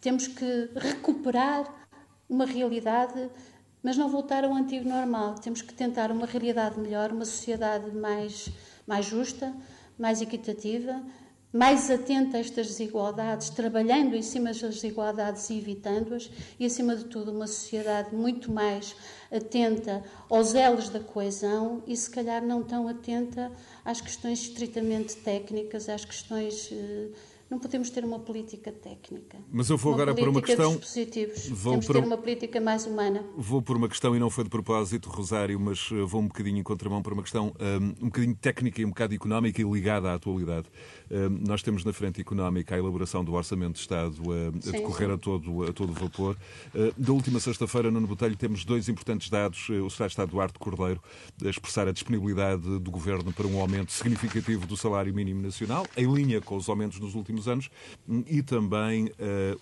temos 0.00 0.26
que 0.26 0.70
recuperar 0.74 1.82
uma 2.28 2.46
realidade 2.46 3.30
mas 3.82 3.96
não 3.96 4.08
voltar 4.08 4.44
ao 4.44 4.54
antigo 4.54 4.88
normal. 4.88 5.34
Temos 5.34 5.62
que 5.62 5.74
tentar 5.74 6.10
uma 6.10 6.26
realidade 6.26 6.78
melhor, 6.78 7.12
uma 7.12 7.24
sociedade 7.24 7.90
mais, 7.94 8.48
mais 8.86 9.06
justa, 9.06 9.54
mais 9.98 10.22
equitativa, 10.22 11.02
mais 11.52 11.90
atenta 11.90 12.38
a 12.38 12.40
estas 12.40 12.68
desigualdades, 12.68 13.50
trabalhando 13.50 14.14
em 14.14 14.22
cima 14.22 14.46
das 14.46 14.60
desigualdades 14.60 15.50
e 15.50 15.58
evitando-as, 15.58 16.30
e 16.58 16.64
acima 16.64 16.96
de 16.96 17.04
tudo, 17.04 17.30
uma 17.30 17.46
sociedade 17.46 18.14
muito 18.14 18.50
mais 18.50 18.96
atenta 19.30 20.02
aos 20.30 20.54
elos 20.54 20.88
da 20.88 21.00
coesão 21.00 21.82
e, 21.86 21.94
se 21.94 22.08
calhar, 22.08 22.42
não 22.42 22.62
tão 22.62 22.88
atenta 22.88 23.52
às 23.84 24.00
questões 24.00 24.40
estritamente 24.40 25.16
técnicas, 25.16 25.88
às 25.88 26.04
questões. 26.04 26.70
Eh, 26.72 27.08
não 27.52 27.58
podemos 27.58 27.90
ter 27.90 28.02
uma 28.02 28.18
política 28.18 28.72
técnica. 28.72 29.36
Mas 29.52 29.68
eu 29.68 29.76
vou 29.76 29.92
agora 29.92 30.14
para 30.14 30.30
uma 30.30 30.40
questão. 30.40 30.80
Vou 31.50 31.72
Temos 31.72 31.86
para... 31.86 32.00
ter 32.00 32.06
uma 32.06 32.16
política 32.16 32.58
mais 32.62 32.86
humana. 32.86 33.22
Vou 33.36 33.60
por 33.60 33.76
uma 33.76 33.90
questão, 33.90 34.16
e 34.16 34.18
não 34.18 34.30
foi 34.30 34.44
de 34.44 34.48
propósito, 34.48 35.10
Rosário, 35.10 35.60
mas 35.60 35.90
eh, 35.92 36.02
vou 36.02 36.22
um 36.22 36.28
bocadinho 36.28 36.56
em 36.56 36.62
contramão 36.62 37.02
para 37.02 37.12
uma 37.12 37.22
questão 37.22 37.48
um, 37.48 37.62
ehm, 37.62 37.94
um 38.00 38.06
bocadinho 38.06 38.34
técnica 38.36 38.80
e 38.80 38.86
um 38.86 38.88
bocado 38.88 39.14
económica 39.14 39.60
e 39.60 39.64
ligada 39.64 40.10
à 40.10 40.14
atualidade. 40.14 40.66
Nós 41.46 41.62
temos 41.62 41.84
na 41.84 41.92
frente 41.92 42.20
económica 42.20 42.74
a 42.74 42.78
elaboração 42.78 43.22
do 43.22 43.34
Orçamento 43.34 43.74
de 43.74 43.80
Estado 43.80 44.16
a, 44.32 44.48
a 44.48 44.72
decorrer. 44.72 45.10
A, 45.10 45.18
todo, 45.18 45.64
a 45.64 45.72
todo 45.72 45.92
vapor. 45.92 46.36
Uh, 46.74 46.92
da 46.96 47.12
última 47.12 47.38
sexta-feira, 47.38 47.90
no 47.90 48.00
Botelho, 48.06 48.34
temos 48.36 48.64
dois 48.64 48.88
importantes 48.88 49.28
dados. 49.28 49.68
Uh, 49.68 49.84
o 49.84 49.90
Secretário 49.90 50.08
de 50.08 50.12
Estado 50.12 50.30
Duarte 50.30 50.58
Cordeiro 50.58 51.02
a 51.44 51.48
expressar 51.48 51.86
a 51.86 51.92
disponibilidade 51.92 52.78
do 52.78 52.90
Governo 52.90 53.30
para 53.32 53.46
um 53.46 53.60
aumento 53.60 53.92
significativo 53.92 54.66
do 54.66 54.74
salário 54.76 55.14
mínimo 55.14 55.40
nacional, 55.42 55.86
em 55.96 56.12
linha 56.12 56.40
com 56.40 56.56
os 56.56 56.68
aumentos 56.68 56.98
nos 56.98 57.14
últimos 57.14 57.46
anos 57.46 57.70
e 58.26 58.42
também 58.42 59.06
uh, 59.06 59.12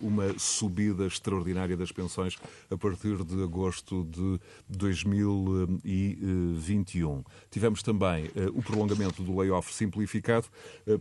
uma 0.01 0.39
subida 0.39 1.07
extraordinária 1.07 1.77
das 1.77 1.91
pensões 1.91 2.39
a 2.71 2.77
partir 2.77 3.25
de 3.25 3.43
agosto 3.43 4.05
de 4.05 4.39
2021. 4.69 7.25
Tivemos 7.51 7.83
também 7.83 8.31
o 8.55 8.63
prolongamento 8.63 9.21
do 9.23 9.37
layoff 9.37 9.75
simplificado 9.75 10.47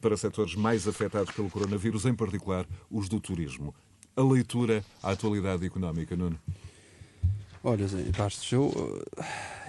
para 0.01 0.17
setores 0.17 0.38
mais 0.55 0.87
afetados 0.87 1.33
pelo 1.33 1.49
coronavírus, 1.49 2.05
em 2.05 2.13
particular 2.13 2.65
os 2.89 3.09
do 3.09 3.19
turismo. 3.19 3.73
A 4.15 4.23
leitura 4.23 4.83
à 5.01 5.11
atualidade 5.11 5.65
económica, 5.65 6.15
Nuno. 6.15 6.39
Olha, 7.63 7.87
Zé 7.87 8.03
Bastos, 8.17 8.51
eu, 8.51 9.03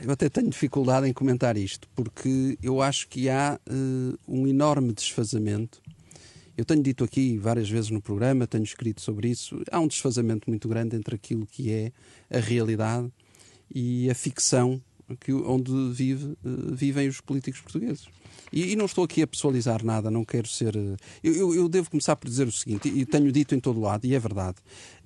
eu 0.03 0.11
até 0.11 0.29
tenho 0.29 0.49
dificuldade 0.49 1.09
em 1.09 1.13
comentar 1.13 1.57
isto, 1.57 1.89
porque 1.95 2.57
eu 2.63 2.81
acho 2.81 3.09
que 3.09 3.29
há 3.29 3.59
uh, 3.69 4.19
um 4.29 4.47
enorme 4.47 4.93
desfazamento 4.93 5.83
eu 6.61 6.65
tenho 6.67 6.83
dito 6.83 7.03
aqui 7.03 7.39
várias 7.39 7.71
vezes 7.71 7.89
no 7.89 8.03
programa, 8.03 8.47
tenho 8.47 8.65
escrito 8.65 9.01
sobre 9.01 9.31
isso, 9.31 9.63
há 9.73 9.81
um 9.81 9.87
desfazamento 9.87 10.51
muito 10.51 10.69
grande 10.69 10.95
entre 10.95 11.15
aquilo 11.15 11.47
que 11.47 11.73
é 11.73 11.91
a 12.31 12.39
realidade 12.39 13.11
e 13.75 14.11
a 14.11 14.15
ficção 14.15 14.79
que, 15.19 15.33
onde 15.33 15.73
vive, 15.93 16.37
eh, 16.45 16.49
vivem 16.73 17.09
os 17.09 17.21
políticos 17.21 17.61
portugueses. 17.61 18.07
E, 18.53 18.73
e, 18.73 18.77
não 18.77 18.85
estou 18.85 19.05
aqui 19.05 19.23
a 19.23 19.27
pessoalizar 19.27 19.85
nada, 19.85 20.11
não 20.11 20.25
quero 20.25 20.49
ser. 20.49 20.77
Eh, 20.77 20.97
eu, 21.23 21.35
eu, 21.35 21.55
eu, 21.55 21.69
devo 21.69 21.91
começar 21.91 22.17
por 22.17 22.29
dizer 22.29 22.47
o 22.47 22.53
seguinte, 22.53 22.89
e 22.89 23.05
tenho 23.05 23.31
dito 23.31 23.55
em 23.55 23.61
todo 23.61 23.81
lado, 23.81 24.05
e 24.05 24.15
é 24.15 24.19
verdade. 24.19 24.57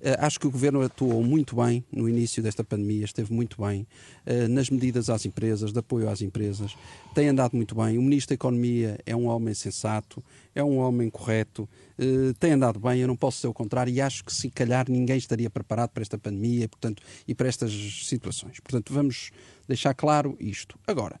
Uh, 0.05 0.13
acho 0.19 0.39
que 0.39 0.45
o 0.45 0.51
governo 0.51 0.83
atuou 0.83 1.23
muito 1.23 1.55
bem 1.55 1.83
no 1.91 2.07
início 2.07 2.43
desta 2.43 2.63
pandemia, 2.63 3.05
esteve 3.05 3.33
muito 3.33 3.59
bem 3.59 3.87
uh, 4.27 4.47
nas 4.47 4.69
medidas 4.69 5.09
às 5.09 5.25
empresas, 5.25 5.73
de 5.73 5.79
apoio 5.79 6.07
às 6.07 6.21
empresas, 6.21 6.77
tem 7.15 7.27
andado 7.27 7.55
muito 7.55 7.73
bem. 7.73 7.97
O 7.97 8.03
Ministro 8.03 8.29
da 8.29 8.35
Economia 8.35 8.99
é 9.03 9.15
um 9.15 9.25
homem 9.25 9.55
sensato, 9.55 10.23
é 10.53 10.63
um 10.63 10.77
homem 10.77 11.09
correto, 11.09 11.67
uh, 11.97 12.33
tem 12.39 12.51
andado 12.51 12.79
bem, 12.79 12.99
eu 12.99 13.07
não 13.07 13.15
posso 13.15 13.39
ser 13.39 13.47
o 13.47 13.53
contrário, 13.53 13.91
e 13.91 13.99
acho 13.99 14.23
que 14.23 14.31
se 14.31 14.47
calhar 14.51 14.85
ninguém 14.87 15.17
estaria 15.17 15.49
preparado 15.49 15.89
para 15.89 16.03
esta 16.03 16.19
pandemia 16.19 16.69
portanto, 16.69 17.01
e 17.27 17.33
para 17.33 17.47
estas 17.47 17.71
situações. 18.03 18.59
Portanto, 18.59 18.93
vamos 18.93 19.31
deixar 19.67 19.95
claro 19.95 20.37
isto. 20.39 20.77
Agora 20.85 21.19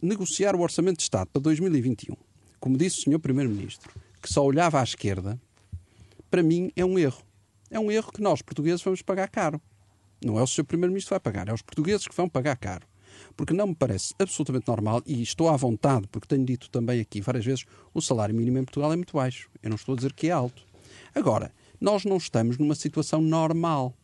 negociar 0.00 0.54
o 0.54 0.60
Orçamento 0.60 0.98
de 0.98 1.02
Estado 1.02 1.28
para 1.32 1.42
2021, 1.42 2.16
como 2.60 2.76
disse 2.76 3.00
o 3.00 3.02
Sr. 3.02 3.18
Primeiro-Ministro, 3.18 3.92
que 4.22 4.32
só 4.32 4.44
olhava 4.44 4.80
à 4.80 4.82
esquerda, 4.82 5.38
para 6.30 6.42
mim 6.42 6.70
é 6.76 6.84
um 6.84 6.98
erro. 6.98 7.25
É 7.70 7.80
um 7.80 7.90
erro 7.90 8.12
que 8.12 8.22
nós, 8.22 8.42
portugueses, 8.42 8.82
vamos 8.82 9.02
pagar 9.02 9.28
caro. 9.28 9.60
Não 10.24 10.38
é 10.38 10.42
o 10.42 10.46
Sr. 10.46 10.64
Primeiro-Ministro 10.64 11.08
que 11.08 11.14
vai 11.14 11.20
pagar, 11.20 11.48
é 11.48 11.52
os 11.52 11.62
portugueses 11.62 12.06
que 12.06 12.14
vão 12.14 12.28
pagar 12.28 12.56
caro. 12.56 12.86
Porque 13.36 13.52
não 13.52 13.68
me 13.68 13.74
parece 13.74 14.14
absolutamente 14.18 14.68
normal, 14.68 15.02
e 15.06 15.22
estou 15.22 15.48
à 15.48 15.56
vontade, 15.56 16.06
porque 16.08 16.28
tenho 16.28 16.44
dito 16.44 16.70
também 16.70 17.00
aqui 17.00 17.20
várias 17.20 17.44
vezes, 17.44 17.64
o 17.92 18.00
salário 18.00 18.34
mínimo 18.34 18.58
em 18.58 18.64
Portugal 18.64 18.92
é 18.92 18.96
muito 18.96 19.14
baixo. 19.14 19.50
Eu 19.62 19.70
não 19.70 19.76
estou 19.76 19.94
a 19.94 19.96
dizer 19.96 20.12
que 20.12 20.28
é 20.28 20.30
alto. 20.30 20.64
Agora, 21.14 21.52
nós 21.80 22.04
não 22.04 22.16
estamos 22.16 22.58
numa 22.58 22.74
situação 22.74 23.20
normal. 23.20 23.94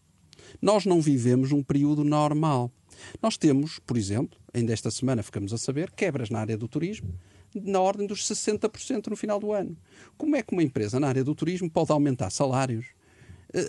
Nós 0.61 0.85
não 0.85 1.01
vivemos 1.01 1.53
um 1.53 1.63
período 1.63 2.05
normal. 2.05 2.71
Nós 3.23 3.37
temos, 3.37 3.79
por 3.81 3.97
exemplo, 3.97 4.39
ainda 4.53 4.73
esta 4.73 4.91
semana 4.91 5.23
ficamos 5.23 5.53
a 5.53 5.59
saber, 5.59 5.91
quebras 5.93 6.31
na 6.31 6.41
área 6.41 6.57
do 6.57 6.69
turismo 6.69 7.15
na 7.55 7.81
ordem 7.81 8.07
dos 8.07 8.27
60% 8.27 9.09
no 9.09 9.17
final 9.17 9.39
do 9.39 9.53
ano. 9.53 9.77
Como 10.17 10.37
é 10.37 10.43
que 10.43 10.53
uma 10.53 10.63
empresa 10.63 10.99
na 10.99 11.09
área 11.09 11.25
do 11.25 11.35
turismo 11.35 11.71
pode 11.71 11.93
aumentar 11.93 12.31
salários 12.31 12.87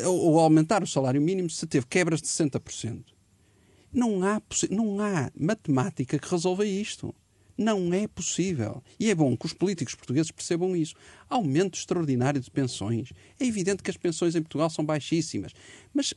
ou 0.06 0.40
aumentar 0.40 0.84
o 0.84 0.88
salário 0.88 1.22
mínimo 1.22 1.50
se 1.50 1.68
teve 1.68 1.86
quebras 1.86 2.22
de 2.22 2.28
60%? 2.28 3.04
Não 3.92 4.24
há, 4.24 4.42
não 4.72 5.00
há 5.00 5.32
matemática 5.38 6.18
que 6.18 6.30
resolva 6.30 6.66
isto. 6.66 7.14
Não 7.56 7.94
é 7.94 8.08
possível. 8.08 8.84
E 9.00 9.12
é 9.12 9.16
bom 9.16 9.38
que 9.38 9.46
os 9.46 9.54
políticos 9.54 9.94
portugueses 9.94 10.32
percebam 10.32 10.76
isso. 10.76 10.96
Aumento 11.30 11.78
extraordinário 11.78 12.42
de 12.42 12.50
pensões. 12.50 13.14
É 13.40 13.46
evidente 13.46 13.84
que 13.84 13.92
as 13.92 13.98
pensões 13.98 14.36
em 14.36 14.42
Portugal 14.42 14.70
são 14.72 14.84
baixíssimas. 14.84 15.54
Mas 15.94 16.16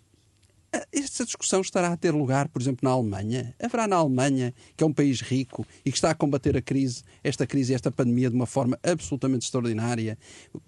esta 0.93 1.25
discussão 1.25 1.61
estará 1.61 1.93
a 1.93 1.97
ter 1.97 2.13
lugar, 2.13 2.49
por 2.49 2.61
exemplo, 2.61 2.81
na 2.83 2.91
Alemanha? 2.91 3.55
Haverá 3.63 3.87
na 3.87 3.97
Alemanha, 3.97 4.55
que 4.77 4.83
é 4.83 4.87
um 4.87 4.93
país 4.93 5.21
rico 5.21 5.67
e 5.85 5.91
que 5.91 5.97
está 5.97 6.11
a 6.11 6.15
combater 6.15 6.57
a 6.57 6.63
crise, 6.63 7.03
esta 7.23 7.47
crise, 7.47 7.75
esta 7.75 7.91
pandemia 7.91 8.31
de 8.31 8.37
uma 8.37 8.47
forma 8.47 8.79
absolutamente 8.83 9.45
extraordinária, 9.45 10.19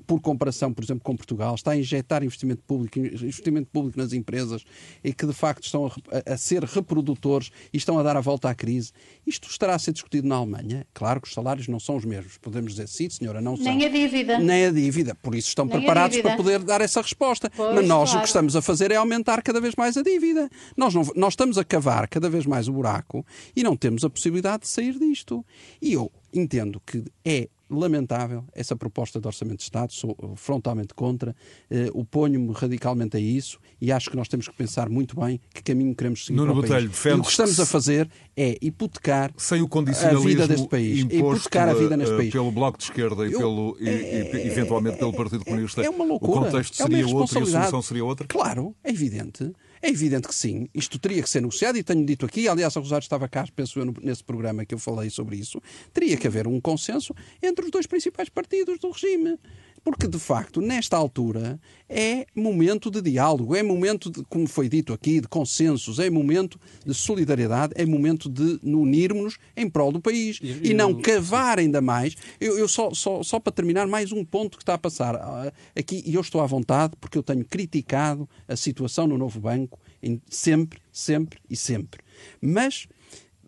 por 0.07 0.21
comparação, 0.21 0.73
por 0.73 0.85
exemplo, 0.85 1.03
com 1.03 1.17
Portugal, 1.17 1.55
está 1.55 1.73
a 1.73 1.77
injetar 1.77 2.23
investimento 2.23 2.63
público, 2.67 2.99
investimento 2.99 3.69
público 3.73 3.99
nas 3.99 4.13
empresas 4.13 4.65
e 5.03 5.13
que 5.13 5.27
de 5.27 5.33
facto 5.33 5.65
estão 5.65 5.87
a, 5.87 6.35
a 6.35 6.37
ser 6.37 6.65
reprodutores 6.65 7.51
e 7.73 7.77
estão 7.77 7.99
a 7.99 8.03
dar 8.03 8.17
a 8.17 8.21
volta 8.21 8.49
à 8.49 8.55
crise. 8.55 8.93
Isto 9.27 9.49
estará 9.49 9.75
a 9.75 9.79
ser 9.79 9.93
discutido 9.93 10.27
na 10.27 10.37
Alemanha? 10.37 10.87
Claro 10.95 11.21
que 11.21 11.29
os 11.29 11.35
salários 11.35 11.69
não 11.69 11.79
são 11.79 11.97
os 11.97 12.05
mesmos. 12.05 12.39
Podemos 12.39 12.73
dizer, 12.73 12.89
sim, 12.89 13.09
senhora, 13.11 13.41
não 13.41 13.57
são. 13.57 13.65
Nem 13.65 13.85
a 13.85 13.89
dívida. 13.89 14.39
Nem 14.39 14.67
a 14.67 14.71
dívida. 14.71 15.15
Por 15.15 15.35
isso 15.35 15.49
estão 15.49 15.67
Nem 15.67 15.79
preparados 15.79 16.19
para 16.19 16.37
poder 16.37 16.61
dar 16.61 16.81
essa 16.81 17.03
resposta. 17.03 17.51
Pois, 17.55 17.75
Mas 17.75 17.87
nós 17.87 18.09
o 18.09 18.13
claro. 18.13 18.23
que 18.23 18.29
estamos 18.29 18.57
a 18.57 18.63
fazer 18.63 18.91
é 18.91 18.97
aumentar 18.97 19.43
cada 19.43 19.61
vez 19.61 19.75
mais 19.75 19.97
dívida. 20.03 20.49
Nós, 20.77 20.95
não, 20.95 21.03
nós 21.17 21.33
estamos 21.33 21.59
a 21.59 21.65
cavar 21.65 22.09
cada 22.09 22.29
vez 22.29 22.47
mais 22.47 22.69
o 22.69 22.73
buraco 22.73 23.25
e 23.55 23.63
não 23.63 23.77
temos 23.77 24.05
a 24.05 24.11
possibilidade 24.11 24.63
de 24.63 24.69
sair 24.69 24.99
disto. 24.99 25.45
E 25.81 25.93
eu 25.93 26.11
entendo 26.33 26.81
que 26.85 27.05
é 27.25 27.49
lamentável 27.71 28.45
essa 28.55 28.75
proposta 28.75 29.21
de 29.21 29.27
Orçamento 29.27 29.59
de 29.59 29.65
Estado, 29.65 29.93
sou 29.93 30.17
frontalmente 30.37 30.95
contra, 30.95 31.37
eh, 31.71 31.91
oponho-me 31.93 32.51
radicalmente 32.55 33.17
a 33.19 33.21
isso 33.21 33.59
e 33.79 33.93
acho 33.93 34.09
que 34.11 34.17
nós 34.17 34.27
temos 34.27 34.49
que 34.49 34.55
pensar 34.57 34.89
muito 34.89 35.15
bem 35.21 35.39
que 35.53 35.63
caminho 35.63 35.95
queremos 35.95 36.25
seguir 36.25 36.39
Nuno 36.39 36.53
para 36.53 36.59
o 36.59 36.63
Botelho, 36.63 36.89
país. 36.91 37.05
E 37.05 37.13
o 37.21 37.23
que 37.23 37.29
estamos 37.31 37.61
a 37.61 37.67
fazer 37.67 38.09
é 38.35 38.57
hipotecar 38.63 39.33
Sem 39.37 39.61
o 39.61 39.69
a 39.71 40.15
vida 40.19 40.49
deste 40.49 40.67
país. 40.67 41.01
imposto 41.01 41.17
hipotecar 41.17 41.69
a 41.69 41.75
vida 41.75 41.95
neste 41.97 42.15
eh, 42.15 42.17
país. 42.17 42.33
pelo 42.33 42.51
Bloco 42.51 42.79
de 42.79 42.85
Esquerda 42.85 43.29
e, 43.29 43.33
Eu- 43.33 43.39
pelo, 43.39 43.77
e, 43.79 43.85
e, 43.85 44.47
eventualmente 44.47 44.97
pelo 44.97 45.13
Partido 45.13 45.45
Comunista, 45.45 45.83
é 45.83 45.91
uma 45.91 46.05
loucura. 46.07 46.41
o 46.41 46.45
contexto 46.45 46.73
é 46.73 46.87
seria 46.87 47.07
outro 47.07 47.39
e 47.39 47.43
a 47.43 47.47
solução 47.47 47.83
seria 47.83 48.05
outra? 48.05 48.27
Claro, 48.27 48.75
é 48.83 48.91
evidente. 48.91 49.53
É 49.81 49.89
evidente 49.89 50.29
que 50.29 50.35
sim. 50.35 50.69
Isto 50.75 50.99
teria 50.99 51.23
que 51.23 51.29
ser 51.29 51.41
negociado 51.41 51.77
e 51.77 51.83
tenho 51.83 52.05
dito 52.05 52.27
aqui, 52.27 52.49
aliás, 52.49 52.77
a 52.77 52.81
Rosário 52.81 53.03
estava 53.03 53.29
cá, 53.29 53.47
penso 53.55 53.79
eu, 53.79 53.95
nesse 54.03 54.25
programa 54.25 54.65
que 54.65 54.75
eu 54.75 54.79
falei 54.79 55.11
sobre 55.11 55.37
isso. 55.37 55.61
Teria 55.93 56.17
que 56.17 56.27
haver 56.27 56.47
um 56.47 56.61
consenso 56.61 57.15
entre 57.43 57.65
os 57.65 57.71
dois 57.71 57.87
principais 57.87 58.29
partidos 58.29 58.79
do 58.79 58.91
regime. 58.91 59.39
Porque, 59.89 60.07
de 60.07 60.19
facto, 60.19 60.61
nesta 60.61 60.99
altura 60.99 61.59
é 61.89 62.27
momento 62.35 62.91
de 62.91 63.01
diálogo, 63.01 63.57
é 63.57 63.63
momento, 63.63 64.11
de, 64.11 64.23
como 64.25 64.47
foi 64.47 64.69
dito 64.69 64.93
aqui, 64.93 65.19
de 65.19 65.27
consensos, 65.27 65.99
é 65.99 66.11
momento 66.11 66.61
de 66.85 66.93
solidariedade, 66.93 67.73
é 67.75 67.87
momento 67.87 68.29
de 68.29 68.61
unirmos 68.63 69.39
em 69.57 69.69
prol 69.71 69.91
do 69.91 69.99
país 69.99 70.39
E- 70.43 70.69
e 70.69 70.75
não 70.75 70.91
eu- 70.91 71.01
cavar 71.01 71.59
ainda 71.59 71.81
mais. 71.81 72.15
Eu, 72.39 72.59
eu 72.59 72.69
só, 72.69 72.93
só, 72.93 73.23
só 73.23 73.41
para 73.41 73.51
terminar, 73.51 73.87
mais 73.87 74.13
um 74.13 74.23
ponto 74.27 74.59
que 74.59 74.63
está 74.63 74.75
a 74.75 74.79
passar 74.79 75.17
ah, 75.17 75.51
aqui, 75.75 76.03
e 76.05 76.15
eu 76.17 76.21
estou 76.21 76.43
à 76.43 76.47
vontade, 76.47 76.93
porque 77.01 77.17
eu 77.17 77.23
tenho 77.23 77.47
criticado 77.47 78.29
a 78.47 78.57
situação 78.57 79.07
no 79.07 79.17
novo 79.17 79.41
banco 79.41 79.81
em- 80.03 80.21
sempre, 80.29 80.81
sempre 80.93 81.39
e 81.49 81.57
sempre. 81.57 82.03
Mas 82.43 82.87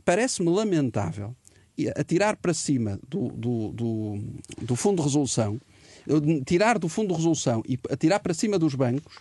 parece-me 0.07 0.49
lamentável 0.49 1.37
atirar 1.97 2.37
para 2.37 2.53
cima 2.55 2.99
do, 3.09 3.29
do, 3.29 3.69
do, 3.73 4.19
do 4.63 4.77
Fundo 4.77 4.97
de 4.99 5.03
Resolução, 5.03 5.61
tirar 6.47 6.79
do 6.79 6.89
Fundo 6.89 7.09
de 7.09 7.15
Resolução 7.15 7.63
e 7.69 7.79
atirar 7.91 8.21
para 8.21 8.35
cima 8.35 8.59
dos 8.59 8.75
bancos 8.75 9.15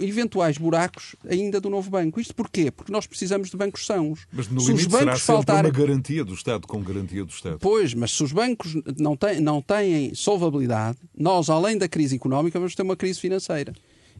eventuais 0.00 0.58
buracos 0.58 1.14
ainda 1.28 1.60
do 1.60 1.70
novo 1.70 1.88
banco. 1.90 2.20
Isto 2.20 2.34
porquê? 2.34 2.70
Porque 2.72 2.90
nós 2.90 3.06
precisamos 3.06 3.50
de 3.50 3.56
bancos 3.56 3.86
sãos. 3.86 4.26
Mas 4.32 4.48
no 4.48 4.60
Se 4.60 4.72
os 4.72 4.80
limite 4.80 4.90
será 4.90 5.04
bancos 5.04 5.20
sempre 5.22 5.36
faltarem... 5.36 5.70
uma 5.70 5.78
garantia 5.78 6.24
do 6.24 6.34
Estado, 6.34 6.66
com 6.66 6.82
garantia 6.82 7.24
do 7.24 7.30
Estado. 7.30 7.58
Pois, 7.60 7.94
mas 7.94 8.10
se 8.12 8.22
os 8.22 8.32
bancos 8.32 8.74
não 8.98 9.16
têm, 9.16 9.40
não 9.40 9.62
têm 9.62 10.12
solvabilidade, 10.14 10.98
nós, 11.16 11.48
além 11.48 11.78
da 11.78 11.88
crise 11.88 12.16
económica, 12.16 12.58
vamos 12.58 12.74
ter 12.74 12.82
uma 12.82 12.96
crise 12.96 13.20
financeira. 13.20 13.72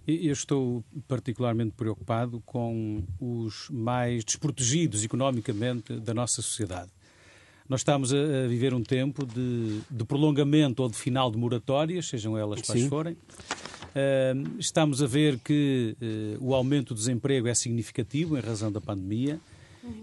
E- 0.06 0.28
Eu 0.28 0.32
estou 0.32 0.84
particularmente 1.08 1.72
preocupado 1.76 2.40
com 2.46 3.02
os 3.20 3.68
mais 3.70 4.24
desprotegidos 4.24 5.02
economicamente 5.02 5.94
da 5.94 6.14
nossa 6.14 6.40
sociedade. 6.42 6.90
Nós 7.68 7.80
estamos 7.80 8.12
a 8.12 8.46
viver 8.48 8.72
um 8.72 8.82
tempo 8.82 9.26
de, 9.26 9.80
de 9.90 10.04
prolongamento 10.04 10.82
ou 10.82 10.88
de 10.88 10.96
final 10.96 11.30
de 11.30 11.36
moratórias, 11.36 12.06
sejam 12.06 12.36
elas 12.36 12.62
quais 12.62 12.82
Sim. 12.82 12.88
forem. 12.88 13.16
Estamos 14.58 15.02
a 15.02 15.06
ver 15.06 15.38
que 15.38 15.96
eh, 16.00 16.36
o 16.38 16.54
aumento 16.54 16.92
do 16.92 16.98
desemprego 16.98 17.48
é 17.48 17.54
significativo 17.54 18.36
em 18.36 18.40
razão 18.40 18.70
da 18.70 18.80
pandemia. 18.80 19.40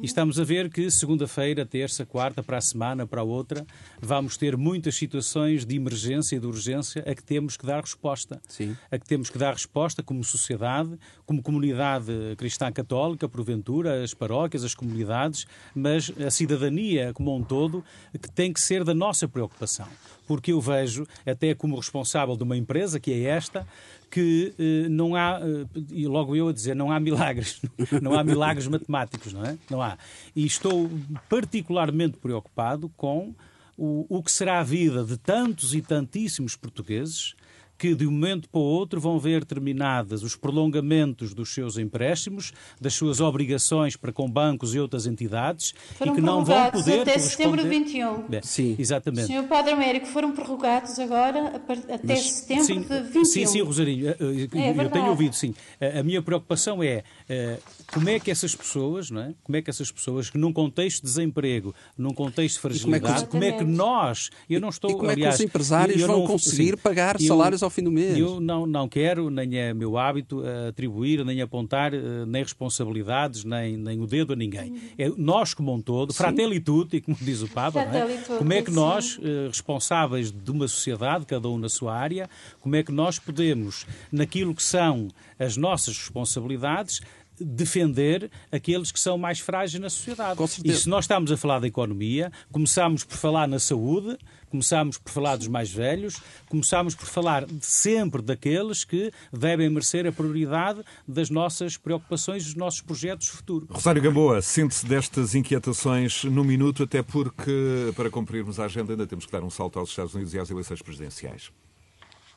E 0.02 0.06
estamos 0.06 0.40
a 0.40 0.44
ver 0.44 0.70
que 0.70 0.90
segunda-feira, 0.90 1.66
terça, 1.66 2.06
quarta, 2.06 2.44
para 2.44 2.58
a 2.58 2.62
semana, 2.62 3.08
para 3.08 3.22
a 3.22 3.24
outra, 3.24 3.66
vamos 4.02 4.38
ter 4.38 4.58
muitas 4.58 4.96
situações 4.96 5.66
de 5.66 5.76
emergência 5.76 6.36
e 6.36 6.40
de 6.40 6.46
urgência 6.46 7.04
a 7.08 7.16
que 7.16 7.24
temos 7.24 7.58
que 7.58 7.66
dar 7.66 7.82
resposta. 7.82 8.42
Sim. 8.48 8.76
A 8.92 8.98
que 8.98 9.06
temos 9.06 9.30
que 9.30 9.38
dar 9.38 9.54
resposta 9.54 10.04
como 10.04 10.24
sociedade, 10.24 10.98
como 11.26 11.42
comunidade 11.42 12.12
cristã 12.38 12.72
católica, 12.72 13.28
porventura, 13.30 14.04
as 14.04 14.14
paróquias, 14.14 14.64
as 14.64 14.76
comunidades, 14.76 15.46
mas 15.74 16.12
a 16.20 16.30
cidadania 16.30 17.14
como 17.14 17.36
um 17.36 17.44
todo, 17.44 17.84
que 18.22 18.30
tem 18.32 18.52
que 18.52 18.62
ser 18.62 18.84
da 18.84 18.94
nossa 18.94 19.28
preocupação. 19.28 19.88
Porque 20.28 20.54
eu 20.54 20.62
vejo, 20.62 21.06
até 21.26 21.54
como 21.54 21.76
responsável 21.76 22.36
de 22.38 22.44
uma 22.44 22.56
empresa, 22.56 23.00
que 23.00 23.12
é 23.12 23.24
esta, 23.24 23.68
que 24.14 24.54
eh, 24.60 24.88
não 24.90 25.16
há, 25.16 25.40
eh, 25.42 25.66
e 25.90 26.06
logo 26.06 26.36
eu 26.36 26.48
a 26.48 26.54
dizer, 26.54 26.76
não 26.76 26.92
há 26.92 27.00
milagres, 27.00 27.60
não 28.00 28.14
há 28.14 28.24
milagres 28.24 28.68
matemáticos, 28.68 29.34
não 29.34 29.44
é? 29.44 29.58
Não 29.68 29.82
há. 29.82 29.98
E 30.36 30.46
estou 30.46 30.88
particularmente 31.28 32.20
preocupado 32.20 32.90
com 32.90 33.34
o, 33.76 34.06
o 34.08 34.22
que 34.22 34.32
será 34.32 34.60
a 34.60 34.64
vida 34.64 35.04
de 35.04 35.18
tantos 35.18 35.74
e 35.74 35.82
tantíssimos 35.82 36.56
portugueses 36.56 37.34
que 37.78 37.94
de 37.96 38.08
um 38.08 38.12
momento 38.12 38.48
para 38.50 38.60
o 38.60 38.64
outro 38.64 39.02
vão 39.02 39.20
ver 39.20 39.44
terminadas 39.44 40.24
os 40.24 40.36
prolongamentos 40.36 41.34
dos 41.34 41.54
seus 41.54 41.78
empréstimos, 41.78 42.54
das 42.80 42.94
suas 42.94 43.20
obrigações 43.20 43.96
para 43.98 44.12
com 44.14 44.30
bancos 44.30 44.74
e 44.74 44.80
outras 44.80 45.06
entidades 45.06 45.74
Foram 45.98 46.14
e 46.14 46.16
que 46.16 46.22
não 46.22 46.46
vão 46.46 46.72
poder 46.72 47.02
até 47.02 47.18
setembro 47.20 47.58
de 47.62 47.68
corresponder- 47.68 48.20
21. 48.24 48.28
Bem, 48.30 48.42
Sim. 48.44 48.76
Exatamente. 48.80 49.28
Senhor 49.28 49.44
Padre 49.48 49.72
Américo, 49.74 50.06
foram 50.08 50.32
prorrogados 50.32 50.98
agora 51.00 51.62
até 51.92 52.16
setembro 52.16 52.64
Sim, 52.66 52.82
de 52.82 53.00
21. 53.02 53.26
sim, 53.26 53.46
sim, 53.46 53.62
Rosarinho, 53.62 54.10
eh, 54.10 54.18
eh, 54.20 54.24
eu 54.44 54.48
verdade. 54.74 54.90
tenho 54.92 55.08
ouvido, 55.08 55.36
sim. 55.36 55.54
A 55.82 56.00
a 56.00 56.04
minha 56.04 56.22
preocupação 56.22 56.82
é 56.84 57.04
eh, 57.30 57.58
como 57.94 58.10
é 58.10 58.20
que 58.20 58.32
essas 58.32 58.56
pessoas, 58.56 59.10
não 59.12 59.22
é? 59.22 59.34
Como 59.44 59.56
é 59.56 59.62
que 59.62 59.70
essas 59.70 59.92
pessoas 59.92 60.30
que 60.30 60.38
num 60.38 60.52
contexto 60.52 61.02
de 61.02 61.08
desemprego, 61.08 61.74
num 61.98 62.14
contexto 62.14 62.56
de 62.70 62.80
como 62.82 62.96
é 62.96 63.00
que 63.00 63.06
fragilidade, 63.06 63.28
como 63.32 63.44
é 63.44 63.52
que 63.52 63.64
nós, 63.64 64.30
eu 64.50 64.60
não 64.60 64.70
estou, 64.70 64.92
E 64.92 64.94
como 64.96 65.06
é 65.12 65.14
que 65.16 65.22
aliás, 65.22 65.36
os 65.36 65.42
empresários 65.42 66.02
eu 66.02 66.08
vão 66.08 66.20
não- 66.20 66.28
conseguir 66.28 66.72
sim, 66.72 66.78
pagar 66.78 67.20
eu- 67.22 67.28
salários 67.28 67.62
ao 67.64 67.70
fim 67.70 67.84
do 67.84 67.92
mês? 67.92 68.18
Eu 68.18 68.40
não, 68.40 68.66
não 68.66 68.88
quero, 68.90 69.30
nem 69.30 69.58
é 69.58 69.74
meu 69.74 69.98
hábito 69.98 70.44
eh, 70.46 70.70
atribuir, 70.70 71.24
nem 71.24 71.42
apontar, 71.42 71.94
eh, 71.94 72.00
nem 72.28 72.42
responsabilidades, 72.44 73.44
nem, 73.44 73.78
nem 73.78 74.00
o 74.00 74.08
dedo 74.08 74.34
a 74.34 74.36
ninguém. 74.36 74.82
É 74.98 75.10
nós 75.16 75.54
como 75.54 75.74
um 75.74 75.82
todo, 75.82 76.14
fratelli 76.14 76.60
tutti, 76.60 77.00
como 77.02 77.18
diz 77.22 77.42
o 77.42 77.48
Papa, 77.48 77.86
não 77.86 77.94
é? 77.94 78.18
Como 78.38 78.54
é 78.54 78.62
que 78.62 78.72
nós, 78.72 79.20
eh, 79.22 79.48
responsáveis 79.48 80.32
de 80.32 80.52
uma 80.52 80.68
sociedade, 80.68 81.26
cada 81.26 81.48
um 81.48 81.58
na 81.58 81.70
sua 81.70 81.96
área, 81.96 82.30
como 82.60 82.76
é 82.76 82.84
que 82.84 82.92
nós 82.92 83.20
podemos, 83.20 83.86
naquilo 84.12 84.54
que 84.56 84.64
são 84.64 85.08
as 85.40 85.58
nossas 85.58 85.98
responsabilidades, 85.98 87.02
defender 87.40 88.30
aqueles 88.52 88.92
que 88.92 89.00
são 89.00 89.18
mais 89.18 89.40
frágeis 89.40 89.82
na 89.82 89.90
sociedade. 89.90 90.40
E 90.64 90.74
se 90.74 90.88
nós 90.88 91.06
estamos 91.06 91.32
a 91.32 91.38
falar 91.38 91.60
da 91.60 91.68
economia, 91.68 92.32
começamos 92.52 93.04
por 93.04 93.18
falar 93.18 93.48
na 93.48 93.60
saúde, 93.60 94.18
começamos 94.50 94.98
por 94.98 95.12
falar 95.12 95.36
dos 95.36 95.48
mais 95.48 95.72
velhos, 95.72 96.22
começamos 96.48 96.94
por 96.94 97.08
falar 97.08 97.46
sempre 97.60 98.22
daqueles 98.22 98.84
que 98.84 99.12
devem 99.32 99.70
merecer 99.70 100.06
a 100.06 100.12
prioridade 100.12 100.82
das 101.08 101.30
nossas 101.30 101.76
preocupações, 101.76 102.44
dos 102.46 102.56
nossos 102.56 102.82
projetos 102.82 103.28
futuros. 103.28 103.68
Rosário 103.72 104.02
Gamboa, 104.02 104.42
sente-se 104.42 104.86
destas 104.86 105.34
inquietações 105.34 106.24
no 106.24 106.44
minuto, 106.44 106.84
até 106.84 107.02
porque, 107.02 107.92
para 107.96 108.10
cumprirmos 108.10 108.60
a 108.60 108.66
agenda, 108.66 108.94
ainda 108.94 109.08
temos 109.08 109.26
que 109.26 109.32
dar 109.32 109.44
um 109.44 109.50
salto 109.50 109.80
aos 109.80 109.90
Estados 109.90 110.14
Unidos 110.14 110.34
e 110.34 110.40
às 110.40 110.50
eleições 110.50 110.82
presidenciais. 110.82 111.52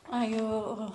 Ai, 0.09 0.33
eu... 0.39 0.93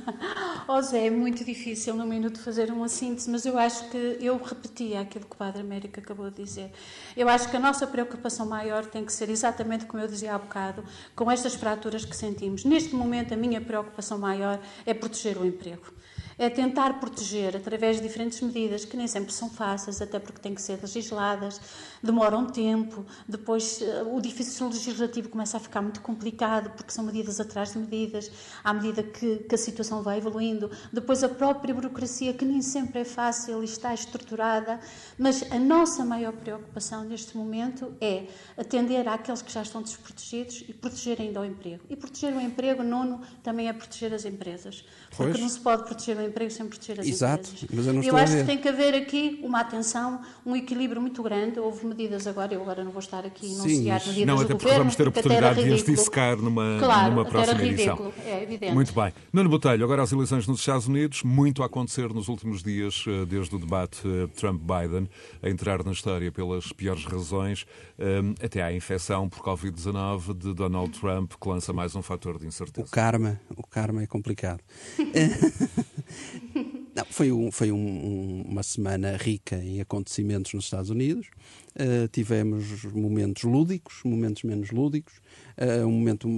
oh 0.66 0.80
Zé, 0.80 1.08
é 1.08 1.10
muito 1.10 1.44
difícil 1.44 1.94
num 1.94 2.06
minuto 2.06 2.40
fazer 2.40 2.70
uma 2.70 2.88
síntese, 2.88 3.30
mas 3.30 3.44
eu 3.44 3.58
acho 3.58 3.90
que 3.90 4.16
eu 4.20 4.38
repetia 4.38 5.00
aquilo 5.00 5.26
que 5.26 5.34
o 5.34 5.36
Padre 5.36 5.60
Américo 5.60 6.00
acabou 6.00 6.30
de 6.30 6.42
dizer. 6.42 6.72
Eu 7.14 7.28
acho 7.28 7.50
que 7.50 7.56
a 7.56 7.60
nossa 7.60 7.86
preocupação 7.86 8.46
maior 8.46 8.86
tem 8.86 9.04
que 9.04 9.12
ser 9.12 9.28
exatamente 9.28 9.84
como 9.84 10.02
eu 10.02 10.08
dizia 10.08 10.34
há 10.34 10.38
bocado, 10.38 10.82
com 11.14 11.30
estas 11.30 11.54
fraturas 11.54 12.06
que 12.06 12.16
sentimos. 12.16 12.64
Neste 12.64 12.94
momento, 12.94 13.34
a 13.34 13.36
minha 13.36 13.60
preocupação 13.60 14.18
maior 14.18 14.58
é 14.86 14.94
proteger 14.94 15.36
o 15.36 15.44
emprego. 15.44 15.92
É 16.38 16.50
tentar 16.50 17.00
proteger 17.00 17.56
através 17.56 17.96
de 17.96 18.02
diferentes 18.02 18.40
medidas 18.40 18.84
que 18.84 18.96
nem 18.96 19.06
sempre 19.06 19.32
são 19.32 19.48
fáceis, 19.50 20.00
até 20.02 20.18
porque 20.18 20.40
têm 20.40 20.54
que 20.54 20.62
ser 20.62 20.78
legisladas, 20.80 21.60
demoram 22.02 22.46
tempo, 22.46 23.04
depois 23.28 23.80
eh, 23.80 24.02
o 24.02 24.20
difícil 24.20 24.68
legislativo 24.68 25.28
começa 25.28 25.56
a 25.56 25.60
ficar 25.60 25.80
muito 25.80 26.00
complicado 26.00 26.70
porque 26.70 26.92
são 26.92 27.04
medidas 27.04 27.40
atrás 27.40 27.72
de 27.72 27.78
medidas, 27.78 28.30
à 28.62 28.72
medida 28.72 29.02
que, 29.02 29.36
que 29.38 29.54
a 29.54 29.58
situação 29.58 30.02
vai 30.02 30.18
evoluindo. 30.18 30.70
Depois 30.92 31.22
a 31.22 31.28
própria 31.28 31.74
burocracia, 31.74 32.32
que 32.32 32.44
nem 32.44 32.62
sempre 32.62 33.00
é 33.00 33.04
fácil 33.04 33.62
e 33.62 33.64
está 33.64 33.94
estruturada, 33.94 34.80
mas 35.18 35.42
a 35.50 35.58
nossa 35.58 36.04
maior 36.04 36.32
preocupação 36.32 37.04
neste 37.04 37.36
momento 37.36 37.94
é 38.00 38.26
atender 38.56 39.06
àqueles 39.08 39.42
que 39.42 39.52
já 39.52 39.62
estão 39.62 39.82
desprotegidos 39.82 40.64
e 40.68 40.72
proteger 40.72 41.20
ainda 41.20 41.40
o 41.40 41.44
emprego. 41.44 41.84
E 41.88 41.96
proteger 41.96 42.34
o 42.34 42.40
emprego, 42.40 42.82
nono, 42.82 43.20
também 43.42 43.68
é 43.68 43.72
proteger 43.72 44.12
as 44.12 44.24
empresas. 44.24 44.84
Porque 45.10 45.32
Pois. 45.32 45.40
não 45.40 45.48
se 45.48 45.60
pode 45.60 45.84
proteger 45.84 46.16
o 46.16 46.22
emprego 46.26 46.50
sem 46.50 46.66
proteger 46.66 47.00
as 47.00 47.06
Exato, 47.06 47.48
empresas. 47.50 47.68
mas 47.72 47.86
eu 47.86 47.92
não 47.92 48.00
eu 48.00 48.04
estou 48.04 48.18
a 48.18 48.22
acho 48.22 48.32
ver. 48.32 48.40
que 48.40 48.46
tem 48.46 48.58
que 48.58 48.68
haver 48.68 48.94
aqui 48.94 49.40
uma 49.42 49.60
atenção, 49.60 50.20
um 50.44 50.54
equilíbrio 50.56 51.00
muito 51.00 51.22
grande. 51.22 51.58
Houve 51.60 51.86
medidas 51.86 52.26
agora, 52.26 52.54
eu 52.54 52.60
agora 52.62 52.82
não 52.84 52.90
vou 52.90 53.00
estar 53.00 53.24
aqui 53.24 53.46
a 53.46 53.48
enunciar 53.50 54.00
medidas 54.06 54.26
Não, 54.26 54.36
do 54.36 54.42
até 54.42 54.48
porque 54.54 54.64
governo, 54.64 54.78
vamos 54.78 54.96
ter 54.96 55.06
a 55.06 55.08
oportunidade 55.08 55.54
de 55.54 55.60
as 55.60 55.66
ridículo. 55.80 55.96
dissecar 55.96 56.36
numa, 56.36 56.76
claro, 56.78 57.10
numa 57.14 57.24
próxima 57.24 57.54
era 57.60 57.66
edição. 57.66 57.96
ridículo, 57.96 58.14
é 58.26 58.42
evidente. 58.42 58.74
Muito 58.74 58.92
bem. 58.92 59.12
Nuno 59.32 59.48
Botelho, 59.48 59.84
agora 59.84 60.02
as 60.02 60.12
eleições 60.12 60.46
nos 60.46 60.60
Estados 60.60 60.86
Unidos, 60.86 61.22
muito 61.22 61.62
a 61.62 61.66
acontecer 61.66 62.12
nos 62.12 62.28
últimos 62.28 62.62
dias, 62.62 63.04
eh, 63.06 63.24
desde 63.26 63.54
o 63.54 63.58
debate 63.58 64.00
eh, 64.06 64.26
Trump-Biden, 64.36 65.08
a 65.42 65.48
entrar 65.50 65.84
na 65.84 65.92
história 65.92 66.30
pelas 66.30 66.72
piores 66.72 67.04
razões, 67.04 67.66
eh, 67.98 68.20
até 68.44 68.62
à 68.62 68.72
infecção 68.72 69.28
por 69.28 69.40
Covid-19 69.40 70.34
de 70.36 70.54
Donald 70.54 70.98
Trump, 70.98 71.32
que 71.40 71.48
lança 71.48 71.72
mais 71.72 71.94
um 71.94 72.02
fator 72.02 72.38
de 72.38 72.44
O 72.44 72.48
incerteza. 72.48 72.88
karma, 72.90 73.40
o 73.56 73.66
karma 73.66 74.02
é 74.02 74.06
complicado. 74.06 74.60
Não, 76.94 77.04
foi 77.06 77.32
um- 77.32 77.50
foi 77.50 77.72
um- 77.72 77.76
um- 77.76 78.42
uma 78.42 78.62
semana 78.62 79.16
rica 79.16 79.56
em 79.56 79.80
acontecimentos 79.80 80.52
nos 80.54 80.64
Estados 80.64 80.90
Unidos. 80.90 81.26
Uh, 81.74 82.06
tivemos 82.12 82.84
momentos 82.84 83.42
lúdicos, 83.42 84.00
momentos 84.04 84.44
menos 84.44 84.70
lúdicos. 84.70 85.14
Uh, 85.58 85.86
um 85.86 85.90
momento 85.92 86.28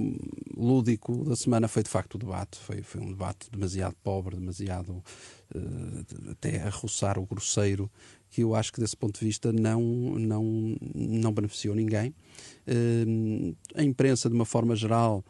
lúdico 0.55 1.23
da 1.25 1.35
semana 1.35 1.67
foi 1.67 1.83
de 1.83 1.89
facto 1.89 2.15
o 2.15 2.17
debate. 2.17 2.57
Foi, 2.57 2.81
foi 2.81 3.01
um 3.01 3.09
debate 3.09 3.49
demasiado 3.51 3.95
pobre, 4.03 4.35
demasiado 4.35 5.03
uh, 5.55 6.31
até 6.31 6.61
a 6.63 6.69
roçar 6.69 7.19
o 7.19 7.25
grosseiro, 7.25 7.89
que 8.31 8.41
eu 8.41 8.55
acho 8.55 8.73
que 8.73 8.79
desse 8.79 8.97
ponto 8.97 9.19
de 9.19 9.25
vista 9.25 9.53
não, 9.53 9.79
não, 9.81 10.75
não 10.95 11.31
beneficiou 11.31 11.73
ninguém. 11.75 12.13
A 13.73 13.83
imprensa, 13.83 14.27
de 14.29 14.35
uma 14.35 14.43
forma 14.45 14.75
geral, 14.75 15.23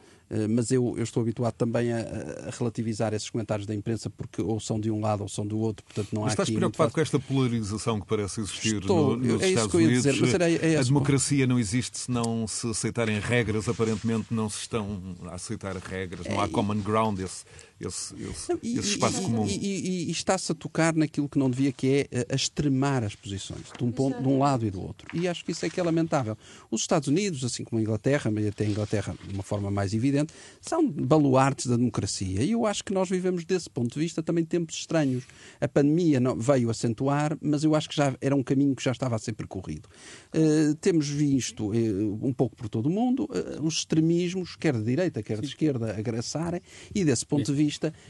mas 0.49 0.71
eu, 0.71 0.93
eu 0.97 1.03
estou 1.03 1.21
habituado 1.21 1.53
também 1.53 1.91
a, 1.93 1.99
a 2.47 2.49
relativizar 2.57 3.13
esses 3.13 3.29
comentários 3.29 3.65
da 3.65 3.73
imprensa 3.73 4.09
porque 4.09 4.41
ou 4.41 4.59
são 4.59 4.79
de 4.79 4.91
um 4.91 4.99
lado 4.99 5.21
ou 5.21 5.29
são 5.29 5.45
do 5.47 5.57
outro, 5.59 5.85
portanto 5.85 6.09
não 6.13 6.21
Mas 6.23 6.31
há 6.31 6.33
estás 6.33 6.49
preocupado 6.49 6.91
com 6.93 6.99
esta 7.01 7.19
polarização 7.19 7.99
que 8.01 8.07
parece 8.07 8.41
existir 8.41 8.77
Estou. 8.81 9.15
no- 9.15 9.25
nos 9.33 9.41
É 9.41 9.49
Estados 9.49 9.73
Unidos? 9.73 10.03
dizer, 10.03 10.35
era- 10.35 10.49
é 10.51 10.77
a 10.77 10.83
democracia 10.83 11.47
não 11.47 11.57
existe 11.59 11.97
se 11.97 12.11
não 12.11 12.45
se 12.47 12.69
aceitarem 12.69 13.19
regras. 13.19 13.69
Aparentemente 13.69 14.27
não 14.31 14.49
se 14.49 14.59
estão 14.59 15.15
a 15.27 15.35
aceitar 15.35 15.75
regras. 15.77 16.27
Não 16.27 16.41
há 16.41 16.47
common 16.49 16.81
ground, 16.81 17.19
esse, 17.19 17.45
esse, 17.79 18.13
esse, 18.15 18.51
É, 18.51 18.57
E- 18.63 18.79
esse 18.79 18.89
espaço 18.89 19.19
e- 19.21 19.23
comum. 19.23 19.45
E, 19.47 19.55
e- 19.55 20.07
e 20.07 20.11
está-se 20.11 20.51
a 20.51 20.55
tocar 20.55 20.95
naquilo 20.95 21.29
que 21.29 21.37
não 21.37 21.49
devia, 21.49 21.71
que 21.71 21.87
é 21.87 22.07
eh, 22.11 22.27
a 22.29 22.35
extremar 22.35 23.03
as 23.03 23.15
posições, 23.15 23.65
de 23.77 23.83
um, 23.83 23.91
ponto, 23.91 24.21
de 24.21 24.27
um 24.27 24.39
lado 24.39 24.65
e 24.65 24.71
do 24.71 24.81
outro. 24.81 25.07
E 25.13 25.27
acho 25.27 25.43
que 25.45 25.51
isso 25.51 25.65
é 25.65 25.69
que 25.69 25.79
é 25.79 25.83
lamentável. 25.83 26.37
Os 26.71 26.81
Estados 26.81 27.07
Unidos, 27.07 27.43
assim 27.43 27.63
como 27.63 27.79
a 27.79 27.81
Inglaterra, 27.81 28.31
mas 28.31 28.45
até 28.47 28.65
a 28.65 28.67
Inglaterra 28.69 29.15
de 29.27 29.33
uma 29.33 29.43
forma 29.43 29.69
mais 29.69 29.93
evidente, 29.93 30.33
são 30.61 30.87
baluartes 30.89 31.67
da 31.67 31.75
democracia. 31.77 32.43
E 32.43 32.51
eu 32.51 32.65
acho 32.65 32.83
que 32.83 32.93
nós 32.93 33.09
vivemos, 33.09 33.45
desse 33.45 33.69
ponto 33.69 33.93
de 33.93 33.99
vista, 33.99 34.23
também 34.23 34.43
tempos 34.43 34.75
estranhos. 34.75 35.23
A 35.61 35.67
pandemia 35.67 36.19
não- 36.19 36.35
veio 36.35 36.69
acentuar, 36.69 37.37
mas 37.41 37.63
eu 37.63 37.75
acho 37.75 37.89
que 37.89 37.95
já 37.95 38.15
era 38.21 38.35
um 38.35 38.43
caminho 38.43 38.75
que 38.75 38.83
já 38.83 38.91
estava 38.91 39.15
a 39.15 39.19
ser 39.19 39.33
percorrido. 39.33 39.87
Eh, 40.33 40.73
temos 40.81 41.07
visto, 41.07 41.73
eh, 41.73 41.77
um 42.21 42.33
pouco 42.33 42.55
por 42.55 42.69
todo 42.69 42.87
o 42.87 42.89
mundo, 42.89 43.27
eh, 43.33 43.59
os 43.61 43.75
extremismos, 43.79 44.55
quer 44.55 44.73
de 44.75 44.83
direita, 44.83 45.21
quer 45.21 45.39
de 45.39 45.47
esquerda, 45.47 45.95
agraçarem, 45.97 46.61
e 46.95 47.03
desse 47.03 47.25
ponto 47.25 47.45
de 47.45 47.53
vista, 47.53 47.66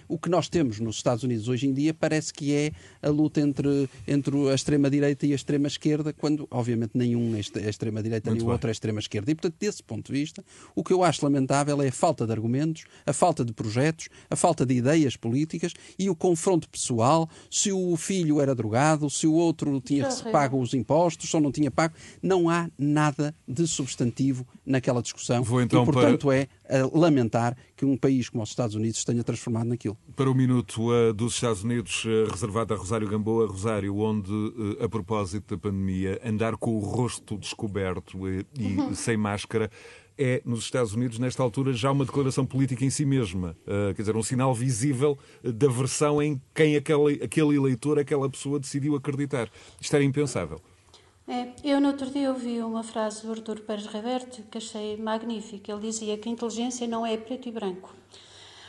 o 0.08 0.18
que 0.18 0.30
nós 0.30 0.50
temos 0.50 0.80
nos 0.80 0.98
Estados 0.98 1.24
Unidos 1.24 1.48
hoje 1.48 1.68
em 1.68 1.74
dia 1.74 1.94
parece 1.94 2.34
que 2.34 2.54
é 2.54 2.72
a 3.02 3.10
luta 3.10 3.42
entre, 3.42 3.90
entre 4.08 4.50
a 4.50 4.54
extrema-direita 4.54 5.26
e 5.26 5.32
a 5.32 5.36
extrema-esquerda, 5.36 6.14
quando, 6.14 6.48
obviamente, 6.52 6.92
nenhum 6.94 7.36
é 7.36 7.40
é 7.60 7.70
extrema-direita, 7.70 8.32
nem 8.32 8.42
o 8.42 8.50
outro 8.50 8.70
é 8.70 8.72
extrema-esquerda. 8.72 9.32
E, 9.32 9.36
portanto, 9.36 9.56
desse 9.60 9.84
ponto 9.84 10.12
de 10.12 10.20
vista, 10.20 10.44
o 10.76 10.84
que 10.84 10.94
eu 10.94 11.04
acho 11.04 11.24
lamentável 11.24 11.82
é 11.82 11.88
a 11.88 11.92
falta 11.92 12.26
de 12.26 12.32
argumentos, 12.32 12.86
a 13.06 13.14
falta 13.14 13.44
de 13.44 13.54
projetos, 13.54 14.10
a 14.30 14.36
falta 14.36 14.66
de 14.66 14.76
ideias 14.76 15.16
políticas 15.16 15.74
e 15.98 16.10
o 16.10 16.16
confronto 16.16 16.70
pessoal, 16.70 17.30
se 17.50 17.72
o 17.72 17.96
filho 17.96 18.42
era 18.42 18.54
drogado, 18.54 19.10
se 19.10 19.28
o 19.28 19.34
outro 19.34 19.80
tinha 19.82 20.08
é 20.08 20.32
pago 20.32 20.60
os 20.60 20.74
impostos 20.74 21.34
ou 21.34 21.42
não 21.42 21.52
tinha 21.52 21.72
pago. 21.72 21.94
Não 22.22 22.50
há 22.50 22.70
nada 22.78 23.36
de 23.48 23.68
substantivo 23.68 24.46
naquela 24.66 25.02
discussão. 25.02 25.44
Vou 25.44 25.62
então 25.62 25.84
e, 25.84 25.86
portanto, 25.86 26.32
é 26.32 26.48
a 26.70 26.98
lamentar 26.98 27.56
que 27.76 27.86
um 27.86 27.96
país 27.98 28.30
como 28.30 28.44
os 28.44 28.50
Estados 28.50 28.76
Unidos 28.76 29.00
se 29.00 29.06
tenha 29.06 29.24
transformado 29.24 29.68
naquilo. 29.68 29.98
Para 30.16 30.30
o 30.30 30.36
minuto 30.36 30.94
eh, 30.94 31.14
dos 31.14 31.34
Estados 31.36 31.64
Unidos, 31.64 32.04
eh, 32.06 32.30
reservado 32.30 32.74
a 32.74 32.78
Rosário 32.78 33.08
Gamboa, 33.08 33.48
Rosário, 33.48 33.98
onde, 33.98 34.32
eh, 34.80 34.84
a 34.86 34.90
propósito 34.90 35.56
da 35.56 35.62
pandemia, 35.62 36.20
andar 36.24 36.56
com 36.58 36.76
o 36.76 36.80
rosto 36.80 37.38
descoberto 37.38 38.28
eh, 38.28 38.44
e 38.58 38.78
Uhum. 38.78 38.94
sem 38.94 39.18
máscara 39.18 39.72
é, 40.20 40.42
nos 40.44 40.62
Estados 40.62 40.94
Unidos, 40.94 41.20
nesta 41.20 41.44
altura, 41.44 41.72
já 41.74 41.92
uma 41.92 42.04
declaração 42.04 42.44
política 42.46 42.84
em 42.84 42.90
si 42.90 43.06
mesma. 43.06 43.56
Eh, 43.68 43.94
quer 43.96 44.02
dizer, 44.02 44.16
um 44.16 44.24
sinal 44.24 44.54
visível 44.54 45.18
da 45.44 45.68
versão 45.68 46.20
em 46.22 46.42
quem 46.56 46.76
aquele, 46.76 47.24
aquele 47.24 47.56
eleitor, 47.56 48.00
aquela 48.00 48.28
pessoa 48.30 48.60
decidiu 48.60 48.96
acreditar. 48.96 49.48
Isto 49.80 49.96
era 49.96 50.04
impensável. 50.04 50.60
É, 51.30 51.52
eu 51.62 51.82
no 51.82 51.90
outro 51.90 52.10
dia 52.10 52.30
ouvi 52.30 52.62
uma 52.62 52.84
frase 52.84 53.26
do 53.26 53.34
Artur 53.34 53.60
Pérez 53.60 53.86
Reverte 53.88 54.44
que 54.44 54.60
achei 54.60 54.96
magnífica. 54.96 55.74
Ele 55.74 55.82
dizia 55.82 56.18
que 56.18 56.30
a 56.30 56.32
inteligência 56.32 56.88
não 56.88 57.06
é 57.06 57.18
preto 57.18 57.50
e 57.50 57.52
branco. 57.52 57.94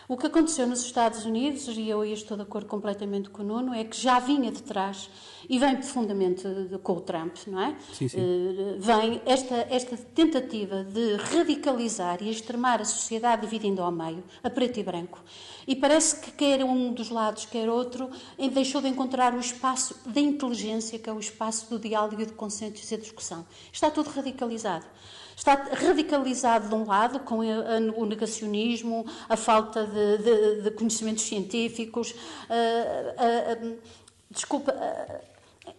O 0.08 0.16
que 0.16 0.26
aconteceu 0.26 0.66
nos 0.66 0.82
Estados 0.86 1.26
Unidos, 1.26 1.68
e 1.68 1.86
eu 1.86 2.00
aí 2.00 2.14
estou 2.14 2.34
de 2.34 2.42
acordo 2.42 2.66
completamente 2.66 3.28
com 3.28 3.42
o 3.42 3.44
Nuno, 3.44 3.74
é 3.74 3.84
que 3.84 3.94
já 3.94 4.18
vinha 4.18 4.50
de 4.50 4.62
trás 4.62 5.10
e 5.46 5.58
vem 5.58 5.76
profundamente 5.76 6.44
com 6.82 6.94
o 6.94 7.00
Trump, 7.02 7.36
não 7.46 7.60
é? 7.60 7.76
Sim, 7.92 8.08
sim. 8.08 8.16
Eh, 8.18 8.76
vem 8.78 9.20
esta, 9.26 9.54
esta 9.68 9.98
tentativa 9.98 10.82
de 10.82 11.16
radicalizar 11.16 12.22
e 12.22 12.30
extremar 12.30 12.80
a 12.80 12.86
sociedade 12.86 13.42
dividindo 13.42 13.82
ao 13.82 13.92
meio, 13.92 14.24
a 14.42 14.48
preto 14.48 14.80
e 14.80 14.82
branco. 14.82 15.22
E 15.66 15.76
parece 15.76 16.20
que 16.20 16.30
quer 16.30 16.64
um 16.64 16.94
dos 16.94 17.10
lados, 17.10 17.44
quer 17.44 17.68
outro, 17.68 18.08
deixou 18.54 18.80
de 18.80 18.88
encontrar 18.88 19.34
o 19.34 19.38
espaço 19.38 19.94
da 20.06 20.22
inteligência, 20.22 20.98
que 20.98 21.10
é 21.10 21.12
o 21.12 21.20
espaço 21.20 21.68
do 21.68 21.78
diálogo 21.78 22.24
do 22.24 22.32
consenso 22.32 22.82
e 22.82 22.96
da 22.96 23.02
discussão. 23.02 23.46
Está 23.70 23.90
tudo 23.90 24.08
radicalizado. 24.08 24.86
Está 25.38 25.54
radicalizado 25.54 26.68
de 26.68 26.74
um 26.74 26.84
lado, 26.84 27.20
com 27.20 27.38
o 27.38 28.04
negacionismo, 28.06 29.06
a 29.28 29.36
falta 29.36 29.86
de, 29.86 30.18
de- 30.18 30.62
de 30.62 30.70
conhecimentos 30.72 31.22
científicos, 31.22 32.12
a- 32.50 33.22
a- 33.22 33.52
a- 33.52 33.72
desculpa, 34.28 34.72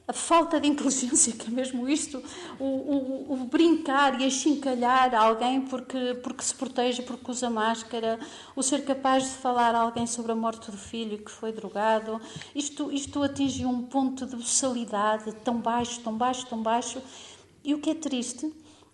a- 0.08 0.14
falta 0.14 0.62
de 0.62 0.68
inteligência, 0.70 1.34
que 1.38 1.48
é 1.48 1.52
mesmo 1.52 1.90
isto, 1.90 2.24
o, 2.58 2.64
o- 2.64 3.34
o 3.34 3.36
brincar 3.52 4.22
e 4.22 4.26
achincalhar 4.26 5.14
alguém 5.14 5.60
porque, 5.62 6.14
porque 6.24 6.42
se 6.42 6.56
protege, 6.56 7.02
porque 7.02 7.30
usa 7.30 7.50
máscara, 7.50 8.18
o 8.56 8.64
ser 8.64 8.86
capaz 8.86 9.24
de 9.26 9.30
falar 9.32 9.76
a 9.76 9.80
alguém 9.82 10.08
sobre 10.08 10.32
a 10.32 10.36
morte 10.36 10.72
do 10.72 10.78
filho 10.78 11.18
que 11.18 11.30
foi 11.30 11.52
drogado, 11.52 12.20
isto, 12.56 12.90
isto 12.94 13.22
atinge 13.22 13.66
um 13.66 13.82
ponto 13.82 14.26
de 14.26 14.38
boçalidade 14.38 15.34
tão 15.44 15.58
baixo, 15.60 16.00
tão 16.00 16.14
baixo, 16.16 16.46
tão 16.48 16.62
baixo, 16.64 17.02
e 17.62 17.74
o 17.74 17.80
que 17.80 17.90
é 17.90 17.94
triste 17.96 18.50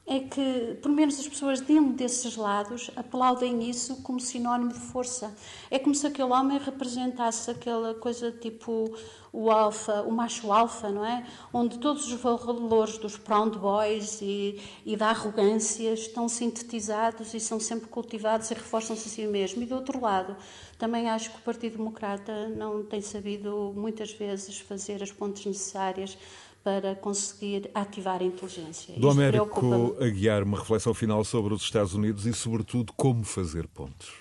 é 0.07 0.19
que, 0.19 0.77
pelo 0.81 0.93
menos 0.93 1.19
as 1.19 1.27
pessoas 1.27 1.59
dentro 1.61 1.93
desses 1.93 2.35
lados, 2.35 2.91
aplaudem 2.95 3.67
isso 3.67 4.03
como 4.03 4.19
sinónimo 4.19 4.71
de 4.71 4.79
força. 4.79 5.35
É 5.71 5.79
como 5.79 5.95
se 5.95 6.05
aquele 6.05 6.31
homem 6.31 6.59
representasse 6.59 7.49
aquela 7.49 7.95
coisa 7.95 8.31
tipo 8.31 8.95
o 9.33 9.51
alfa, 9.51 10.03
o 10.03 10.11
macho 10.11 10.53
alfa, 10.53 10.89
não 10.89 11.03
é? 11.03 11.25
Onde 11.51 11.79
todos 11.79 12.07
os 12.07 12.21
valores 12.21 12.99
dos 12.99 13.17
Proud 13.17 13.57
Boys 13.57 14.21
e, 14.21 14.61
e 14.85 14.95
da 14.95 15.09
arrogância 15.09 15.91
estão 15.93 16.29
sintetizados 16.29 17.33
e 17.33 17.39
são 17.39 17.59
sempre 17.59 17.87
cultivados 17.89 18.49
e 18.51 18.53
reforçam-se 18.53 19.07
a 19.07 19.11
si 19.11 19.27
mesmo. 19.27 19.63
E 19.63 19.65
do 19.65 19.75
outro 19.75 19.99
lado, 19.99 20.37
também 20.77 21.09
acho 21.09 21.31
que 21.31 21.37
o 21.37 21.41
Partido 21.41 21.77
Democrata 21.77 22.47
não 22.49 22.83
tem 22.83 23.01
sabido 23.01 23.73
muitas 23.75 24.11
vezes 24.11 24.59
fazer 24.59 25.01
as 25.01 25.11
pontes 25.11 25.45
necessárias 25.45 26.17
para 26.65 26.95
conseguir 26.95 27.69
ativar 27.75 28.21
a 28.21 28.23
inteligência. 28.23 28.99
Do 28.99 29.07
Américo 29.07 29.59
preocupa-me. 29.59 30.03
a 30.03 30.11
guiar 30.11 30.41
uma 30.41 30.57
reflexão 30.57 30.95
final 30.95 31.23
sobre 31.23 31.53
os 31.53 31.61
Estados 31.61 31.93
Unidos 31.93 32.25
e, 32.25 32.33
sobretudo, 32.33 32.91
como 32.93 33.23
fazer 33.23 33.67
pontos. 33.67 34.11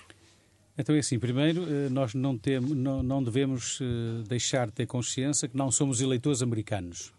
Então 0.76 0.95
é 0.95 0.99
assim, 0.99 1.18
primeiro, 1.18 1.62
eh, 1.62 1.88
nós 1.88 2.12
não, 2.12 2.36
temos, 2.36 2.72
não, 2.72 3.03
não 3.03 3.22
devemos 3.22 3.78
eh, 3.80 4.28
deixar 4.28 4.66
de 4.66 4.74
ter 4.74 4.86
consciência 4.86 5.49
que 5.49 5.57
não 5.57 5.70
somos 5.70 6.03
eleitores 6.03 6.42
americanos. 6.42 7.14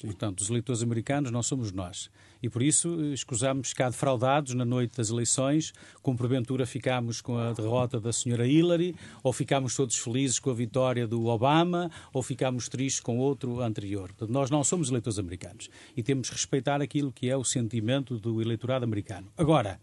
Portanto, 0.00 0.40
os 0.40 0.48
eleitores 0.48 0.84
americanos 0.84 1.32
não 1.32 1.42
somos 1.42 1.72
nós. 1.72 2.08
E 2.42 2.48
por 2.48 2.62
isso 2.62 2.98
eh, 3.00 3.12
escusamos 3.12 3.70
ficar 3.70 3.90
defraudados 3.90 4.54
na 4.54 4.64
noite 4.64 4.96
das 4.96 5.10
eleições, 5.10 5.72
como 6.02 6.16
porventura 6.16 6.66
ficámos 6.66 7.20
com 7.20 7.36
a 7.36 7.52
derrota 7.52 8.00
da 8.00 8.12
senhora 8.12 8.46
Hillary, 8.46 8.94
ou 9.22 9.32
ficámos 9.32 9.74
todos 9.74 9.96
felizes 9.96 10.38
com 10.38 10.50
a 10.50 10.54
vitória 10.54 11.06
do 11.06 11.26
Obama, 11.26 11.90
ou 12.12 12.22
ficámos 12.22 12.68
tristes 12.68 13.00
com 13.00 13.18
outro 13.18 13.60
anterior. 13.60 14.08
Portanto, 14.08 14.30
nós 14.30 14.50
não 14.50 14.64
somos 14.64 14.88
eleitores 14.88 15.18
americanos. 15.18 15.68
E 15.96 16.02
temos 16.02 16.28
que 16.28 16.36
respeitar 16.36 16.80
aquilo 16.80 17.12
que 17.12 17.28
é 17.28 17.36
o 17.36 17.44
sentimento 17.44 18.18
do 18.18 18.40
eleitorado 18.40 18.84
americano. 18.84 19.26
Agora, 19.36 19.80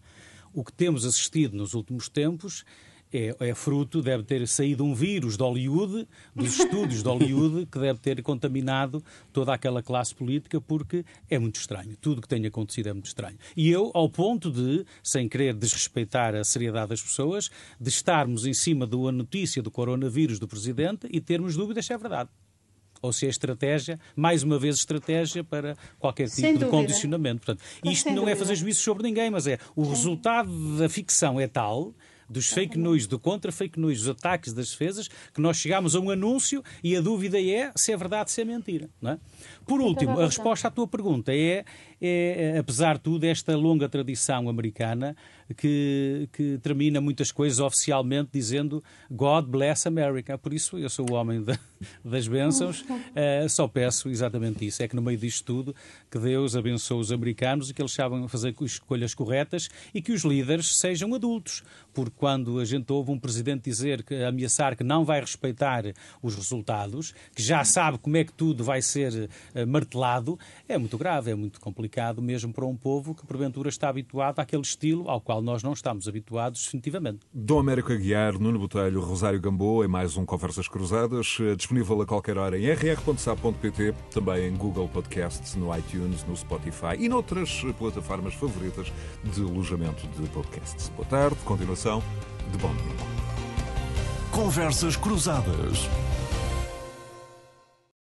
o 0.52 0.64
que 0.64 0.72
temos 0.72 1.04
assistido 1.04 1.56
nos 1.56 1.74
últimos 1.74 2.08
tempos 2.08 2.64
é, 3.12 3.34
é, 3.40 3.54
fruto, 3.54 4.02
deve 4.02 4.22
ter 4.22 4.46
saído 4.46 4.84
um 4.84 4.94
vírus 4.94 5.36
de 5.36 5.42
Hollywood, 5.42 6.06
dos 6.34 6.58
estúdios 6.58 7.02
de 7.02 7.08
Hollywood, 7.08 7.66
que 7.66 7.78
deve 7.78 7.98
ter 7.98 8.22
contaminado 8.22 9.02
toda 9.32 9.52
aquela 9.52 9.82
classe 9.82 10.14
política, 10.14 10.60
porque 10.60 11.04
é 11.28 11.38
muito 11.38 11.56
estranho. 11.56 11.96
Tudo 12.00 12.20
que 12.20 12.28
tem 12.28 12.44
acontecido 12.46 12.88
é 12.88 12.92
muito 12.92 13.06
estranho. 13.06 13.36
E 13.56 13.68
eu, 13.70 13.90
ao 13.94 14.08
ponto 14.08 14.50
de, 14.50 14.84
sem 15.02 15.28
querer 15.28 15.54
desrespeitar 15.54 16.34
a 16.34 16.44
seriedade 16.44 16.90
das 16.90 17.02
pessoas, 17.02 17.50
de 17.80 17.88
estarmos 17.88 18.46
em 18.46 18.54
cima 18.54 18.86
da 18.86 18.96
notícia 19.12 19.62
do 19.62 19.70
coronavírus 19.70 20.38
do 20.38 20.48
Presidente 20.48 21.06
e 21.10 21.20
termos 21.20 21.56
dúvidas 21.56 21.86
se 21.86 21.92
é 21.92 21.98
verdade 21.98 22.30
ou 23.00 23.12
se 23.12 23.26
é 23.26 23.28
estratégia, 23.28 23.98
mais 24.16 24.42
uma 24.42 24.58
vez 24.58 24.76
estratégia 24.76 25.44
para 25.44 25.76
qualquer 25.98 26.28
tipo 26.28 26.58
de 26.58 26.64
condicionamento. 26.66 27.44
Portanto, 27.44 27.64
isto 27.84 28.10
não 28.10 28.28
é 28.28 28.34
fazer 28.34 28.56
juízos 28.56 28.82
sobre 28.82 29.04
ninguém, 29.04 29.30
mas 29.30 29.46
é 29.46 29.58
o 29.76 29.88
resultado 29.88 30.76
da 30.76 30.88
ficção 30.88 31.38
é 31.38 31.46
tal 31.46 31.94
dos 32.28 32.48
fake 32.48 32.78
news, 32.78 33.06
do 33.06 33.18
contra-fake 33.18 33.78
news, 33.78 33.98
dos 33.98 34.08
ataques 34.08 34.52
das 34.52 34.70
defesas, 34.70 35.08
que 35.32 35.40
nós 35.40 35.56
chegamos 35.56 35.94
a 35.94 36.00
um 36.00 36.10
anúncio 36.10 36.62
e 36.82 36.96
a 36.96 37.00
dúvida 37.00 37.40
é 37.40 37.72
se 37.74 37.92
é 37.92 37.96
verdade, 37.96 38.30
se 38.30 38.40
é 38.40 38.44
mentira. 38.44 38.88
Não 39.00 39.12
é? 39.12 39.18
Por 39.66 39.80
último, 39.80 40.20
a 40.20 40.26
resposta 40.26 40.68
à 40.68 40.70
tua 40.70 40.86
pergunta 40.86 41.34
é, 41.34 41.64
é, 42.00 42.58
apesar 42.58 42.94
de 42.94 43.02
tudo, 43.02 43.24
esta 43.24 43.56
longa 43.56 43.88
tradição 43.88 44.48
americana 44.48 45.16
que, 45.56 46.28
que 46.32 46.58
termina 46.58 47.00
muitas 47.00 47.32
coisas 47.32 47.58
oficialmente 47.58 48.30
dizendo 48.32 48.82
God 49.10 49.46
bless 49.46 49.86
America. 49.88 50.36
Por 50.38 50.52
isso, 50.52 50.78
eu 50.78 50.88
sou 50.88 51.10
o 51.10 51.14
homem 51.14 51.44
das 52.04 52.28
bênçãos, 52.28 52.82
uh, 52.82 53.48
só 53.50 53.66
peço 53.66 54.08
exatamente 54.08 54.66
isso. 54.66 54.82
É 54.82 54.88
que 54.88 54.94
no 54.94 55.02
meio 55.02 55.18
disto 55.18 55.44
tudo, 55.44 55.74
que 56.10 56.18
Deus 56.18 56.54
abençoe 56.54 57.00
os 57.00 57.10
americanos 57.10 57.70
e 57.70 57.74
que 57.74 57.82
eles 57.82 57.92
saibam 57.92 58.28
fazer 58.28 58.54
escolhas 58.60 59.14
corretas 59.14 59.68
e 59.92 60.00
que 60.00 60.12
os 60.12 60.22
líderes 60.22 60.76
sejam 60.78 61.14
adultos. 61.14 61.62
Porque 61.92 62.14
quando 62.16 62.60
a 62.60 62.64
gente 62.64 62.92
ouve 62.92 63.10
um 63.10 63.18
presidente 63.18 63.64
dizer, 63.64 64.02
que 64.04 64.14
ameaçar 64.22 64.76
que 64.76 64.84
não 64.84 65.04
vai 65.04 65.20
respeitar 65.20 65.84
os 66.22 66.36
resultados, 66.36 67.14
que 67.34 67.42
já 67.42 67.64
sabe 67.64 67.98
como 67.98 68.16
é 68.16 68.24
que 68.24 68.32
tudo 68.32 68.62
vai 68.62 68.82
ser 68.82 69.28
uh, 69.54 69.66
martelado, 69.66 70.38
é 70.68 70.78
muito 70.78 70.96
grave, 70.96 71.30
é 71.30 71.34
muito 71.34 71.60
complicado 71.60 71.87
mesmo 72.22 72.52
para 72.52 72.64
um 72.64 72.76
povo 72.76 73.14
que 73.14 73.26
porventura 73.26 73.68
está 73.68 73.88
habituado 73.88 74.40
àquele 74.40 74.62
estilo 74.62 75.08
ao 75.08 75.20
qual 75.20 75.42
nós 75.42 75.62
não 75.62 75.72
estamos 75.72 76.06
habituados 76.06 76.64
definitivamente. 76.64 77.20
Dom 77.32 77.58
Américo 77.58 77.92
Aguiar, 77.92 78.38
Nuno 78.38 78.58
Botelho, 78.58 79.00
Rosário 79.00 79.40
Gamboa 79.40 79.84
em 79.84 79.88
mais 79.88 80.16
um 80.16 80.24
Conversas 80.24 80.68
Cruzadas, 80.68 81.38
eh, 81.40 81.56
disponível 81.56 82.00
a 82.02 82.06
qualquer 82.06 82.38
hora 82.38 82.58
em 82.58 82.70
rr.sa.pt, 82.70 83.94
também 84.10 84.48
em 84.48 84.56
Google 84.56 84.88
Podcasts, 84.88 85.54
no 85.54 85.76
iTunes, 85.76 86.24
no 86.24 86.36
Spotify 86.36 86.96
e 86.98 87.08
noutras 87.08 87.62
plataformas 87.78 88.34
favoritas 88.34 88.92
de 89.24 89.42
alojamento 89.42 90.06
de 90.08 90.28
podcasts. 90.28 90.88
Boa 90.90 91.06
tarde, 91.06 91.36
continuação 91.44 92.02
de 92.52 92.58
bom 92.58 92.74
domingo. 92.74 93.18
Conversas 94.32 94.96
Cruzadas. 94.96 95.88